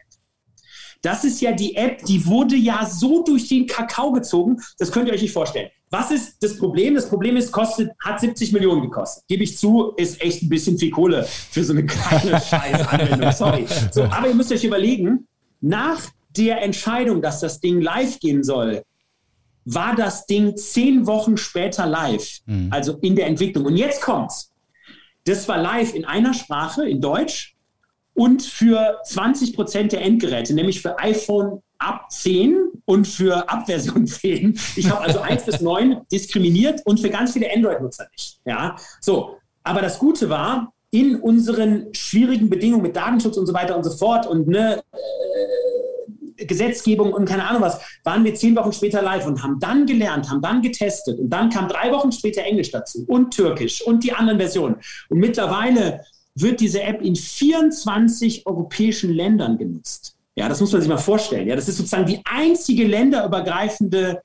Das 1.02 1.24
ist 1.24 1.40
ja 1.40 1.52
die 1.52 1.76
App, 1.76 2.04
die 2.06 2.26
wurde 2.26 2.56
ja 2.56 2.84
so 2.84 3.24
durch 3.24 3.48
den 3.48 3.68
Kakao 3.68 4.12
gezogen, 4.12 4.60
das 4.80 4.92
könnt 4.92 5.08
ihr 5.08 5.14
euch 5.14 5.22
nicht 5.22 5.34
vorstellen. 5.34 5.70
Was 5.92 6.10
ist 6.10 6.38
das 6.42 6.58
Problem? 6.58 6.96
Das 6.96 7.08
Problem 7.08 7.38
ist, 7.38 7.52
kostet, 7.52 7.92
hat 8.04 8.20
70 8.20 8.52
Millionen 8.54 8.82
gekostet. 8.82 9.24
Gebe 9.28 9.44
ich 9.44 9.56
zu, 9.56 9.94
ist 9.98 10.20
echt 10.20 10.42
ein 10.42 10.50
bisschen 10.50 10.80
viel 10.80 10.90
Kohle 10.90 11.24
für 11.24 11.64
so 11.64 11.74
eine 11.74 11.86
kleine 11.86 12.42
Scheißanwendung. 12.42 13.32
Sorry. 13.34 13.68
So, 13.92 14.04
aber 14.06 14.30
ihr 14.30 14.34
müsst 14.34 14.52
euch 14.52 14.64
überlegen, 14.64 15.28
nach 15.62 16.02
der 16.38 16.62
Entscheidung, 16.62 17.22
dass 17.22 17.40
das 17.40 17.60
Ding 17.60 17.82
live 17.82 18.20
gehen 18.20 18.44
soll, 18.44 18.84
war 19.66 19.96
das 19.96 20.26
Ding 20.28 20.56
zehn 20.56 21.08
Wochen 21.08 21.38
später 21.38 21.86
live, 21.88 22.40
mhm. 22.46 22.70
also 22.72 22.98
in 23.02 23.16
der 23.16 23.28
Entwicklung. 23.28 23.66
Und 23.66 23.78
jetzt 23.78 24.02
kommt's. 24.02 24.52
Das 25.26 25.48
war 25.48 25.58
live 25.58 25.96
in 25.96 26.06
einer 26.06 26.34
Sprache, 26.36 26.88
in 26.88 27.02
Deutsch, 27.02 27.56
und 28.14 28.44
für 28.44 29.00
20 29.04 29.56
Prozent 29.56 29.92
der 29.92 30.02
Endgeräte, 30.02 30.54
nämlich 30.54 30.82
für 30.82 30.98
iPhone 31.00 31.62
ab 31.80 32.12
10 32.12 32.58
und 32.86 33.06
für 33.08 33.50
Abversion 33.50 34.08
10. 34.08 34.58
Ich 34.76 34.90
habe 34.90 35.02
also 35.02 35.20
1 35.20 35.44
bis 35.44 35.62
9 35.62 36.02
diskriminiert 36.12 36.82
und 36.86 37.00
für 37.00 37.10
ganz 37.10 37.34
viele 37.34 37.52
Android-Nutzer 37.54 38.08
nicht. 38.12 38.40
Ja, 38.46 38.76
so. 39.02 39.38
Aber 39.64 39.82
das 39.82 39.98
Gute 39.98 40.30
war, 40.30 40.72
in 40.92 41.18
unseren 41.18 41.94
schwierigen 41.94 42.50
Bedingungen 42.50 42.84
mit 42.84 42.96
Datenschutz 42.96 43.36
und 43.36 43.48
so 43.48 43.54
weiter 43.54 43.76
und 43.76 43.84
so 43.84 43.92
fort 43.92 44.28
und 44.28 44.48
ne, 44.48 44.78
äh, 44.94 45.75
Gesetzgebung 46.38 47.14
und 47.14 47.26
keine 47.26 47.48
Ahnung 47.48 47.62
was, 47.62 47.80
waren 48.04 48.24
wir 48.24 48.36
zehn 48.36 48.56
Wochen 48.56 48.74
später 48.74 49.02
live 49.02 49.26
und 49.26 49.42
haben 49.42 49.60
dann 49.60 49.86
gelernt, 49.86 50.30
haben 50.30 50.42
dann 50.42 50.62
getestet 50.62 51.20
und 51.20 51.30
dann 51.30 51.50
kam 51.50 51.68
drei 51.68 51.92
Wochen 51.92 52.12
später 52.12 52.42
Englisch 52.44 52.72
dazu 52.72 53.06
und 53.08 53.34
Türkisch 53.34 53.82
und 53.82 54.04
die 54.04 54.14
anderen 54.14 54.40
Versionen. 54.40 54.76
Und 55.10 55.20
mittlerweile 55.20 56.02
wird 56.36 56.60
diese 56.60 56.84
App 56.84 57.02
in 57.02 57.16
24 57.16 58.46
europäischen 58.46 59.14
Ländern 59.14 59.58
genutzt. 59.58 60.18
Ja, 60.36 60.50
das 60.50 60.60
muss 60.60 60.74
man 60.74 60.82
sich 60.82 60.90
mal 60.90 60.98
vorstellen. 60.98 61.48
Ja, 61.48 61.56
das 61.56 61.70
ist 61.70 61.78
sozusagen 61.78 62.06
die 62.06 62.20
einzige 62.26 62.86
länderübergreifende 62.86 64.22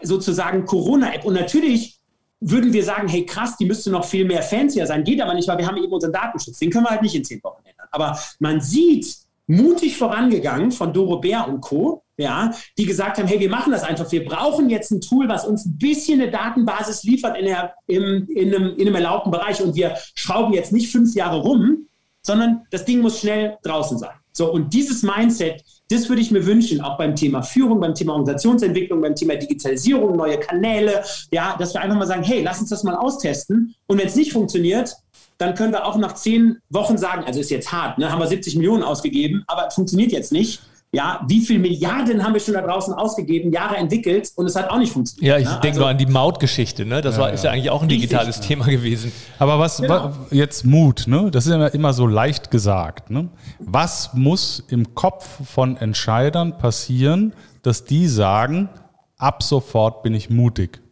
sozusagen 0.00 0.64
Corona-App. 0.64 1.24
Und 1.24 1.34
natürlich 1.34 1.98
würden 2.40 2.72
wir 2.72 2.84
sagen, 2.84 3.08
hey 3.08 3.26
krass, 3.26 3.56
die 3.56 3.66
müsste 3.66 3.90
noch 3.90 4.04
viel 4.04 4.24
mehr 4.24 4.42
fancier 4.42 4.86
sein. 4.86 5.04
Geht 5.04 5.20
aber 5.20 5.34
nicht, 5.34 5.48
weil 5.48 5.58
wir 5.58 5.66
haben 5.66 5.76
eben 5.76 5.92
unseren 5.92 6.12
Datenschutz. 6.12 6.58
Den 6.58 6.70
können 6.70 6.84
wir 6.84 6.90
halt 6.90 7.02
nicht 7.02 7.14
in 7.14 7.24
zehn 7.24 7.42
Wochen 7.42 7.62
ändern. 7.64 7.88
Aber 7.90 8.18
man 8.38 8.60
sieht, 8.60 9.16
mutig 9.46 9.96
vorangegangen 9.96 10.70
von 10.72 10.92
Doro 10.92 11.18
Bär 11.18 11.48
und 11.48 11.60
Co., 11.60 12.04
ja, 12.18 12.52
die 12.78 12.86
gesagt 12.86 13.18
haben, 13.18 13.26
hey, 13.26 13.40
wir 13.40 13.50
machen 13.50 13.72
das 13.72 13.82
einfach. 13.82 14.10
Wir 14.12 14.24
brauchen 14.24 14.70
jetzt 14.70 14.90
ein 14.90 15.00
Tool, 15.00 15.28
was 15.28 15.46
uns 15.46 15.66
ein 15.66 15.78
bisschen 15.78 16.20
eine 16.20 16.30
Datenbasis 16.30 17.02
liefert 17.04 17.36
in, 17.36 17.46
der, 17.46 17.74
im, 17.86 18.28
in, 18.28 18.54
einem, 18.54 18.76
in 18.76 18.86
einem 18.86 18.94
erlaubten 18.94 19.30
Bereich 19.30 19.62
und 19.62 19.74
wir 19.74 19.96
schrauben 20.14 20.52
jetzt 20.52 20.72
nicht 20.72 20.92
fünf 20.92 21.14
Jahre 21.14 21.40
rum, 21.40 21.88
sondern 22.20 22.62
das 22.70 22.84
Ding 22.84 23.00
muss 23.00 23.18
schnell 23.18 23.56
draußen 23.62 23.98
sein. 23.98 24.14
So, 24.32 24.50
und 24.50 24.72
dieses 24.72 25.02
Mindset, 25.02 25.62
das 25.90 26.08
würde 26.08 26.22
ich 26.22 26.30
mir 26.30 26.46
wünschen, 26.46 26.80
auch 26.80 26.96
beim 26.96 27.14
Thema 27.14 27.42
Führung, 27.42 27.80
beim 27.80 27.94
Thema 27.94 28.14
Organisationsentwicklung, 28.14 29.00
beim 29.02 29.14
Thema 29.14 29.36
Digitalisierung, 29.36 30.16
neue 30.16 30.38
Kanäle, 30.38 31.02
ja, 31.30 31.54
dass 31.58 31.74
wir 31.74 31.82
einfach 31.82 31.98
mal 31.98 32.06
sagen, 32.06 32.22
hey, 32.22 32.42
lass 32.42 32.60
uns 32.60 32.70
das 32.70 32.82
mal 32.82 32.94
austesten. 32.94 33.74
Und 33.86 33.98
wenn 33.98 34.06
es 34.06 34.16
nicht 34.16 34.32
funktioniert, 34.32 34.94
dann 35.42 35.54
können 35.54 35.72
wir 35.72 35.84
auch 35.84 35.96
nach 35.96 36.14
zehn 36.14 36.58
Wochen 36.70 36.96
sagen, 36.96 37.24
also 37.24 37.40
ist 37.40 37.50
jetzt 37.50 37.72
hart, 37.72 37.98
ne, 37.98 38.10
haben 38.10 38.20
wir 38.20 38.26
70 38.26 38.56
Millionen 38.56 38.82
ausgegeben, 38.82 39.42
aber 39.46 39.70
funktioniert 39.70 40.12
jetzt 40.12 40.32
nicht. 40.32 40.62
Ja, 40.94 41.24
wie 41.26 41.40
viel 41.40 41.58
Milliarden 41.58 42.22
haben 42.22 42.34
wir 42.34 42.40
schon 42.40 42.52
da 42.52 42.60
draußen 42.60 42.92
ausgegeben, 42.92 43.50
Jahre 43.50 43.76
entwickelt 43.76 44.30
und 44.36 44.44
es 44.44 44.54
hat 44.54 44.68
auch 44.68 44.76
nicht 44.76 44.92
funktioniert. 44.92 45.26
Ja, 45.26 45.38
ich 45.38 45.46
ne? 45.46 45.52
denke 45.54 45.68
also, 45.68 45.80
nur 45.80 45.88
an 45.88 45.96
die 45.96 46.04
Mautgeschichte, 46.04 46.84
ne? 46.84 47.00
Das 47.00 47.16
ja, 47.16 47.22
war, 47.22 47.32
ist 47.32 47.44
ja 47.44 47.50
eigentlich 47.50 47.70
auch 47.70 47.80
ein 47.80 47.88
digitales 47.88 48.40
richtig, 48.40 48.46
Thema 48.46 48.66
gewesen. 48.66 49.10
Aber 49.38 49.58
was, 49.58 49.78
genau. 49.78 50.10
was, 50.10 50.16
jetzt 50.30 50.66
Mut, 50.66 51.04
ne? 51.06 51.30
Das 51.30 51.46
ist 51.46 51.52
immer, 51.52 51.72
immer 51.72 51.94
so 51.94 52.06
leicht 52.06 52.50
gesagt. 52.50 53.08
Ne? 53.08 53.30
Was 53.58 54.12
muss 54.12 54.62
im 54.68 54.94
Kopf 54.94 55.26
von 55.48 55.78
Entscheidern 55.78 56.58
passieren, 56.58 57.32
dass 57.62 57.86
die 57.86 58.06
sagen, 58.06 58.68
ab 59.16 59.42
sofort 59.42 60.02
bin 60.02 60.14
ich 60.14 60.28
mutig? 60.28 60.82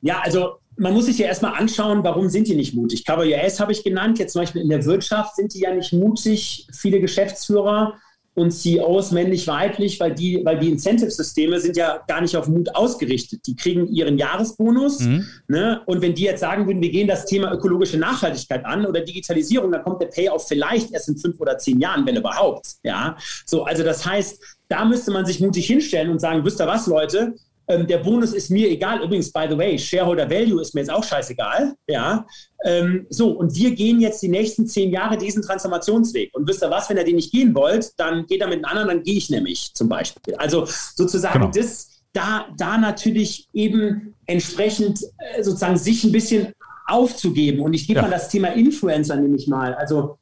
Ja, 0.00 0.20
also 0.20 0.58
man 0.76 0.92
muss 0.92 1.06
sich 1.06 1.18
ja 1.18 1.26
erstmal 1.26 1.54
anschauen, 1.54 2.02
warum 2.04 2.28
sind 2.28 2.48
die 2.48 2.56
nicht 2.56 2.74
mutig. 2.74 3.04
Cover 3.04 3.24
US 3.24 3.60
habe 3.60 3.72
ich 3.72 3.84
genannt, 3.84 4.18
jetzt 4.18 4.32
zum 4.32 4.42
Beispiel 4.42 4.62
in 4.62 4.68
der 4.68 4.84
Wirtschaft 4.84 5.36
sind 5.36 5.54
die 5.54 5.60
ja 5.60 5.74
nicht 5.74 5.92
mutig, 5.92 6.66
viele 6.72 7.00
Geschäftsführer 7.00 7.94
und 8.34 8.50
CEOs 8.50 9.12
männlich, 9.12 9.46
weiblich, 9.46 10.00
weil 10.00 10.12
die, 10.12 10.44
weil 10.44 10.58
die 10.58 10.68
Incentive-Systeme 10.68 11.60
sind 11.60 11.76
ja 11.76 12.00
gar 12.08 12.20
nicht 12.20 12.36
auf 12.36 12.48
Mut 12.48 12.74
ausgerichtet. 12.74 13.46
Die 13.46 13.54
kriegen 13.54 13.86
ihren 13.86 14.18
Jahresbonus. 14.18 15.00
Mhm. 15.00 15.24
Ne? 15.46 15.80
Und 15.86 16.02
wenn 16.02 16.14
die 16.14 16.24
jetzt 16.24 16.40
sagen 16.40 16.66
würden, 16.66 16.82
wir 16.82 16.90
gehen 16.90 17.06
das 17.06 17.26
Thema 17.26 17.52
ökologische 17.52 17.96
Nachhaltigkeit 17.96 18.64
an 18.66 18.86
oder 18.86 19.02
Digitalisierung, 19.02 19.70
dann 19.70 19.84
kommt 19.84 20.02
der 20.02 20.06
Payoff 20.06 20.48
vielleicht 20.48 20.92
erst 20.92 21.08
in 21.08 21.16
fünf 21.16 21.40
oder 21.40 21.58
zehn 21.58 21.78
Jahren, 21.78 22.04
wenn 22.06 22.16
überhaupt. 22.16 22.66
Ja, 22.82 23.16
so, 23.46 23.62
also 23.62 23.84
das 23.84 24.04
heißt, 24.04 24.42
da 24.68 24.84
müsste 24.84 25.12
man 25.12 25.24
sich 25.26 25.38
mutig 25.38 25.66
hinstellen 25.68 26.10
und 26.10 26.20
sagen, 26.20 26.44
wisst 26.44 26.60
ihr 26.60 26.66
was, 26.66 26.88
Leute, 26.88 27.34
ähm, 27.68 27.86
der 27.86 27.98
Bonus 27.98 28.32
ist 28.32 28.50
mir 28.50 28.68
egal. 28.68 29.02
Übrigens, 29.02 29.32
by 29.32 29.46
the 29.48 29.56
way, 29.56 29.78
Shareholder 29.78 30.28
Value 30.28 30.60
ist 30.60 30.74
mir 30.74 30.82
jetzt 30.82 30.92
auch 30.92 31.04
scheißegal. 31.04 31.74
Ja. 31.88 32.26
Ähm, 32.64 33.06
so, 33.10 33.30
und 33.30 33.54
wir 33.54 33.74
gehen 33.74 34.00
jetzt 34.00 34.22
die 34.22 34.28
nächsten 34.28 34.66
zehn 34.66 34.90
Jahre 34.90 35.16
diesen 35.16 35.42
Transformationsweg. 35.42 36.30
Und 36.34 36.48
wisst 36.48 36.62
ihr 36.62 36.70
was, 36.70 36.88
wenn 36.90 36.96
ihr 36.96 37.04
den 37.04 37.16
nicht 37.16 37.32
gehen 37.32 37.54
wollt, 37.54 37.92
dann 37.98 38.26
geht 38.26 38.40
er 38.40 38.48
mit 38.48 38.56
einem 38.56 38.64
anderen, 38.64 38.88
dann 38.88 39.02
gehe 39.02 39.16
ich 39.16 39.30
nämlich 39.30 39.72
zum 39.74 39.88
Beispiel. 39.88 40.34
Also 40.36 40.66
sozusagen 40.66 41.40
genau. 41.40 41.52
das, 41.52 42.02
da, 42.12 42.46
da 42.56 42.78
natürlich 42.78 43.48
eben 43.52 44.14
entsprechend 44.26 45.00
äh, 45.18 45.42
sozusagen 45.42 45.76
sich 45.76 46.04
ein 46.04 46.12
bisschen 46.12 46.52
aufzugeben. 46.86 47.60
Und 47.60 47.74
ich 47.74 47.86
gebe 47.86 47.98
ja. 47.98 48.02
mal 48.02 48.10
das 48.10 48.28
Thema 48.28 48.48
Influencer 48.48 49.16
nämlich 49.16 49.48
mal. 49.48 49.74
Also 49.74 50.18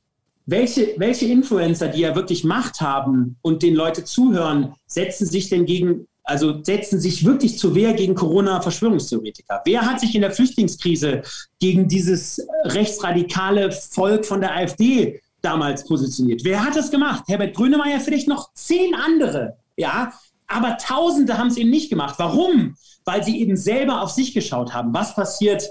welche, 0.47 0.95
welche 0.97 1.27
Influencer, 1.27 1.89
die 1.89 2.01
ja 2.01 2.15
wirklich 2.15 2.45
Macht 2.45 2.81
haben 2.81 3.37
und 3.43 3.63
den 3.63 3.75
Leute 3.75 4.05
zuhören, 4.05 4.75
setzen 4.87 5.27
sich 5.27 5.49
denn 5.49 5.67
gegen 5.67 6.07
also 6.25 6.63
setzen 6.63 7.01
sich 7.01 7.25
wirklich 7.25 7.59
zur 7.59 7.75
Wehr 7.75 7.93
gegen 7.95 8.15
Corona-Verschwörungstheoretiker. 8.15 9.63
Wer 9.65 9.83
hat 9.83 10.01
sich 10.01 10.15
in 10.15 10.23
der 10.23 10.31
Flüchtlingskrise 10.31 11.23
gegen 11.59 11.89
dieses 11.89 12.41
rechtsradikale 12.65 13.73
Volk 13.73 14.25
von 14.25 14.41
der 14.41 14.55
AfD 14.55 15.21
damals 15.41 15.85
positioniert? 15.85 16.45
Wer 16.45 16.65
hat 16.65 16.77
das 16.77 16.91
gemacht? 16.91 17.25
Herbert 17.27 17.55
Grönemeyer, 17.55 18.01
vielleicht 18.01 18.29
noch 18.29 18.53
zehn 18.55 18.95
andere, 18.95 19.57
ja. 19.77 20.13
Aber 20.47 20.77
Tausende 20.77 21.39
haben 21.39 21.49
es 21.49 21.57
eben 21.57 21.71
nicht 21.71 21.89
gemacht. 21.89 22.17
Warum? 22.19 22.77
Weil 23.05 23.25
sie 23.25 23.41
eben 23.41 23.57
selber 23.57 24.03
auf 24.03 24.11
sich 24.11 24.35
geschaut 24.35 24.75
haben. 24.75 24.93
Was 24.93 25.15
passiert 25.15 25.65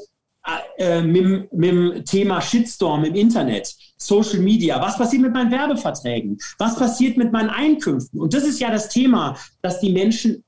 äh, 0.77 1.01
mit, 1.01 1.53
mit 1.53 1.71
dem 1.71 2.05
Thema 2.05 2.41
Shitstorm 2.41 3.03
im 3.03 3.15
Internet, 3.15 3.75
Social 3.97 4.39
Media, 4.39 4.81
was 4.81 4.97
passiert 4.97 5.21
mit 5.21 5.33
meinen 5.33 5.51
Werbeverträgen, 5.51 6.39
was 6.57 6.75
passiert 6.75 7.17
mit 7.17 7.31
meinen 7.31 7.49
Einkünften. 7.49 8.19
Und 8.19 8.33
das 8.33 8.43
ist 8.43 8.59
ja 8.59 8.71
das 8.71 8.89
Thema, 8.89 9.37
dass 9.61 9.79
die 9.79 9.91
Menschen 9.91 10.43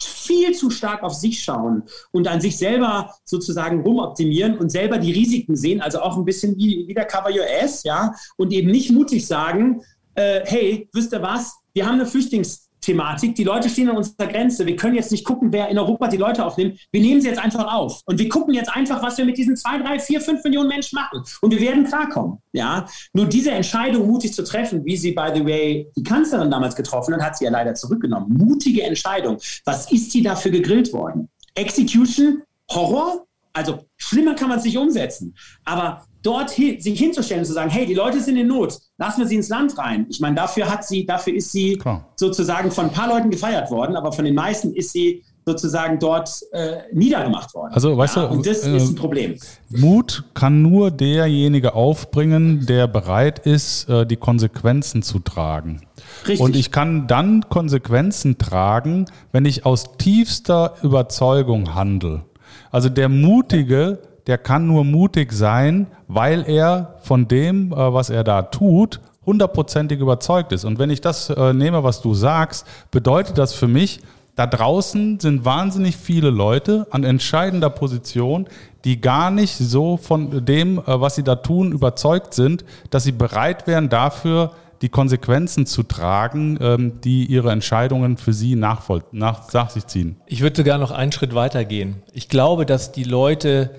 viel 0.00 0.52
zu 0.54 0.70
stark 0.70 1.02
auf 1.02 1.14
sich 1.14 1.42
schauen 1.42 1.84
und 2.12 2.28
an 2.28 2.40
sich 2.40 2.56
selber 2.56 3.14
sozusagen 3.24 3.82
rumoptimieren 3.82 4.58
und 4.58 4.70
selber 4.70 4.98
die 4.98 5.12
Risiken 5.12 5.56
sehen, 5.56 5.80
also 5.80 6.00
auch 6.00 6.16
ein 6.16 6.24
bisschen 6.24 6.56
wie, 6.56 6.86
wie 6.86 6.94
der 6.94 7.04
Cover 7.04 7.30
Your 7.30 7.46
Ass, 7.62 7.82
ja, 7.84 8.14
und 8.36 8.52
eben 8.52 8.70
nicht 8.70 8.90
mutig 8.90 9.26
sagen, 9.26 9.82
äh, 10.14 10.40
hey, 10.44 10.88
wisst 10.92 11.12
ihr 11.12 11.22
was, 11.22 11.56
wir 11.72 11.86
haben 11.86 11.94
eine 11.94 12.06
Flüchtlings- 12.06 12.67
Thematik. 12.80 13.34
Die 13.34 13.44
Leute 13.44 13.68
stehen 13.68 13.88
an 13.88 13.96
unserer 13.96 14.26
Grenze. 14.26 14.66
Wir 14.66 14.76
können 14.76 14.94
jetzt 14.94 15.12
nicht 15.12 15.24
gucken, 15.24 15.52
wer 15.52 15.68
in 15.68 15.78
Europa 15.78 16.08
die 16.08 16.16
Leute 16.16 16.44
aufnimmt. 16.44 16.78
Wir 16.92 17.00
nehmen 17.00 17.20
sie 17.20 17.28
jetzt 17.28 17.38
einfach 17.38 17.72
auf. 17.72 18.02
Und 18.04 18.18
wir 18.18 18.28
gucken 18.28 18.54
jetzt 18.54 18.68
einfach, 18.68 19.02
was 19.02 19.18
wir 19.18 19.24
mit 19.24 19.36
diesen 19.36 19.56
zwei, 19.56 19.78
drei, 19.78 19.98
vier, 19.98 20.20
fünf 20.20 20.42
Millionen 20.44 20.68
Menschen 20.68 20.96
machen. 20.96 21.22
Und 21.40 21.50
wir 21.50 21.60
werden 21.60 21.84
klarkommen. 21.84 22.38
Ja? 22.52 22.86
Nur 23.12 23.26
diese 23.26 23.50
Entscheidung 23.50 24.06
mutig 24.06 24.32
zu 24.32 24.44
treffen, 24.44 24.84
wie 24.84 24.96
sie, 24.96 25.12
by 25.12 25.30
the 25.34 25.44
way, 25.44 25.90
die 25.96 26.02
Kanzlerin 26.02 26.50
damals 26.50 26.74
getroffen 26.76 27.14
hat, 27.14 27.22
hat 27.22 27.38
sie 27.38 27.44
ja 27.44 27.50
leider 27.50 27.74
zurückgenommen. 27.74 28.28
Mutige 28.36 28.82
Entscheidung. 28.82 29.38
Was 29.64 29.90
ist 29.90 30.10
sie 30.12 30.22
dafür 30.22 30.50
gegrillt 30.50 30.92
worden? 30.92 31.28
Execution, 31.54 32.42
Horror? 32.70 33.26
Also 33.52 33.84
schlimmer 33.96 34.34
kann 34.34 34.48
man 34.48 34.58
es 34.58 34.64
nicht 34.64 34.78
umsetzen. 34.78 35.34
Aber 35.64 36.04
dort 36.22 36.50
hin, 36.50 36.80
sich 36.80 36.98
hinzustellen 36.98 37.40
und 37.40 37.46
zu 37.46 37.52
sagen, 37.52 37.70
hey, 37.70 37.86
die 37.86 37.94
Leute 37.94 38.20
sind 38.20 38.36
in 38.36 38.48
Not, 38.48 38.78
lassen 38.98 39.20
wir 39.20 39.26
sie 39.26 39.36
ins 39.36 39.48
Land 39.48 39.76
rein. 39.78 40.06
Ich 40.08 40.20
meine, 40.20 40.36
dafür 40.36 40.70
hat 40.70 40.86
sie, 40.86 41.06
dafür 41.06 41.34
ist 41.34 41.52
sie 41.52 41.76
Klar. 41.76 42.06
sozusagen 42.16 42.70
von 42.70 42.86
ein 42.86 42.92
paar 42.92 43.08
Leuten 43.08 43.30
gefeiert 43.30 43.70
worden, 43.70 43.96
aber 43.96 44.12
von 44.12 44.24
den 44.24 44.34
meisten 44.34 44.74
ist 44.74 44.92
sie 44.92 45.22
sozusagen 45.48 45.98
dort 45.98 46.30
äh, 46.52 46.82
niedergemacht 46.92 47.54
worden. 47.54 47.72
Also, 47.72 47.96
weißt 47.96 48.16
ja, 48.16 48.26
du, 48.26 48.34
und 48.34 48.46
das 48.46 48.64
äh, 48.64 48.76
ist 48.76 48.90
ein 48.90 48.94
Problem. 48.96 49.36
Mut 49.70 50.24
kann 50.34 50.60
nur 50.60 50.90
derjenige 50.90 51.74
aufbringen, 51.74 52.66
der 52.66 52.86
bereit 52.86 53.38
ist, 53.40 53.88
äh, 53.88 54.04
die 54.04 54.16
Konsequenzen 54.16 55.02
zu 55.02 55.20
tragen. 55.20 55.82
Richtig. 56.26 56.40
Und 56.40 56.54
ich 56.54 56.70
kann 56.70 57.06
dann 57.06 57.48
Konsequenzen 57.48 58.36
tragen, 58.36 59.06
wenn 59.32 59.46
ich 59.46 59.64
aus 59.64 59.96
tiefster 59.96 60.74
Überzeugung 60.82 61.74
handle. 61.74 62.24
Also 62.70 62.90
der 62.90 63.08
Mutige 63.08 64.00
der 64.28 64.38
kann 64.38 64.66
nur 64.66 64.84
mutig 64.84 65.32
sein, 65.32 65.88
weil 66.06 66.48
er 66.48 66.96
von 67.02 67.26
dem, 67.26 67.72
äh, 67.72 67.76
was 67.76 68.10
er 68.10 68.22
da 68.22 68.42
tut, 68.42 69.00
hundertprozentig 69.26 69.98
überzeugt 69.98 70.52
ist. 70.52 70.64
Und 70.64 70.78
wenn 70.78 70.90
ich 70.90 71.00
das 71.00 71.30
äh, 71.30 71.52
nehme, 71.52 71.82
was 71.82 72.00
du 72.00 72.14
sagst, 72.14 72.66
bedeutet 72.90 73.38
das 73.38 73.54
für 73.54 73.68
mich, 73.68 74.00
da 74.36 74.46
draußen 74.46 75.18
sind 75.18 75.44
wahnsinnig 75.44 75.96
viele 75.96 76.30
Leute 76.30 76.86
an 76.92 77.02
entscheidender 77.02 77.70
Position, 77.70 78.46
die 78.84 79.00
gar 79.00 79.32
nicht 79.32 79.56
so 79.56 79.96
von 79.96 80.44
dem, 80.44 80.78
äh, 80.78 80.82
was 80.86 81.16
sie 81.16 81.24
da 81.24 81.36
tun, 81.36 81.72
überzeugt 81.72 82.34
sind, 82.34 82.64
dass 82.90 83.04
sie 83.04 83.12
bereit 83.12 83.66
wären 83.66 83.88
dafür, 83.88 84.52
die 84.82 84.88
Konsequenzen 84.88 85.66
zu 85.66 85.82
tragen, 85.82 86.58
ähm, 86.60 87.00
die 87.02 87.26
ihre 87.26 87.50
Entscheidungen 87.50 88.16
für 88.16 88.32
sie 88.32 88.54
nach, 88.54 88.88
nach 89.10 89.70
sich 89.70 89.86
ziehen. 89.86 90.16
Ich 90.26 90.40
würde 90.40 90.56
sogar 90.56 90.78
noch 90.78 90.90
einen 90.90 91.12
Schritt 91.12 91.34
weiter 91.34 91.64
gehen. 91.64 92.02
Ich 92.12 92.28
glaube, 92.28 92.64
dass 92.64 92.92
die 92.92 93.04
Leute 93.04 93.70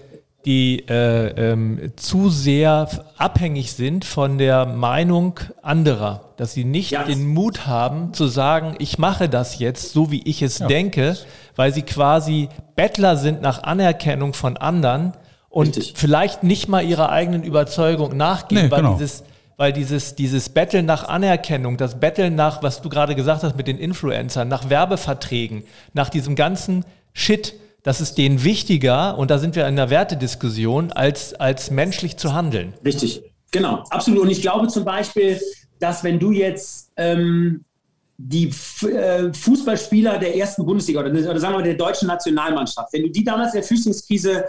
die 0.50 0.84
äh, 0.90 1.52
ähm, 1.52 1.92
zu 1.96 2.32
sehr 2.32 2.90
abhängig 3.18 3.74
sind 3.74 4.04
von 4.04 4.40
der 4.40 4.66
Meinung 4.66 5.40
anderer, 5.62 6.32
dass 6.38 6.54
sie 6.56 6.64
nicht 6.64 6.90
ja. 6.90 7.04
den 7.04 7.28
Mut 7.28 7.68
haben 7.68 8.16
zu 8.16 8.26
sagen, 8.26 8.76
ich 8.80 8.98
mache 8.98 9.30
das 9.30 9.60
jetzt 9.60 9.94
so, 9.94 10.10
wie 10.10 10.24
ich 10.24 10.42
es 10.42 10.58
ja. 10.58 10.66
denke, 10.66 11.16
weil 11.56 11.72
sie 11.72 11.84
quasi 11.84 12.50
Bettler 12.76 13.16
sind 13.16 13.44
nach 13.44 13.62
Anerkennung 13.62 14.34
von 14.34 14.58
anderen 14.58 15.14
und 15.50 15.78
Richtig. 15.78 15.94
vielleicht 15.96 16.42
nicht 16.42 16.68
mal 16.68 16.84
ihrer 16.84 17.10
eigenen 17.12 17.44
Überzeugung 17.44 18.18
nachgehen, 18.18 18.66
nee, 18.66 18.72
weil 18.72 18.82
genau. 18.82 18.94
dieses 18.94 19.24
weil 19.56 19.72
dieses, 19.72 20.16
dieses 20.16 20.50
Betteln 20.50 20.88
nach 20.88 21.08
Anerkennung, 21.08 21.78
das 21.78 22.00
Betteln 22.00 22.34
nach, 22.34 22.64
was 22.64 22.82
du 22.82 22.90
gerade 22.90 23.14
gesagt 23.14 23.44
hast 23.44 23.56
mit 23.56 23.68
den 23.68 23.78
Influencern, 23.78 24.48
nach 24.48 24.72
Werbeverträgen, 24.72 25.64
nach 25.94 26.10
diesem 26.10 26.36
ganzen 26.36 26.86
Shit, 27.14 27.54
das 27.84 28.02
ist 28.02 28.16
denen 28.16 28.44
wichtiger, 28.44 29.18
und 29.18 29.32
da 29.32 29.38
sind 29.38 29.56
wir 29.56 29.64
in 29.64 29.70
einer 29.70 29.90
Wertediskussion, 29.90 30.92
als, 30.92 31.34
als 31.34 31.72
menschlich 31.72 32.18
zu 32.18 32.34
handeln. 32.34 32.74
Richtig, 32.84 33.22
genau, 33.52 33.84
absolut. 33.90 34.24
Und 34.24 34.30
ich 34.30 34.42
glaube 34.42 34.68
zum 34.68 34.86
Beispiel, 34.86 35.40
dass 35.80 36.04
wenn 36.04 36.20
du 36.20 36.32
jetzt 36.32 36.92
ähm, 36.98 37.64
die 38.18 38.52
äh, 38.86 39.34
Fußballspieler 39.34 40.20
der 40.20 40.36
ersten 40.36 40.66
Bundesliga 40.66 41.00
oder, 41.00 41.10
oder, 41.10 41.40
sagen 41.40 41.54
wir 41.54 41.60
mal 41.60 41.64
der 41.64 41.76
deutschen 41.76 42.10
Nationalmannschaft, 42.10 42.92
wenn 42.92 43.04
du 43.04 43.10
die 43.10 43.24
damals 43.24 43.54
in 43.54 43.62
der 43.62 43.68
Flüchtlingskrise 43.68 44.46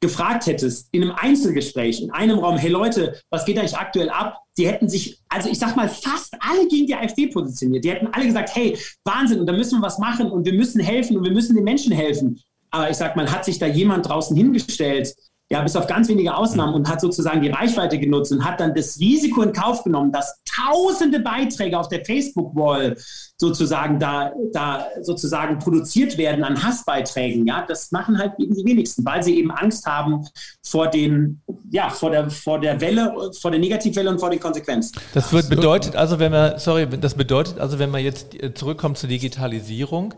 gefragt 0.00 0.46
hättest, 0.46 0.88
in 0.92 1.02
einem 1.02 1.12
Einzelgespräch, 1.12 2.02
in 2.02 2.10
einem 2.10 2.38
Raum, 2.38 2.56
hey 2.56 2.70
Leute, 2.70 3.20
was 3.30 3.44
geht 3.44 3.58
eigentlich 3.58 3.76
aktuell 3.76 4.10
ab? 4.10 4.38
Die 4.56 4.66
hätten 4.66 4.88
sich, 4.88 5.18
also 5.28 5.48
ich 5.48 5.58
sag 5.58 5.76
mal, 5.76 5.88
fast 5.88 6.34
alle 6.40 6.66
gegen 6.68 6.86
die 6.86 6.94
AfD 6.94 7.26
positioniert. 7.26 7.84
Die 7.84 7.90
hätten 7.90 8.08
alle 8.12 8.26
gesagt, 8.26 8.54
hey, 8.54 8.76
Wahnsinn, 9.04 9.40
und 9.40 9.46
da 9.46 9.52
müssen 9.52 9.78
wir 9.80 9.86
was 9.86 9.98
machen 9.98 10.30
und 10.30 10.44
wir 10.44 10.52
müssen 10.54 10.80
helfen 10.80 11.16
und 11.16 11.24
wir 11.24 11.32
müssen 11.32 11.54
den 11.54 11.64
Menschen 11.64 11.92
helfen. 11.92 12.40
Aber 12.74 12.90
ich 12.90 12.96
sag 12.96 13.14
mal, 13.14 13.30
hat 13.30 13.44
sich 13.44 13.60
da 13.60 13.66
jemand 13.66 14.08
draußen 14.08 14.36
hingestellt, 14.36 15.14
ja, 15.48 15.62
bis 15.62 15.76
auf 15.76 15.86
ganz 15.86 16.08
wenige 16.08 16.34
Ausnahmen 16.34 16.74
und 16.74 16.88
hat 16.90 17.00
sozusagen 17.00 17.40
die 17.40 17.50
Reichweite 17.50 18.00
genutzt 18.00 18.32
und 18.32 18.44
hat 18.44 18.58
dann 18.58 18.74
das 18.74 18.98
Risiko 18.98 19.42
in 19.42 19.52
Kauf 19.52 19.84
genommen, 19.84 20.10
dass 20.10 20.42
tausende 20.44 21.20
Beiträge 21.20 21.78
auf 21.78 21.88
der 21.88 22.04
Facebook-Wall 22.04 22.96
sozusagen 23.36 24.00
da, 24.00 24.32
da 24.52 24.88
sozusagen 25.02 25.60
produziert 25.60 26.18
werden 26.18 26.42
an 26.42 26.60
Hassbeiträgen. 26.60 27.46
Ja, 27.46 27.64
das 27.68 27.92
machen 27.92 28.18
halt 28.18 28.32
eben 28.38 28.54
die 28.54 28.64
wenigsten, 28.64 29.04
weil 29.04 29.22
sie 29.22 29.38
eben 29.38 29.52
Angst 29.52 29.86
haben 29.86 30.26
vor 30.64 30.88
den, 30.88 31.42
ja, 31.70 31.90
vor 31.90 32.10
der, 32.10 32.28
vor 32.30 32.58
der 32.58 32.80
Welle, 32.80 33.14
vor 33.40 33.52
der 33.52 33.60
Negativwelle 33.60 34.10
und 34.10 34.18
vor 34.18 34.30
den 34.30 34.40
Konsequenzen. 34.40 34.98
Das 35.12 35.32
wird 35.32 35.48
bedeutet 35.48 35.94
also, 35.94 36.18
wenn 36.18 36.32
man, 36.32 36.58
sorry, 36.58 36.88
das 36.88 37.14
bedeutet 37.14 37.60
also, 37.60 37.78
wenn 37.78 37.90
man 37.90 38.02
jetzt 38.02 38.36
zurückkommt 38.54 38.98
zur 38.98 39.08
Digitalisierung, 39.08 40.14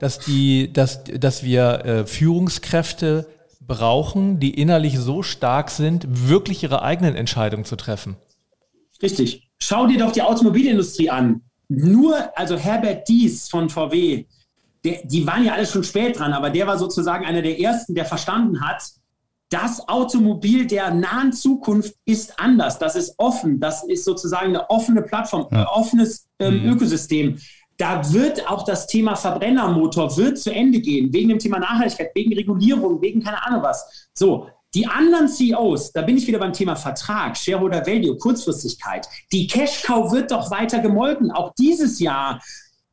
dass 0.00 0.18
die, 0.18 0.72
dass, 0.72 1.04
dass 1.04 1.44
wir 1.44 1.84
äh, 1.84 2.06
Führungskräfte 2.06 3.28
brauchen, 3.60 4.40
die 4.40 4.50
innerlich 4.50 4.98
so 4.98 5.22
stark 5.22 5.70
sind, 5.70 6.28
wirklich 6.28 6.64
ihre 6.64 6.82
eigenen 6.82 7.14
Entscheidungen 7.14 7.64
zu 7.64 7.76
treffen. 7.76 8.16
Richtig. 9.00 9.48
Schau 9.58 9.86
dir 9.86 9.98
doch 9.98 10.10
die 10.10 10.22
Automobilindustrie 10.22 11.10
an. 11.10 11.42
Nur, 11.68 12.16
also 12.36 12.56
Herbert 12.56 13.06
Dies 13.08 13.48
von 13.48 13.68
VW, 13.68 14.24
der, 14.84 15.00
die 15.04 15.26
waren 15.26 15.44
ja 15.44 15.52
alle 15.52 15.66
schon 15.66 15.84
spät 15.84 16.18
dran, 16.18 16.32
aber 16.32 16.50
der 16.50 16.66
war 16.66 16.78
sozusagen 16.78 17.24
einer 17.24 17.42
der 17.42 17.60
ersten, 17.60 17.94
der 17.94 18.06
verstanden 18.06 18.60
hat, 18.66 18.82
das 19.50 19.86
Automobil 19.88 20.66
der 20.66 20.94
nahen 20.94 21.32
Zukunft 21.32 21.94
ist 22.04 22.38
anders. 22.40 22.78
Das 22.78 22.96
ist 22.96 23.14
offen. 23.18 23.60
Das 23.60 23.84
ist 23.84 24.04
sozusagen 24.04 24.48
eine 24.48 24.70
offene 24.70 25.02
Plattform, 25.02 25.48
ja. 25.50 25.60
ein 25.60 25.66
offenes 25.66 26.28
ähm, 26.38 26.62
mhm. 26.62 26.72
Ökosystem 26.72 27.38
da 27.80 28.12
wird 28.12 28.46
auch 28.48 28.64
das 28.64 28.86
Thema 28.86 29.16
Verbrennermotor 29.16 30.16
wird 30.16 30.38
zu 30.38 30.52
Ende 30.52 30.80
gehen, 30.80 31.12
wegen 31.12 31.30
dem 31.30 31.38
Thema 31.38 31.58
Nachhaltigkeit, 31.58 32.10
wegen 32.14 32.34
Regulierung, 32.34 33.00
wegen 33.00 33.22
keine 33.22 33.44
Ahnung 33.46 33.62
was. 33.62 34.08
So, 34.12 34.48
die 34.74 34.86
anderen 34.86 35.28
CEOs, 35.28 35.90
da 35.92 36.02
bin 36.02 36.16
ich 36.16 36.26
wieder 36.26 36.38
beim 36.38 36.52
Thema 36.52 36.76
Vertrag, 36.76 37.36
Shareholder 37.36 37.84
Value, 37.86 38.16
Kurzfristigkeit. 38.18 39.08
Die 39.32 39.46
Cash-Cow 39.46 40.12
wird 40.12 40.30
doch 40.30 40.50
weiter 40.50 40.78
gemolken. 40.78 41.30
Auch 41.32 41.54
dieses 41.58 41.98
Jahr 41.98 42.40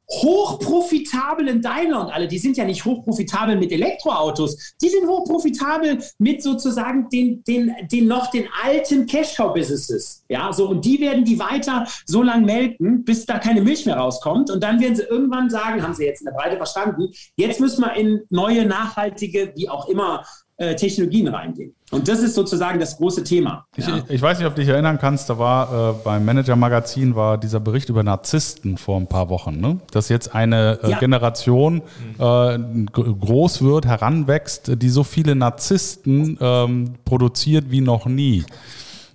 hochprofitabel 0.09 1.47
in 1.47 1.61
Daimler 1.61 2.01
und 2.01 2.11
alle, 2.11 2.27
die 2.27 2.37
sind 2.37 2.55
ja 2.57 2.65
nicht 2.65 2.85
hochprofitabel 2.85 3.57
mit 3.57 3.71
Elektroautos, 3.71 4.75
die 4.81 4.89
sind 4.89 5.07
hochprofitabel 5.07 6.01
mit 6.17 6.41
sozusagen 6.41 7.09
den, 7.09 7.43
den, 7.43 7.73
den 7.91 8.07
noch 8.07 8.31
den 8.31 8.47
alten 8.63 9.05
Cash-Cow-Businesses. 9.05 10.23
Ja, 10.29 10.53
so, 10.53 10.69
und 10.69 10.85
die 10.85 10.99
werden 11.01 11.25
die 11.25 11.39
weiter 11.39 11.85
so 12.05 12.23
lange 12.23 12.45
melken, 12.45 13.03
bis 13.03 13.25
da 13.25 13.39
keine 13.39 13.61
Milch 13.61 13.85
mehr 13.85 13.97
rauskommt. 13.97 14.49
Und 14.49 14.63
dann 14.63 14.79
werden 14.79 14.95
sie 14.95 15.03
irgendwann 15.03 15.49
sagen, 15.49 15.83
haben 15.83 15.93
sie 15.93 16.05
jetzt 16.05 16.21
in 16.21 16.25
der 16.25 16.33
Breite 16.33 16.57
verstanden, 16.57 17.11
jetzt 17.35 17.59
müssen 17.59 17.81
wir 17.81 17.93
in 17.95 18.21
neue, 18.29 18.65
nachhaltige, 18.65 19.53
wie 19.55 19.69
auch 19.69 19.87
immer, 19.87 20.23
äh, 20.57 20.75
Technologien 20.75 21.27
reingehen. 21.27 21.73
Und 21.91 22.07
das 22.07 22.19
ist 22.19 22.35
sozusagen 22.35 22.79
das 22.79 22.97
große 22.97 23.23
Thema. 23.23 23.65
Ich, 23.75 23.87
ja. 23.87 24.03
ich 24.09 24.21
weiß 24.21 24.39
nicht, 24.39 24.47
ob 24.47 24.55
du 24.55 24.61
dich 24.61 24.69
erinnern 24.69 24.97
kannst, 24.99 25.29
da 25.29 25.37
war 25.37 25.91
äh, 25.91 25.93
beim 26.03 26.25
Manager-Magazin 26.25 27.15
war 27.15 27.37
dieser 27.37 27.59
Bericht 27.59 27.89
über 27.89 28.03
Narzissten 28.03 28.77
vor 28.77 28.97
ein 28.97 29.07
paar 29.07 29.29
Wochen, 29.29 29.59
ne? 29.59 29.79
dass 29.91 30.09
jetzt 30.09 30.33
eine 30.35 30.79
äh, 30.83 30.91
ja. 30.91 30.99
Generation 30.99 31.81
äh, 32.17 32.57
groß 32.91 33.61
wird, 33.61 33.85
heranwächst, 33.85 34.81
die 34.81 34.89
so 34.89 35.03
viele 35.03 35.35
Narzissten 35.35 36.37
ähm, 36.41 36.95
produziert 37.05 37.71
wie 37.71 37.81
noch 37.81 38.05
nie. 38.05 38.43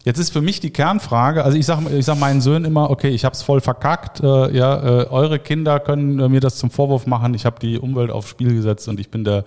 Jetzt 0.04 0.18
ist 0.18 0.32
für 0.32 0.40
mich 0.40 0.58
die 0.58 0.70
Kernfrage, 0.70 1.44
also 1.44 1.56
ich 1.56 1.64
sage 1.64 1.96
ich 1.96 2.04
sag 2.04 2.18
meinen 2.18 2.40
Söhnen 2.40 2.64
immer, 2.64 2.90
okay, 2.90 3.10
ich 3.10 3.24
habe 3.24 3.34
es 3.34 3.42
voll 3.42 3.60
verkackt, 3.60 4.20
äh, 4.20 4.56
ja, 4.56 5.02
äh, 5.02 5.06
eure 5.08 5.38
Kinder 5.38 5.78
können 5.78 6.18
äh, 6.18 6.28
mir 6.28 6.40
das 6.40 6.56
zum 6.56 6.70
Vorwurf 6.70 7.06
machen, 7.06 7.34
ich 7.34 7.46
habe 7.46 7.60
die 7.60 7.78
Umwelt 7.78 8.10
aufs 8.10 8.28
Spiel 8.28 8.52
gesetzt 8.52 8.88
und 8.88 8.98
ich 8.98 9.10
bin 9.10 9.22
der, 9.22 9.44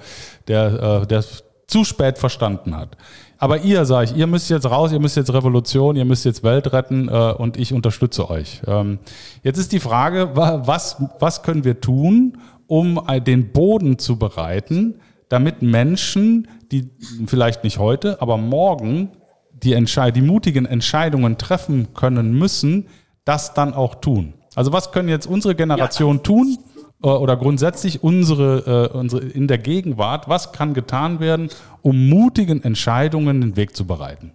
der, 0.48 1.02
äh, 1.02 1.08
der 1.08 1.26
zu 1.68 1.84
spät 1.84 2.18
verstanden 2.18 2.76
hat. 2.76 2.97
Aber 3.38 3.59
ihr, 3.59 3.86
sage 3.86 4.11
ich, 4.11 4.18
ihr 4.18 4.28
müsst 4.28 4.49
jetzt 4.49 4.70
raus, 4.70 4.91
ihr 4.91 4.99
müsst 4.99 5.18
jetzt 5.18 5.34
Revolution, 5.34 5.95
ihr 5.95 6.05
müsst 6.05 6.26
jetzt 6.26 6.43
Welt 6.43 6.72
retten 6.72 7.09
äh, 7.09 7.34
und 7.38 7.57
ich 7.57 7.74
unterstütze 7.74 8.30
euch. 8.30 8.61
Ähm, 8.66 8.99
jetzt 9.43 9.57
ist 9.57 9.72
die 9.72 9.80
Frage, 9.80 10.32
was, 10.34 10.97
was 11.20 11.43
können 11.43 11.63
wir 11.63 11.82
tun, 11.82 12.38
um 12.68 12.99
den 13.26 13.51
Boden 13.51 13.99
zu 13.99 14.18
bereiten, 14.18 14.99
damit 15.30 15.61
Menschen, 15.61 16.47
die 16.72 16.89
vielleicht 17.28 17.63
nicht 17.63 17.78
heute, 17.78 18.22
aber 18.22 18.38
morgen 18.38 19.09
die, 19.51 19.74
Entscheid 19.74 20.16
die 20.16 20.22
mutigen 20.22 20.66
Entscheidungen 20.66 21.38
treffen 21.38 21.93
können 21.93 22.38
müssen, 22.38 22.88
das 23.24 23.53
dann 23.53 23.74
auch 23.74 23.95
tun. 23.95 24.34
Also 24.55 24.72
was 24.72 24.91
können 24.91 25.09
jetzt 25.09 25.28
unsere 25.28 25.55
Generation 25.55 26.18
ja. 26.18 26.24
tun, 26.24 26.57
äh, 26.57 26.74
oder 27.10 27.38
grundsätzlich 27.38 28.03
unsere, 28.03 28.91
äh, 28.93 28.97
unsere 28.97 29.24
in 29.24 29.47
der 29.47 29.58
Gegenwart, 29.58 30.28
was 30.28 30.51
kann 30.51 30.74
getan 30.74 31.20
werden, 31.20 31.49
um 31.82 32.10
mutigen 32.10 32.64
Entscheidungen 32.64 33.41
den 33.41 33.56
Weg 33.56 33.76
zu 33.76 33.86
bereiten? 33.86 34.32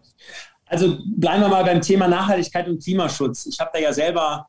Also 0.67 0.99
bleiben 1.17 1.43
wir 1.43 1.49
mal 1.49 1.65
beim 1.65 1.81
Thema 1.81 2.07
Nachhaltigkeit 2.07 2.69
und 2.69 2.83
Klimaschutz. 2.83 3.47
Ich 3.47 3.59
habe 3.59 3.71
da 3.73 3.81
ja 3.81 3.93
selber 3.93 4.47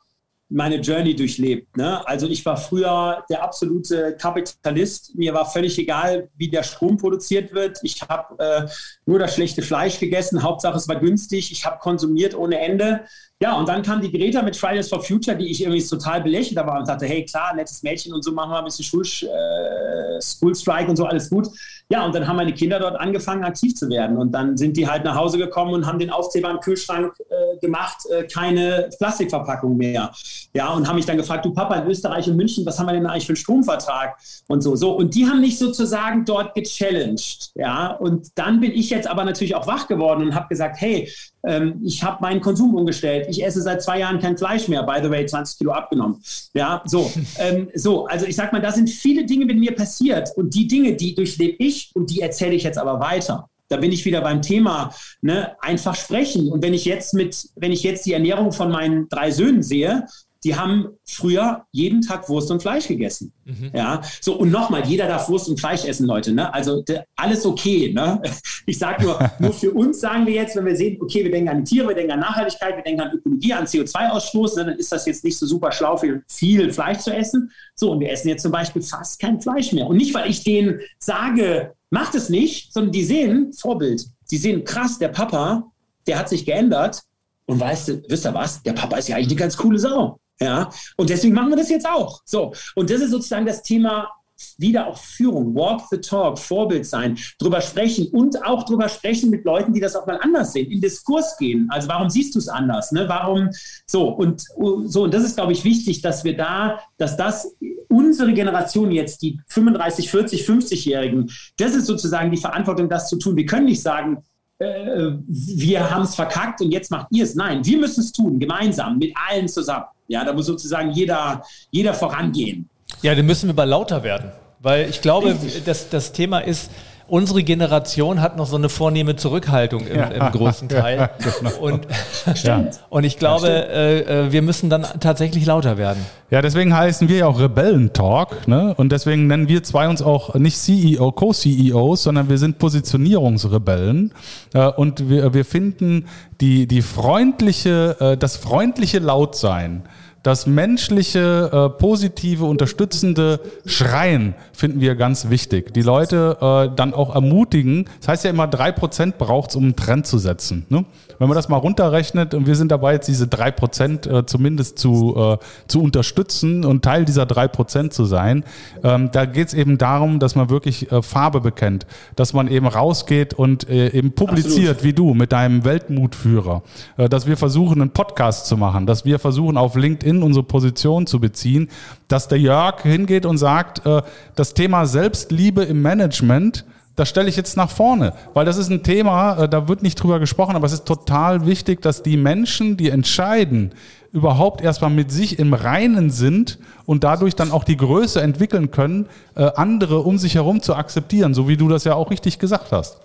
meine 0.52 0.76
Journey 0.76 1.16
durchlebt. 1.16 1.76
Ne? 1.78 2.06
Also 2.06 2.28
ich 2.28 2.46
war 2.46 2.58
früher 2.58 3.24
der 3.30 3.42
absolute 3.42 4.16
Kapitalist. 4.18 5.16
Mir 5.16 5.34
war 5.34 5.46
völlig 5.46 5.80
egal, 5.80 6.30
wie 6.36 6.50
der 6.50 6.64
Strom 6.64 6.98
produziert 6.98 7.54
wird. 7.54 7.80
Ich 7.84 8.02
habe 8.02 8.38
äh, 8.38 8.68
nur 9.12 9.20
das 9.20 9.36
schlechte 9.36 9.62
Fleisch 9.62 10.00
gegessen. 10.00 10.42
Hauptsache 10.42 10.78
es 10.78 10.88
war 10.88 10.96
günstig. 10.96 11.52
Ich 11.52 11.66
habe 11.66 11.80
konsumiert 11.80 12.34
ohne 12.34 12.60
Ende. 12.60 13.02
Ja, 13.42 13.58
und 13.58 13.68
dann 13.68 13.82
kam 13.82 14.02
die 14.02 14.12
Greta 14.12 14.44
mit 14.44 14.56
Fridays 14.56 14.88
for 14.88 15.04
Future, 15.04 15.36
die 15.36 15.50
ich 15.50 15.64
irgendwie 15.64 15.84
total 15.84 16.22
belächelt 16.22 16.60
habe 16.60 16.78
und 16.80 16.88
dachte, 16.88 17.08
hey, 17.08 17.26
klar, 17.26 17.56
nettes 17.56 17.82
Mädchen 17.82 18.14
und 18.14 18.24
so, 18.24 18.32
machen 18.32 18.52
wir 18.52 18.60
ein 18.60 18.66
bisschen 18.66 18.86
Schul 18.86 19.02
äh, 19.02 20.22
School 20.22 20.54
Strike 20.54 20.88
und 20.90 20.96
so, 20.96 21.06
alles 21.06 21.30
gut. 21.30 21.48
Ja, 21.90 22.06
und 22.06 22.16
dann 22.16 22.26
haben 22.26 22.38
meine 22.38 22.54
Kinder 22.54 22.80
dort 22.80 22.98
angefangen, 22.98 23.44
aktiv 23.44 23.76
zu 23.76 23.90
werden. 23.90 24.16
Und 24.18 24.32
dann 24.32 24.56
sind 24.56 24.78
die 24.78 24.88
halt 24.88 25.04
nach 25.04 25.16
Hause 25.16 25.38
gekommen 25.40 25.74
und 25.74 25.86
haben 25.86 26.00
den 26.00 26.10
Aufkleber 26.10 26.52
im 26.52 26.60
Kühlschrank 26.60 27.14
äh, 27.30 27.58
gemacht, 27.58 27.98
äh, 28.12 28.24
keine 28.24 28.90
Plastikverpackung 28.98 29.76
mehr. 29.76 30.12
Ja, 30.54 30.72
und 30.72 30.88
haben 30.88 30.96
mich 30.96 31.06
dann 31.06 31.18
gefragt, 31.18 31.44
du 31.44 31.52
Papa, 31.52 31.76
in 31.76 31.90
Österreich 31.90 32.30
und 32.30 32.38
München, 32.38 32.66
was 32.66 32.80
haben 32.80 32.86
wir 32.86 32.94
denn 32.94 33.08
eigentlich 33.08 33.26
für 33.26 33.32
einen 33.32 33.38
Stromvertrag? 33.38 34.18
Und 34.48 34.62
so, 34.62 34.76
so. 34.76 34.92
Und 34.96 35.16
die 35.16 35.26
haben 35.26 35.42
mich 35.42 35.58
sozusagen 35.58 36.24
dort 36.24 36.54
gechallenged. 36.56 37.52
Ja, 37.56 37.92
und 37.94 38.28
dann 38.36 38.62
bin 38.62 38.72
ich 38.72 38.90
jetzt 38.92 39.01
aber 39.08 39.24
natürlich 39.24 39.56
auch 39.56 39.68
wach 39.68 39.88
geworden 39.88 40.24
und 40.24 40.36
habe 40.36 40.48
gesagt, 40.50 40.80
hey, 40.80 41.10
ähm, 41.44 41.82
ich 41.84 42.04
habe 42.04 42.22
meinen 42.22 42.42
Konsum 42.42 42.76
umgestellt. 42.76 43.28
Ich 43.30 43.44
esse 43.44 43.62
seit 43.62 43.82
zwei 43.82 44.00
Jahren 44.00 44.20
kein 44.20 44.38
Fleisch 44.38 44.68
mehr. 44.68 44.84
By 44.84 45.00
the 45.02 45.10
way, 45.10 45.26
20 45.26 45.58
Kilo 45.58 45.72
abgenommen. 45.72 46.22
Ja, 46.54 46.82
so. 46.86 47.12
ähm, 47.40 47.70
so, 47.74 48.06
also 48.06 48.26
ich 48.26 48.36
sag 48.36 48.52
mal, 48.54 48.62
da 48.62 48.72
sind 48.72 48.90
viele 48.90 49.26
Dinge 49.26 49.46
mit 49.46 49.58
mir 49.58 49.74
passiert. 49.74 50.30
Und 50.36 50.54
die 50.54 50.68
Dinge, 50.68 50.94
die 50.94 51.16
durchlebe 51.16 51.56
ich 51.60 51.92
und 51.94 52.10
die 52.10 52.22
erzähle 52.22 52.54
ich 52.54 52.64
jetzt 52.64 52.78
aber 52.78 53.00
weiter. 53.00 53.50
Da 53.70 53.78
bin 53.78 53.94
ich 53.94 54.04
wieder 54.04 54.20
beim 54.20 54.42
Thema, 54.42 54.94
ne, 55.22 55.56
einfach 55.62 55.96
sprechen. 55.96 56.52
Und 56.52 56.62
wenn 56.62 56.74
ich 56.74 56.84
jetzt 56.84 57.14
mit, 57.14 57.48
wenn 57.56 57.72
ich 57.72 57.84
jetzt 57.84 58.06
die 58.06 58.12
Ernährung 58.12 58.52
von 58.52 58.70
meinen 58.70 59.08
drei 59.08 59.32
Söhnen 59.32 59.64
sehe, 59.64 60.06
die 60.44 60.56
haben 60.56 60.88
früher 61.06 61.66
jeden 61.72 62.02
Tag 62.02 62.28
Wurst 62.28 62.50
und 62.50 62.62
Fleisch 62.62 62.88
gegessen. 62.88 63.32
Mhm. 63.46 63.72
Ja, 63.74 64.02
so 64.22 64.34
und 64.34 64.52
nochmal, 64.52 64.86
jeder 64.86 65.08
darf 65.08 65.30
Wurst 65.30 65.48
und 65.50 65.60
Fleisch 65.60 65.86
essen, 65.86 66.08
Leute. 66.08 66.32
Ne? 66.32 66.52
Also 66.54 66.82
de, 66.82 67.02
alles 67.16 67.46
okay. 67.46 67.92
Ne? 67.94 68.22
Ich 68.68 68.78
sage 68.78 69.04
nur, 69.04 69.32
nur 69.40 69.54
für 69.54 69.72
uns 69.72 70.00
sagen 70.00 70.26
wir 70.26 70.34
jetzt, 70.34 70.56
wenn 70.56 70.66
wir 70.66 70.76
sehen, 70.76 70.98
okay, 71.02 71.24
wir 71.24 71.32
denken 71.32 71.50
an 71.50 71.64
die 71.64 71.76
Tiere, 71.76 71.88
wir 71.90 71.96
denken 71.96 72.12
an 72.12 72.20
Nachhaltigkeit, 72.20 72.76
wir 72.76 72.84
denken 72.84 73.02
an 73.02 73.12
Ökologie, 73.12 73.54
an 73.54 73.66
CO2-Ausstoß, 73.66 74.58
ne? 74.58 74.66
dann 74.66 74.78
ist 74.78 74.92
das 74.92 75.06
jetzt 75.08 75.24
nicht 75.24 75.38
so 75.38 75.46
super 75.46 75.72
schlau, 75.72 75.98
viel, 75.98 76.24
viel 76.28 76.72
Fleisch 76.72 77.00
zu 77.00 77.12
essen. 77.12 77.52
So, 77.76 77.92
und 77.92 78.00
wir 78.00 78.12
essen 78.12 78.30
jetzt 78.30 78.44
zum 78.44 78.52
Beispiel 78.52 78.82
fast 78.82 79.20
kein 79.20 79.42
Fleisch 79.42 79.74
mehr. 79.74 79.88
Und 79.88 79.98
nicht, 79.98 80.14
weil 80.14 80.30
ich 80.30 80.44
denen 80.44 80.80
sage, 81.00 81.74
macht 81.90 82.16
es 82.16 82.30
nicht, 82.30 82.72
sondern 82.72 82.92
die 82.92 83.04
sehen 83.04 83.52
Vorbild. 83.54 84.06
Die 84.30 84.38
sehen, 84.38 84.64
krass, 84.64 85.00
der 85.00 85.10
Papa, 85.10 85.72
der 86.08 86.20
hat 86.20 86.30
sich 86.30 86.46
geändert. 86.46 87.02
Und 87.48 87.60
weißt 87.60 87.88
du, 87.90 88.04
wisst 88.08 88.26
ihr 88.26 88.34
was? 88.34 88.64
Der 88.64 88.74
Papa 88.74 88.98
ist 88.98 89.10
ja 89.10 89.18
eigentlich 89.18 89.30
eine 89.30 89.36
ganz 89.36 89.58
coole 89.58 89.78
Sau. 89.78 90.21
Ja, 90.42 90.70
und 90.98 91.10
deswegen 91.10 91.36
machen 91.36 91.50
wir 91.50 91.58
das 91.58 91.70
jetzt 91.70 91.88
auch. 91.88 92.22
So, 92.26 92.54
und 92.76 92.90
das 92.90 93.02
ist 93.02 93.12
sozusagen 93.12 93.46
das 93.46 93.62
Thema 93.62 94.10
wieder 94.58 94.88
auch 94.88 94.98
Führung, 94.98 95.54
walk 95.54 95.82
the 95.92 95.98
talk, 95.98 96.40
Vorbild 96.40 96.86
sein, 96.86 97.18
drüber 97.40 97.62
sprechen 97.62 98.08
und 98.12 98.44
auch 98.44 98.64
drüber 98.64 98.90
sprechen 98.90 99.30
mit 99.30 99.46
Leuten, 99.46 99.74
die 99.74 99.80
das 99.80 99.96
auch 99.96 100.08
mal 100.08 100.20
anders 100.22 100.54
sehen, 100.54 100.72
in 100.72 100.82
Diskurs 100.82 101.38
gehen. 101.38 101.68
Also 101.70 101.88
warum 101.88 102.10
siehst 102.10 102.36
du 102.36 102.40
es 102.40 102.48
anders? 102.48 102.92
Ne? 102.92 103.06
Warum 103.08 103.50
so 103.86 104.10
und 104.10 104.42
so 104.86 105.04
und 105.04 105.14
das 105.14 105.24
ist, 105.24 105.36
glaube 105.36 105.54
ich, 105.54 105.64
wichtig, 105.64 106.02
dass 106.02 106.24
wir 106.24 106.36
da, 106.36 106.80
dass 106.98 107.18
das 107.18 107.56
unsere 107.88 108.34
Generation 108.34 108.92
jetzt, 108.92 109.22
die 109.22 109.40
35, 109.48 110.10
40, 110.10 110.48
50-Jährigen, 110.48 111.32
das 111.58 111.76
ist 111.76 111.86
sozusagen 111.86 112.32
die 112.32 112.38
Verantwortung, 112.38 112.90
das 112.90 113.10
zu 113.10 113.18
tun. 113.18 113.36
Wir 113.36 113.46
können 113.46 113.66
nicht 113.66 113.82
sagen, 113.82 114.24
äh, 114.60 115.12
wir 115.28 115.90
haben 115.90 116.04
es 116.04 116.16
verkackt 116.16 116.62
und 116.62 116.72
jetzt 116.72 116.92
macht 116.92 117.08
ihr 117.12 117.24
es. 117.24 117.36
Nein, 117.36 117.66
wir 117.66 117.78
müssen 117.78 118.02
es 118.02 118.12
tun, 118.12 118.40
gemeinsam, 118.40 118.98
mit 118.98 119.14
allen 119.30 119.48
zusammen. 119.48 119.86
Ja, 120.12 120.26
da 120.26 120.34
muss 120.34 120.46
sozusagen 120.46 120.92
jeder, 120.92 121.42
jeder 121.72 121.94
vorangehen. 121.94 122.70
Ja, 123.02 123.16
dann 123.16 123.26
müssen 123.26 123.48
wir 123.48 123.54
mal 123.54 123.64
lauter 123.64 124.04
werden. 124.04 124.34
Weil 124.60 124.90
ich 124.90 125.02
glaube, 125.02 125.38
das, 125.66 125.90
das 125.90 126.12
Thema 126.12 126.40
ist, 126.40 126.70
unsere 127.08 127.44
Generation 127.44 128.22
hat 128.22 128.38
noch 128.38 128.46
so 128.46 128.56
eine 128.58 128.70
vornehme 128.70 129.18
Zurückhaltung 129.18 129.88
im, 129.88 130.02
im 130.12 130.32
großen 130.32 130.70
Teil. 130.70 130.98
Ja, 130.98 131.10
genau. 131.18 131.56
und, 131.60 131.88
und 132.90 133.04
ich 133.04 133.18
glaube, 133.18 133.50
äh, 133.50 134.00
äh, 134.00 134.32
wir 134.32 134.42
müssen 134.42 134.70
dann 134.70 134.86
tatsächlich 135.00 135.46
lauter 135.46 135.78
werden. 135.78 136.06
Ja, 136.30 136.42
deswegen 136.42 136.76
heißen 136.76 137.10
wir 137.10 137.18
ja 137.18 137.28
auch 137.28 137.40
Rebellentalk. 137.40 138.48
Ne? 138.48 138.74
Und 138.78 138.92
deswegen 138.92 139.28
nennen 139.28 139.48
wir 139.48 139.64
zwei 139.64 139.88
uns 139.90 140.02
auch 140.02 140.36
nicht 140.36 140.58
CEO, 140.58 141.12
Co-CEOs, 141.12 142.04
sondern 142.04 142.30
wir 142.30 142.38
sind 142.38 142.60
Positionierungsrebellen. 142.60 144.14
Äh, 144.54 144.68
und 144.68 145.10
wir, 145.10 145.34
wir 145.34 145.46
finden 145.46 146.06
die, 146.40 146.68
die 146.68 146.82
freundliche, 146.82 147.98
äh, 148.00 148.18
das 148.18 148.38
freundliche 148.38 149.00
Lautsein 149.00 149.84
das 150.24 150.46
menschliche, 150.46 151.50
äh, 151.52 151.80
positive, 151.80 152.46
unterstützende 152.46 153.40
Schreien 153.66 154.36
finden 154.54 154.80
wir 154.80 154.96
ganz 154.96 155.30
wichtig. 155.30 155.74
Die 155.74 155.82
Leute 155.82 156.38
äh, 156.40 156.76
dann 156.76 156.94
auch 156.94 157.16
ermutigen. 157.16 157.86
Das 158.00 158.10
heißt 158.10 158.26
ja 158.26 158.30
immer, 158.30 158.48
drei 158.48 158.72
Prozent 158.72 159.18
braucht 159.18 159.50
es, 159.50 159.56
um 159.56 159.64
einen 159.64 159.76
Trend 159.76 160.06
zu 160.06 160.20
setzen. 160.20 160.68
Ne? 160.70 160.86
Wenn 161.18 161.28
man 161.28 161.36
das 161.36 161.50
mal 161.50 161.58
runterrechnet 161.58 162.36
und 162.36 162.46
wir 162.46 162.56
sind 162.56 162.72
dabei, 162.72 162.94
jetzt 162.94 163.08
diese 163.08 163.28
drei 163.28 163.50
Prozent 163.50 164.06
äh, 164.06 164.26
zumindest 164.26 164.78
zu, 164.78 165.16
äh, 165.18 165.38
zu 165.68 165.82
unterstützen 165.82 166.66
und 166.66 166.84
Teil 166.84 167.06
dieser 167.06 167.26
drei 167.26 167.48
Prozent 167.48 167.92
zu 167.92 168.06
sein, 168.06 168.44
ähm, 168.84 169.10
da 169.12 169.26
geht 169.26 169.48
es 169.48 169.54
eben 169.56 169.80
darum, 169.80 170.20
dass 170.20 170.36
man 170.36 170.52
wirklich 170.52 170.92
äh, 170.92 171.02
Farbe 171.02 171.42
bekennt, 171.42 171.88
dass 172.16 172.34
man 172.34 172.48
eben 172.48 172.68
rausgeht 172.68 173.34
und 173.34 173.68
äh, 173.70 173.90
eben 173.90 174.12
publiziert, 174.12 174.78
Absolut. 174.78 174.84
wie 174.84 174.94
du 174.94 175.14
mit 175.16 175.32
deinem 175.32 175.64
Weltmutführer, 175.64 176.62
äh, 176.98 177.10
dass 177.10 177.26
wir 177.26 177.38
versuchen, 177.38 177.82
einen 177.82 177.92
Podcast 177.92 178.46
zu 178.46 178.56
machen, 178.56 178.86
dass 178.86 179.04
wir 179.04 179.18
versuchen, 179.18 179.58
auf 179.58 179.76
LinkedIn 179.76 180.11
in 180.18 180.24
unsere 180.24 180.44
Position 180.44 181.08
zu 181.08 181.20
beziehen, 181.20 181.70
dass 182.08 182.28
der 182.28 182.40
Jörg 182.40 182.82
hingeht 182.82 183.26
und 183.26 183.38
sagt, 183.38 183.86
äh, 183.86 184.02
das 184.36 184.54
Thema 184.54 184.86
Selbstliebe 184.86 185.64
im 185.64 185.82
Management, 185.82 186.66
das 186.96 187.10
stelle 187.10 187.30
ich 187.30 187.36
jetzt 187.36 187.58
nach 187.58 187.70
vorne, 187.70 188.14
weil 188.34 188.46
das 188.46 188.58
ist 188.58 188.70
ein 188.70 188.84
Thema, 188.84 189.44
äh, 189.44 189.50
da 189.50 189.68
wird 189.68 189.82
nicht 189.82 189.96
drüber 189.96 190.20
gesprochen, 190.20 190.56
aber 190.56 190.66
es 190.66 190.74
ist 190.74 190.86
total 190.86 191.46
wichtig, 191.46 191.82
dass 191.82 192.04
die 192.04 192.18
Menschen, 192.18 192.78
die 192.78 192.90
entscheiden, 192.90 193.72
überhaupt 194.14 194.62
erstmal 194.62 194.92
mit 194.92 195.12
sich 195.12 195.40
im 195.40 195.54
Reinen 195.54 196.10
sind 196.10 196.60
und 196.86 197.04
dadurch 197.04 197.36
dann 197.36 197.52
auch 197.52 197.64
die 197.64 197.78
Größe 197.78 198.22
entwickeln 198.22 198.72
können, 198.72 199.08
äh, 199.36 199.50
andere 199.56 200.00
um 200.00 200.18
sich 200.18 200.36
herum 200.36 200.62
zu 200.62 200.76
akzeptieren, 200.76 201.34
so 201.34 201.48
wie 201.48 201.58
du 201.58 201.70
das 201.70 201.86
ja 201.86 201.96
auch 201.96 202.12
richtig 202.12 202.38
gesagt 202.38 202.72
hast. 202.72 202.98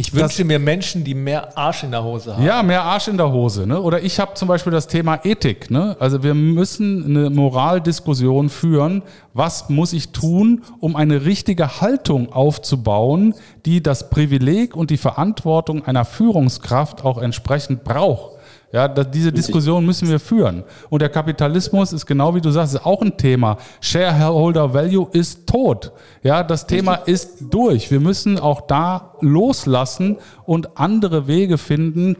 Ich 0.00 0.14
wünsche 0.14 0.46
mir 0.46 0.58
Menschen, 0.58 1.04
die 1.04 1.14
mehr 1.14 1.58
Arsch 1.58 1.84
in 1.84 1.90
der 1.90 2.02
Hose 2.02 2.34
haben. 2.34 2.42
Ja, 2.42 2.62
mehr 2.62 2.82
Arsch 2.82 3.08
in 3.08 3.18
der 3.18 3.30
Hose. 3.30 3.66
Ne? 3.66 3.78
Oder 3.78 4.02
ich 4.02 4.18
habe 4.18 4.32
zum 4.32 4.48
Beispiel 4.48 4.72
das 4.72 4.86
Thema 4.86 5.20
Ethik. 5.24 5.70
Ne? 5.70 5.94
Also 6.00 6.22
wir 6.22 6.32
müssen 6.32 7.04
eine 7.04 7.28
Moraldiskussion 7.28 8.48
führen. 8.48 9.02
Was 9.34 9.68
muss 9.68 9.92
ich 9.92 10.08
tun, 10.08 10.62
um 10.80 10.96
eine 10.96 11.26
richtige 11.26 11.82
Haltung 11.82 12.32
aufzubauen, 12.32 13.34
die 13.66 13.82
das 13.82 14.08
Privileg 14.08 14.74
und 14.74 14.88
die 14.88 14.96
Verantwortung 14.96 15.84
einer 15.84 16.06
Führungskraft 16.06 17.04
auch 17.04 17.18
entsprechend 17.18 17.84
braucht? 17.84 18.39
Ja, 18.72 18.86
diese 18.86 19.32
Diskussion 19.32 19.84
müssen 19.84 20.08
wir 20.08 20.20
führen. 20.20 20.62
Und 20.90 21.02
der 21.02 21.08
Kapitalismus 21.08 21.92
ist 21.92 22.06
genau 22.06 22.36
wie 22.36 22.40
du 22.40 22.50
sagst, 22.50 22.74
ist 22.74 22.86
auch 22.86 23.02
ein 23.02 23.16
Thema. 23.16 23.56
Shareholder 23.80 24.72
Value 24.72 25.08
ist 25.12 25.48
tot. 25.48 25.90
Ja, 26.22 26.44
das 26.44 26.68
Thema 26.68 26.94
ist 26.94 27.38
durch. 27.50 27.90
Wir 27.90 27.98
müssen 27.98 28.38
auch 28.38 28.60
da 28.60 29.14
loslassen 29.20 30.18
und 30.44 30.78
andere 30.78 31.26
Wege 31.26 31.58
finden, 31.58 32.16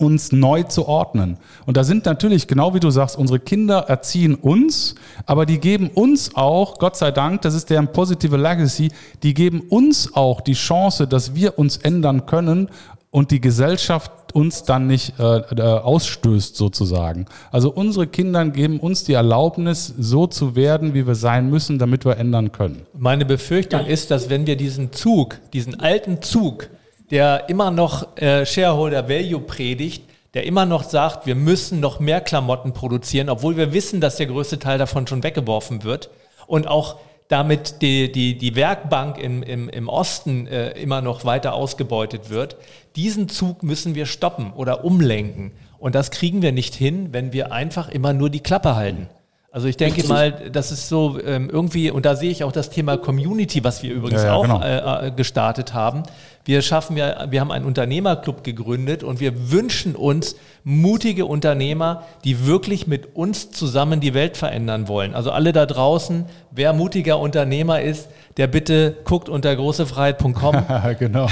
uns 0.00 0.32
neu 0.32 0.62
zu 0.62 0.86
ordnen. 0.86 1.36
Und 1.66 1.76
da 1.76 1.84
sind 1.84 2.06
natürlich, 2.06 2.46
genau 2.46 2.72
wie 2.72 2.80
du 2.80 2.90
sagst, 2.90 3.18
unsere 3.18 3.38
Kinder 3.38 3.80
erziehen 3.80 4.34
uns, 4.34 4.94
aber 5.26 5.44
die 5.44 5.58
geben 5.58 5.90
uns 5.90 6.34
auch, 6.34 6.78
Gott 6.78 6.96
sei 6.96 7.10
Dank, 7.10 7.42
das 7.42 7.54
ist 7.54 7.68
deren 7.68 7.92
positive 7.92 8.36
Legacy, 8.36 8.90
die 9.22 9.34
geben 9.34 9.60
uns 9.60 10.14
auch 10.14 10.40
die 10.40 10.54
Chance, 10.54 11.06
dass 11.06 11.34
wir 11.34 11.58
uns 11.58 11.76
ändern 11.76 12.24
können 12.24 12.70
und 13.10 13.30
die 13.30 13.40
Gesellschaft 13.40 14.12
uns 14.34 14.62
dann 14.62 14.86
nicht 14.86 15.18
äh, 15.18 15.38
äh, 15.38 15.62
ausstößt 15.62 16.56
sozusagen. 16.56 17.26
Also 17.50 17.70
unsere 17.70 18.06
Kinder 18.06 18.44
geben 18.46 18.78
uns 18.78 19.04
die 19.04 19.14
Erlaubnis, 19.14 19.92
so 19.98 20.26
zu 20.26 20.54
werden, 20.54 20.94
wie 20.94 21.06
wir 21.06 21.16
sein 21.16 21.50
müssen, 21.50 21.78
damit 21.78 22.04
wir 22.04 22.16
ändern 22.16 22.52
können. 22.52 22.86
Meine 22.96 23.24
Befürchtung 23.24 23.86
ist, 23.86 24.10
dass 24.10 24.30
wenn 24.30 24.46
wir 24.46 24.56
diesen 24.56 24.92
Zug, 24.92 25.38
diesen 25.52 25.80
alten 25.80 26.22
Zug, 26.22 26.68
der 27.10 27.48
immer 27.48 27.72
noch 27.72 28.16
äh, 28.16 28.46
Shareholder 28.46 29.08
Value 29.08 29.40
predigt, 29.40 30.04
der 30.34 30.46
immer 30.46 30.64
noch 30.64 30.84
sagt, 30.84 31.26
wir 31.26 31.34
müssen 31.34 31.80
noch 31.80 31.98
mehr 31.98 32.20
Klamotten 32.20 32.72
produzieren, 32.72 33.28
obwohl 33.28 33.56
wir 33.56 33.72
wissen, 33.72 34.00
dass 34.00 34.16
der 34.16 34.26
größte 34.26 34.60
Teil 34.60 34.78
davon 34.78 35.08
schon 35.08 35.24
weggeworfen 35.24 35.82
wird 35.82 36.10
und 36.46 36.68
auch 36.68 36.98
damit 37.30 37.80
die, 37.80 38.10
die, 38.10 38.36
die 38.36 38.56
Werkbank 38.56 39.16
im, 39.16 39.42
im, 39.44 39.68
im 39.68 39.88
Osten 39.88 40.48
äh, 40.48 40.70
immer 40.72 41.00
noch 41.00 41.24
weiter 41.24 41.54
ausgebeutet 41.54 42.28
wird. 42.28 42.56
Diesen 42.96 43.28
Zug 43.28 43.62
müssen 43.62 43.94
wir 43.94 44.06
stoppen 44.06 44.52
oder 44.52 44.84
umlenken. 44.84 45.52
Und 45.78 45.94
das 45.94 46.10
kriegen 46.10 46.42
wir 46.42 46.50
nicht 46.50 46.74
hin, 46.74 47.12
wenn 47.12 47.32
wir 47.32 47.52
einfach 47.52 47.88
immer 47.88 48.12
nur 48.12 48.30
die 48.30 48.40
Klappe 48.40 48.74
halten. 48.74 49.08
Also 49.52 49.66
ich 49.66 49.76
denke 49.76 50.06
mal, 50.06 50.30
das 50.30 50.70
ist 50.70 50.88
so 50.88 51.18
ähm, 51.24 51.50
irgendwie, 51.50 51.90
und 51.90 52.06
da 52.06 52.14
sehe 52.14 52.30
ich 52.30 52.44
auch 52.44 52.52
das 52.52 52.70
Thema 52.70 52.96
Community, 52.96 53.64
was 53.64 53.82
wir 53.82 53.92
übrigens 53.92 54.22
ja, 54.22 54.28
ja, 54.28 54.34
auch 54.34 54.42
genau. 54.42 54.62
äh, 54.62 55.08
äh 55.08 55.10
gestartet 55.10 55.74
haben. 55.74 56.04
Wir 56.44 56.62
schaffen 56.62 56.96
ja, 56.96 57.26
wir 57.30 57.40
haben 57.40 57.50
einen 57.50 57.64
Unternehmerclub 57.64 58.44
gegründet 58.44 59.02
und 59.02 59.18
wir 59.18 59.50
wünschen 59.50 59.96
uns 59.96 60.36
mutige 60.62 61.26
Unternehmer, 61.26 62.04
die 62.22 62.46
wirklich 62.46 62.86
mit 62.86 63.16
uns 63.16 63.50
zusammen 63.50 63.98
die 63.98 64.14
Welt 64.14 64.36
verändern 64.36 64.86
wollen. 64.86 65.16
Also 65.16 65.32
alle 65.32 65.52
da 65.52 65.66
draußen, 65.66 66.26
wer 66.52 66.72
mutiger 66.72 67.18
Unternehmer 67.18 67.80
ist, 67.80 68.08
der 68.36 68.46
bitte 68.46 68.98
guckt 69.02 69.28
unter 69.28 69.54
großefreiheit.com. 69.56 70.64
genau. 71.00 71.26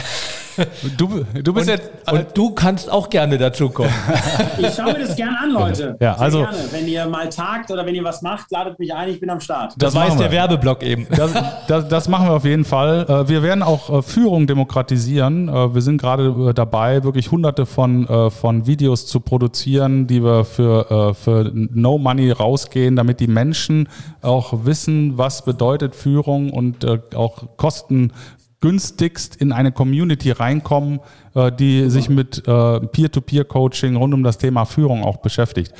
Du, 0.97 1.25
du 1.43 1.53
bist 1.53 1.69
und, 1.69 1.75
jetzt. 1.75 1.91
Und 2.11 2.27
du 2.35 2.51
kannst 2.51 2.91
auch 2.91 3.09
gerne 3.11 3.39
dazu 3.39 3.69
kommen. 3.69 3.93
Ich 4.59 4.75
schaue 4.75 4.93
mir 4.93 4.99
das 5.01 5.15
gerne 5.15 5.39
an, 5.41 5.51
Leute. 5.53 5.97
Ja, 6.01 6.15
Sehr 6.15 6.21
also. 6.21 6.39
Gerne. 6.41 6.59
Wenn 6.73 6.89
ihr 6.89 7.07
mal 7.07 7.29
tagt 7.29 7.71
oder 7.71 7.87
wenn 7.87 7.95
ihr 7.95 8.03
was 8.03 8.23
macht, 8.23 8.51
ladet 8.51 8.79
mich 8.79 8.93
ein, 8.93 9.09
ich 9.09 9.21
bin 9.21 9.31
am 9.31 9.41
Start. 9.41 9.75
Das, 9.77 9.93
das 9.93 9.95
war 9.95 10.09
jetzt 10.09 10.19
der 10.19 10.33
Werbeblock 10.33 10.83
eben. 10.83 11.07
Das, 11.11 11.33
das, 11.69 11.89
das, 11.89 12.09
machen 12.09 12.27
wir 12.27 12.33
auf 12.33 12.45
jeden 12.45 12.65
Fall. 12.65 13.07
Äh, 13.09 13.29
wir 13.29 13.43
werden 13.43 13.63
auch 13.63 13.91
äh, 13.91 14.03
Führung 14.03 14.47
demokratisieren. 14.47 15.49
Äh, 15.49 15.75
wir 15.75 15.83
sind 15.83 16.01
gerade 16.01 16.53
dabei, 16.55 17.05
wirklich 17.05 17.31
hunderte 17.31 17.67
von, 17.67 18.07
von 18.31 18.67
Videos 18.67 19.07
zu 19.07 19.21
produzieren, 19.21 20.07
die 20.07 20.23
wir 20.23 20.45
für, 20.45 21.15
für 21.15 21.51
No 21.53 21.99
Money 21.99 22.31
rausgehen, 22.31 22.97
damit 22.97 23.21
die 23.21 23.27
Menschen 23.27 23.89
auch 24.23 24.65
wissen, 24.65 25.19
was 25.19 25.45
bedeutet 25.45 25.95
Führung 25.95 26.51
und 26.51 26.87
auch 27.15 27.57
Kosten 27.57 28.13
günstigst 28.61 29.37
in 29.37 29.53
eine 29.53 29.73
Community 29.73 30.31
reinkommen, 30.31 31.01
äh, 31.35 31.53
die 31.53 31.89
sich 31.91 32.09
mit 32.09 32.39
äh, 32.47 32.81
Peer-to-Peer-Coaching 32.81 33.97
rund 33.97 34.15
um 34.15 34.23
das 34.25 34.39
Thema 34.39 34.65
Führung 34.65 35.05
auch 35.05 35.19
beschäftigt. 35.19 35.73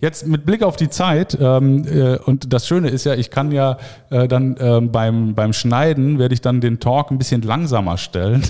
Jetzt 0.00 0.26
mit 0.26 0.46
Blick 0.46 0.62
auf 0.62 0.76
die 0.76 0.90
Zeit, 0.90 1.36
ähm, 1.40 1.84
äh, 1.84 2.18
und 2.18 2.52
das 2.52 2.68
Schöne 2.68 2.88
ist 2.88 3.04
ja, 3.04 3.14
ich 3.14 3.30
kann 3.30 3.50
ja 3.50 3.78
äh, 4.10 4.28
dann 4.28 4.56
ähm, 4.60 4.92
beim, 4.92 5.34
beim 5.34 5.52
Schneiden, 5.52 6.20
werde 6.20 6.34
ich 6.34 6.40
dann 6.40 6.60
den 6.60 6.78
Talk 6.78 7.10
ein 7.10 7.18
bisschen 7.18 7.42
langsamer 7.42 7.98
stellen. 7.98 8.42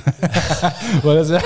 Weil 1.03 1.16
das 1.16 1.30
ja 1.30 1.40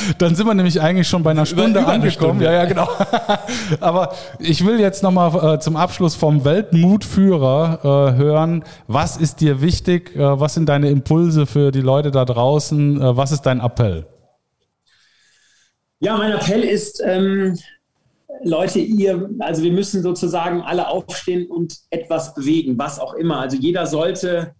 dann 0.18 0.34
sind 0.34 0.46
wir 0.46 0.54
nämlich 0.54 0.80
eigentlich 0.80 1.08
schon 1.08 1.22
bei 1.22 1.30
einer 1.30 1.46
Stunde 1.46 1.80
über, 1.80 1.88
angekommen. 1.88 2.10
Stunde. 2.10 2.44
Ja, 2.44 2.52
ja, 2.52 2.64
genau. 2.64 2.88
Aber 3.80 4.14
ich 4.38 4.64
will 4.64 4.80
jetzt 4.80 5.02
nochmal 5.02 5.54
äh, 5.54 5.58
zum 5.58 5.76
Abschluss 5.76 6.14
vom 6.14 6.44
Weltmutführer 6.44 8.14
äh, 8.14 8.16
hören. 8.16 8.64
Was 8.86 9.16
ist 9.16 9.40
dir 9.40 9.60
wichtig? 9.60 10.14
Äh, 10.16 10.40
was 10.40 10.54
sind 10.54 10.68
deine 10.68 10.90
Impulse 10.90 11.46
für 11.46 11.70
die 11.70 11.80
Leute 11.80 12.10
da 12.10 12.24
draußen? 12.24 13.00
Äh, 13.00 13.16
was 13.16 13.32
ist 13.32 13.42
dein 13.42 13.60
Appell? 13.60 14.06
Ja, 16.00 16.16
mein 16.16 16.32
Appell 16.32 16.62
ist, 16.62 17.02
ähm, 17.04 17.58
Leute, 18.42 18.78
ihr, 18.78 19.30
also 19.40 19.62
wir 19.62 19.72
müssen 19.72 20.02
sozusagen 20.02 20.62
alle 20.62 20.88
aufstehen 20.88 21.50
und 21.50 21.76
etwas 21.90 22.34
bewegen, 22.34 22.78
was 22.78 22.98
auch 22.98 23.14
immer. 23.14 23.40
Also 23.40 23.56
jeder 23.56 23.86
sollte 23.86 24.54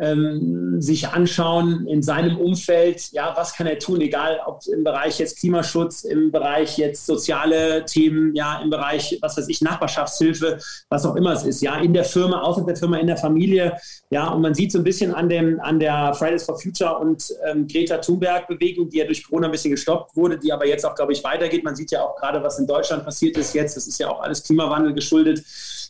ähm, 0.00 0.80
sich 0.80 1.08
anschauen 1.08 1.86
in 1.86 2.02
seinem 2.02 2.38
Umfeld, 2.38 3.12
ja, 3.12 3.34
was 3.36 3.54
kann 3.54 3.66
er 3.66 3.78
tun, 3.78 4.00
egal 4.00 4.40
ob 4.46 4.60
im 4.66 4.84
Bereich 4.84 5.18
jetzt 5.18 5.38
Klimaschutz, 5.38 6.04
im 6.04 6.32
Bereich 6.32 6.78
jetzt 6.78 7.04
soziale 7.04 7.84
Themen, 7.84 8.34
ja, 8.34 8.60
im 8.62 8.70
Bereich, 8.70 9.18
was 9.20 9.36
weiß 9.36 9.48
ich, 9.48 9.60
Nachbarschaftshilfe, 9.60 10.58
was 10.88 11.04
auch 11.04 11.14
immer 11.16 11.32
es 11.32 11.44
ist, 11.44 11.60
ja, 11.60 11.76
in 11.76 11.92
der 11.92 12.04
Firma, 12.04 12.40
außer 12.40 12.64
der 12.64 12.76
Firma, 12.76 12.96
in 12.98 13.06
der 13.06 13.18
Familie, 13.18 13.76
ja, 14.10 14.28
und 14.28 14.40
man 14.40 14.54
sieht 14.54 14.72
so 14.72 14.78
ein 14.78 14.84
bisschen 14.84 15.14
an, 15.14 15.28
dem, 15.28 15.60
an 15.60 15.78
der 15.78 16.14
Fridays 16.14 16.44
for 16.44 16.58
Future 16.58 16.98
und 16.98 17.30
ähm, 17.44 17.66
Greta 17.66 17.98
Thunberg-Bewegung, 17.98 18.88
die 18.88 18.98
ja 18.98 19.04
durch 19.04 19.24
Corona 19.24 19.48
ein 19.48 19.52
bisschen 19.52 19.72
gestoppt 19.72 20.16
wurde, 20.16 20.38
die 20.38 20.52
aber 20.52 20.66
jetzt 20.66 20.86
auch, 20.86 20.94
glaube 20.94 21.12
ich, 21.12 21.22
weitergeht. 21.22 21.64
Man 21.64 21.76
sieht 21.76 21.90
ja 21.90 22.02
auch 22.02 22.16
gerade, 22.16 22.42
was 22.42 22.58
in 22.58 22.66
Deutschland 22.66 23.04
passiert 23.04 23.36
ist 23.36 23.54
jetzt, 23.54 23.76
das 23.76 23.86
ist 23.86 23.98
ja 23.98 24.08
auch 24.08 24.22
alles 24.22 24.42
Klimawandel 24.42 24.94
geschuldet 24.94 25.44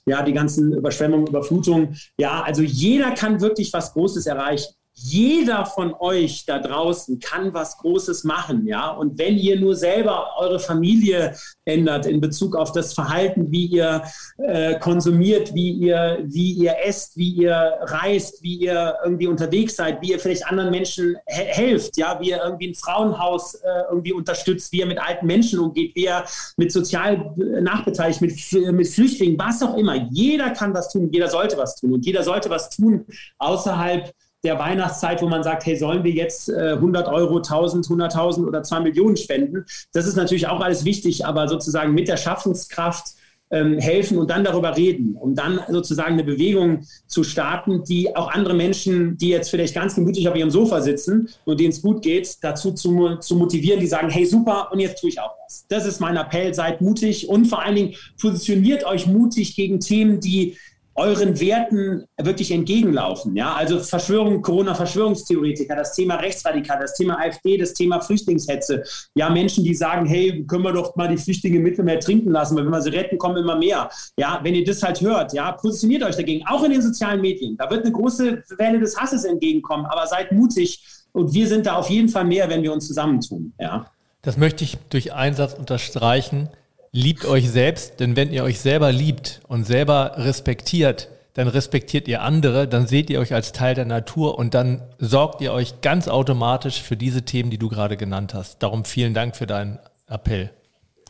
ja, 0.07 0.23
die 0.23 0.33
ganzen 0.33 0.73
Überschwemmungen, 0.73 1.27
Überflutungen. 1.27 1.97
Ja, 2.19 2.43
also 2.43 2.63
jeder 2.63 3.13
kann 3.13 3.41
wirklich 3.41 3.73
was 3.73 3.93
Großes 3.93 4.27
erreichen 4.27 4.75
jeder 5.03 5.67
von 5.67 5.95
euch 5.99 6.45
da 6.47 6.59
draußen 6.59 7.19
kann 7.19 7.53
was 7.53 7.79
Großes 7.79 8.25
machen, 8.25 8.67
ja. 8.67 8.91
Und 8.91 9.19
wenn 9.19 9.37
ihr 9.37 9.59
nur 9.59 9.75
selber 9.75 10.37
eure 10.39 10.61
Familie 10.61 11.35
ändert 11.65 12.07
in 12.07 12.21
Bezug 12.21 12.55
auf 12.55 12.73
das 12.73 12.95
Verhalten, 12.95 13.51
wie 13.51 13.67
ihr 13.67 14.03
äh, 14.39 14.79
konsumiert, 14.79 15.55
wie 15.55 15.73
ihr, 15.73 16.21
wie 16.25 16.53
ihr 16.53 16.77
esst, 16.85 17.17
wie 17.17 17.31
ihr 17.31 17.79
reist, 17.83 18.43
wie 18.43 18.57
ihr 18.57 18.97
irgendwie 19.05 19.27
unterwegs 19.27 19.77
seid, 19.77 20.01
wie 20.03 20.13
ihr 20.13 20.21
vielleicht 20.21 20.47
anderen 20.47 20.71
Menschen 20.71 21.17
he 21.27 21.43
helft, 21.43 21.97
ja, 21.97 22.19
wie 22.21 22.31
ihr 22.31 22.41
irgendwie 22.43 22.69
ein 22.69 22.75
Frauenhaus 22.75 23.55
äh, 23.55 23.69
irgendwie 23.91 24.13
unterstützt, 24.13 24.73
wie 24.73 24.81
ihr 24.81 24.87
mit 24.87 25.01
alten 25.01 25.27
Menschen 25.27 25.59
umgeht, 25.59 25.95
wie 25.97 26.05
ihr 26.05 26.25
mit 26.57 26.71
sozial 26.71 27.35
nachbeteiligt, 27.37 28.21
mit, 28.21 28.35
mit 28.73 28.89
Flüchtlingen, 28.89 29.39
was 29.39 29.63
auch 29.63 29.77
immer. 29.77 30.09
Jeder 30.11 30.51
kann 30.51 30.73
was 30.75 30.93
tun, 30.93 31.11
jeder 31.11 31.29
sollte 31.29 31.57
was 31.57 31.77
tun 31.77 31.93
und 31.93 32.07
jeder 32.07 32.23
sollte 32.23 32.51
was 32.51 32.71
tun 32.71 33.05
außerhalb 33.39 34.13
der 34.45 34.59
Weihnachtszeit, 34.59 35.23
wo 35.23 35.29
man 35.29 35.43
sagt, 35.43 35.67
hey, 35.67 35.77
sollen 35.77 36.03
wir 36.05 36.13
jetzt 36.13 36.49
äh, 36.49 36.73
100 36.73 37.09
Euro, 37.09 37.37
1000, 37.37 37.87
100.000 37.87 38.47
oder 38.47 38.63
2 38.63 38.81
Millionen 38.81 39.17
spenden? 39.17 39.65
Das 39.93 40.07
ist 40.07 40.17
natürlich 40.17 40.49
auch 40.49 40.61
alles 40.61 40.85
wichtig, 40.85 41.25
aber 41.25 41.49
sozusagen 41.49 41.95
mit 41.95 42.09
der 42.09 42.17
Schaffungskraft 42.17 43.15
ähm, 43.53 43.79
helfen 43.79 44.19
und 44.19 44.31
dann 44.31 44.45
darüber 44.45 44.77
reden, 44.77 45.15
um 45.15 45.35
dann 45.35 45.61
sozusagen 45.69 46.15
eine 46.15 46.25
Bewegung 46.25 46.87
zu 47.07 47.23
starten, 47.23 47.85
die 47.85 48.17
auch 48.17 48.31
andere 48.33 48.55
Menschen, 48.55 49.19
die 49.19 49.29
jetzt 49.29 49.51
vielleicht 49.51 49.75
ganz 49.75 49.95
gemütlich 49.95 50.27
auf 50.29 50.35
ihrem 50.35 50.51
Sofa 50.51 50.81
sitzen 50.81 51.29
und 51.45 51.61
denen 51.61 51.71
es 51.71 51.83
gut 51.83 52.03
geht, 52.03 52.39
dazu 52.43 52.73
zu, 52.73 53.17
zu 53.21 53.37
motivieren, 53.37 53.79
die 53.79 53.87
sagen, 53.87 54.09
hey, 54.09 54.25
super, 54.25 54.71
und 54.73 54.81
jetzt 54.81 55.01
tue 55.01 55.11
ich 55.11 55.21
auch 55.21 55.35
was. 55.45 55.67
Das 55.69 55.87
ist 55.87 56.01
mein 56.01 56.17
Appell, 56.17 56.55
seid 56.55 56.81
mutig 56.81 57.29
und 57.29 57.45
vor 57.45 57.63
allen 57.63 57.77
Dingen 57.77 57.95
positioniert 58.19 58.85
euch 58.85 59.07
mutig 59.07 59.55
gegen 59.55 59.81
Themen, 59.81 60.19
die 60.19 60.57
euren 61.03 61.41
Werten 61.41 62.05
wirklich 62.21 62.53
entgegenlaufen. 62.53 63.35
Ja, 63.35 63.55
also 63.55 63.81
Verschwörung, 63.81 64.41
Corona-Verschwörungstheoretiker, 64.41 65.75
das 65.75 65.95
Thema 65.95 66.17
Rechtsradikal, 66.17 66.79
das 66.81 66.95
Thema 66.95 67.19
AfD, 67.19 67.59
das 67.59 67.75
Thema 67.75 68.01
Flüchtlingshetze. 68.01 68.83
Ja, 69.15 69.29
Menschen, 69.29 69.65
die 69.65 69.75
sagen, 69.75 70.07
hey, 70.07 70.45
können 70.47 70.63
wir 70.63 70.73
doch 70.73 70.95
mal 70.95 71.09
die 71.09 71.17
Flüchtlinge 71.17 71.57
im 71.57 71.65
Mittelmeer 71.65 71.99
trinken 71.99 72.31
lassen, 72.31 72.57
weil 72.57 72.65
wenn 72.65 72.71
wir 72.71 72.81
sie 72.81 72.91
retten, 72.91 73.19
kommen 73.19 73.37
immer 73.37 73.57
mehr. 73.57 73.91
Ja, 74.17 74.41
wenn 74.43 74.55
ihr 74.55 74.65
das 74.65 74.83
halt 74.83 75.01
hört, 75.01 75.33
ja, 75.33 75.53
positioniert 75.53 76.05
euch 76.05 76.17
dagegen, 76.17 76.47
auch 76.47 76.63
in 76.63 76.71
den 76.71 76.83
sozialen 76.83 77.21
Medien. 77.21 77.57
Da 77.57 77.69
wird 77.69 77.85
eine 77.85 77.93
große 77.93 78.45
Welle 78.59 78.79
des 78.79 78.97
Hasses 78.97 79.25
entgegenkommen, 79.25 79.87
aber 79.87 80.07
seid 80.07 80.31
mutig 80.31 80.83
und 81.13 81.35
wir 81.35 81.49
sind 81.49 81.67
da 81.67 81.75
auf 81.75 81.91
jeden 81.91 82.09
Fall 82.09 82.25
mehr, 82.25 82.49
wenn 82.49 82.63
wir 82.63 82.73
uns 82.73 82.87
zusammentun. 82.87 83.53
Ja. 83.59 83.87
Das 84.23 84.37
möchte 84.37 84.63
ich 84.63 84.79
durch 84.89 85.13
Einsatz 85.13 85.53
unterstreichen 85.55 86.49
liebt 86.93 87.25
euch 87.25 87.51
selbst, 87.51 88.01
denn 88.01 88.17
wenn 88.17 88.31
ihr 88.31 88.45
euch 88.45 88.61
selber 88.61 88.93
liebt 88.93 89.41
und 89.49 89.65
selber 89.65 90.13
respektiert, 90.17 91.09
dann 91.35 91.49
respektiert 91.49 92.07
ihr 92.09 92.21
andere, 92.21 92.69
dann 92.69 92.87
seht 92.87 93.09
ihr 93.09 93.19
euch 93.19 93.33
als 93.33 93.53
Teil 93.53 93.75
der 93.75 93.87
Natur 93.87 94.39
und 94.39 94.53
dann 94.53 94.83
sorgt 94.99 95.41
ihr 95.41 95.53
euch 95.53 95.81
ganz 95.81 96.07
automatisch 96.07 96.83
für 96.83 96.97
diese 96.97 97.23
Themen, 97.23 97.51
die 97.51 97.57
du 97.57 97.71
gerade 97.71 97.97
genannt 97.97 98.35
hast. 98.35 98.63
Darum 98.63 98.85
vielen 98.85 99.15
Dank 99.15 99.35
für 99.35 99.47
deinen 99.47 99.79
Appell. 100.07 100.51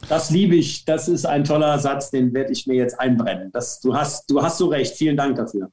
Das 0.08 0.30
liebe 0.30 0.54
ich. 0.54 0.84
Das 0.84 1.08
ist 1.08 1.26
ein 1.26 1.44
toller 1.44 1.78
Satz, 1.80 2.10
den 2.10 2.32
werde 2.32 2.52
ich 2.52 2.66
mir 2.66 2.74
jetzt 2.74 2.98
einbrennen. 2.98 3.50
Das, 3.52 3.80
du, 3.80 3.94
hast, 3.94 4.30
du 4.30 4.42
hast 4.42 4.58
so 4.58 4.66
recht. 4.66 4.96
Vielen 4.96 5.16
Dank 5.16 5.36
dafür. 5.36 5.70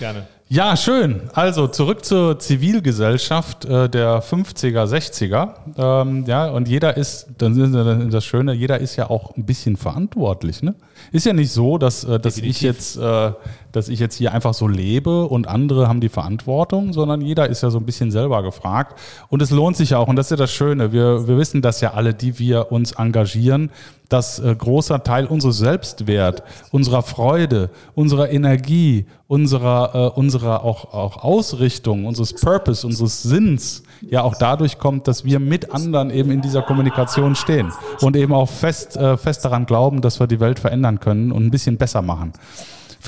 Gerne. 0.00 0.26
Ja, 0.50 0.78
schön. 0.78 1.28
Also 1.34 1.68
zurück 1.68 2.06
zur 2.06 2.38
Zivilgesellschaft 2.38 3.66
äh, 3.66 3.86
der 3.90 4.22
50er, 4.22 4.86
60er. 4.86 5.50
Ähm, 5.76 6.24
ja, 6.26 6.48
und 6.48 6.68
jeder 6.68 6.96
ist, 6.96 7.26
dann 7.36 7.54
ist 7.54 8.14
das 8.14 8.24
Schöne, 8.24 8.54
jeder 8.54 8.78
ist 8.78 8.96
ja 8.96 9.10
auch 9.10 9.36
ein 9.36 9.44
bisschen 9.44 9.76
verantwortlich. 9.76 10.62
Ne? 10.62 10.74
Ist 11.12 11.26
ja 11.26 11.34
nicht 11.34 11.52
so, 11.52 11.76
dass, 11.76 12.04
äh, 12.04 12.18
dass 12.18 12.38
ich 12.38 12.62
jetzt, 12.62 12.96
äh, 12.96 13.32
dass 13.72 13.90
ich 13.90 14.00
jetzt 14.00 14.14
hier 14.14 14.32
einfach 14.32 14.54
so 14.54 14.66
lebe 14.66 15.26
und 15.26 15.46
andere 15.46 15.86
haben 15.86 16.00
die 16.00 16.08
Verantwortung, 16.08 16.94
sondern 16.94 17.20
jeder 17.20 17.50
ist 17.50 17.62
ja 17.62 17.68
so 17.68 17.76
ein 17.76 17.84
bisschen 17.84 18.10
selber 18.10 18.42
gefragt. 18.42 18.98
Und 19.28 19.42
es 19.42 19.50
lohnt 19.50 19.76
sich 19.76 19.90
ja 19.90 19.98
auch, 19.98 20.08
und 20.08 20.16
das 20.16 20.28
ist 20.28 20.30
ja 20.30 20.36
das 20.36 20.52
Schöne. 20.52 20.92
Wir, 20.92 21.28
wir 21.28 21.36
wissen 21.36 21.60
das 21.60 21.82
ja 21.82 21.92
alle, 21.92 22.14
die 22.14 22.38
wir 22.38 22.72
uns 22.72 22.92
engagieren, 22.92 23.70
dass 24.08 24.38
äh, 24.38 24.54
großer 24.56 25.02
Teil 25.04 25.26
unseres 25.26 25.58
Selbstwert, 25.58 26.42
unserer 26.70 27.02
Freude, 27.02 27.68
unserer 27.94 28.30
Energie, 28.30 29.04
unserer, 29.26 29.94
äh, 29.94 30.18
unserer 30.18 30.37
auch, 30.44 30.92
auch 30.92 31.18
Ausrichtung, 31.18 32.06
unseres 32.06 32.34
Purpose, 32.34 32.86
unseres 32.86 33.22
Sinns 33.22 33.82
ja 34.02 34.22
auch 34.22 34.36
dadurch 34.38 34.78
kommt, 34.78 35.08
dass 35.08 35.24
wir 35.24 35.40
mit 35.40 35.72
anderen 35.72 36.10
eben 36.10 36.30
in 36.30 36.40
dieser 36.40 36.62
Kommunikation 36.62 37.34
stehen 37.34 37.72
und 38.00 38.16
eben 38.16 38.32
auch 38.32 38.48
fest, 38.48 38.96
äh, 38.96 39.16
fest 39.16 39.44
daran 39.44 39.66
glauben, 39.66 40.00
dass 40.00 40.20
wir 40.20 40.26
die 40.26 40.40
Welt 40.40 40.58
verändern 40.58 41.00
können 41.00 41.32
und 41.32 41.44
ein 41.44 41.50
bisschen 41.50 41.76
besser 41.76 42.02
machen. 42.02 42.32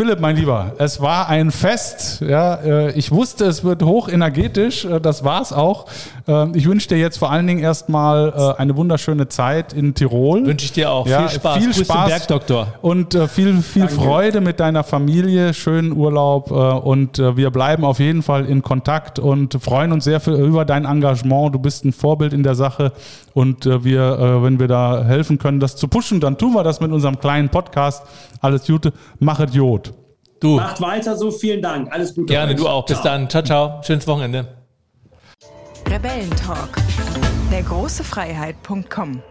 Philipp, 0.00 0.18
mein 0.18 0.34
Lieber, 0.34 0.72
es 0.78 1.02
war 1.02 1.28
ein 1.28 1.50
Fest. 1.50 2.22
Ja, 2.26 2.54
äh, 2.54 2.92
ich 2.92 3.10
wusste, 3.10 3.44
es 3.44 3.64
wird 3.64 3.82
hoch 3.82 4.08
energetisch. 4.08 4.86
Äh, 4.86 4.98
das 4.98 5.24
war 5.24 5.42
es 5.42 5.52
auch. 5.52 5.84
Ähm, 6.26 6.52
ich 6.54 6.66
wünsche 6.66 6.88
dir 6.88 6.96
jetzt 6.96 7.18
vor 7.18 7.30
allen 7.30 7.46
Dingen 7.46 7.60
erstmal 7.60 8.32
äh, 8.34 8.58
eine 8.58 8.78
wunderschöne 8.78 9.28
Zeit 9.28 9.74
in 9.74 9.92
Tirol. 9.92 10.46
Wünsche 10.46 10.64
ich 10.64 10.72
dir 10.72 10.90
auch. 10.90 11.06
Ja, 11.06 11.28
viel 11.28 11.36
Spaß. 11.36 11.58
Viel 11.58 11.74
Spaß. 11.74 12.08
Bergdoktor. 12.08 12.68
Und 12.80 13.12
viel, 13.28 13.60
viel 13.60 13.88
Freude 13.88 14.40
mit 14.40 14.58
deiner 14.58 14.84
Familie. 14.84 15.52
Schönen 15.52 15.92
Urlaub. 15.92 16.50
Und 16.50 17.18
wir 17.18 17.50
bleiben 17.50 17.84
auf 17.84 17.98
jeden 17.98 18.22
Fall 18.22 18.46
in 18.46 18.62
Kontakt 18.62 19.18
und 19.18 19.62
freuen 19.62 19.92
uns 19.92 20.04
sehr 20.04 20.26
über 20.26 20.64
dein 20.64 20.86
Engagement. 20.86 21.54
Du 21.54 21.58
bist 21.58 21.84
ein 21.84 21.92
Vorbild 21.92 22.32
in 22.32 22.42
der 22.42 22.54
Sache. 22.54 22.92
Und 23.34 23.66
wir, 23.66 24.40
wenn 24.42 24.58
wir 24.58 24.66
da 24.66 25.04
helfen 25.04 25.38
können, 25.38 25.60
das 25.60 25.76
zu 25.76 25.88
pushen, 25.88 26.20
dann 26.20 26.38
tun 26.38 26.54
wir 26.54 26.64
das 26.64 26.80
mit 26.80 26.90
unserem 26.90 27.20
kleinen 27.20 27.50
Podcast. 27.50 28.02
Alles 28.40 28.66
Gute. 28.66 28.92
Machet 29.18 29.50
Jod. 29.50 29.89
Du. 30.40 30.56
Macht 30.56 30.80
weiter 30.80 31.16
so, 31.16 31.30
vielen 31.30 31.62
Dank. 31.62 31.92
Alles 31.92 32.14
Gute. 32.14 32.26
Gerne, 32.26 32.54
du 32.54 32.66
auch. 32.66 32.86
Bis 32.86 33.00
ciao. 33.00 33.04
dann. 33.04 33.28
Ciao, 33.28 33.42
ciao. 33.42 33.82
Schönes 33.82 34.06
Wochenende. 34.06 34.48
Rebellentalk. 35.88 36.76
Der 37.52 37.62
große 37.62 38.02
Freiheit.com 38.04 39.22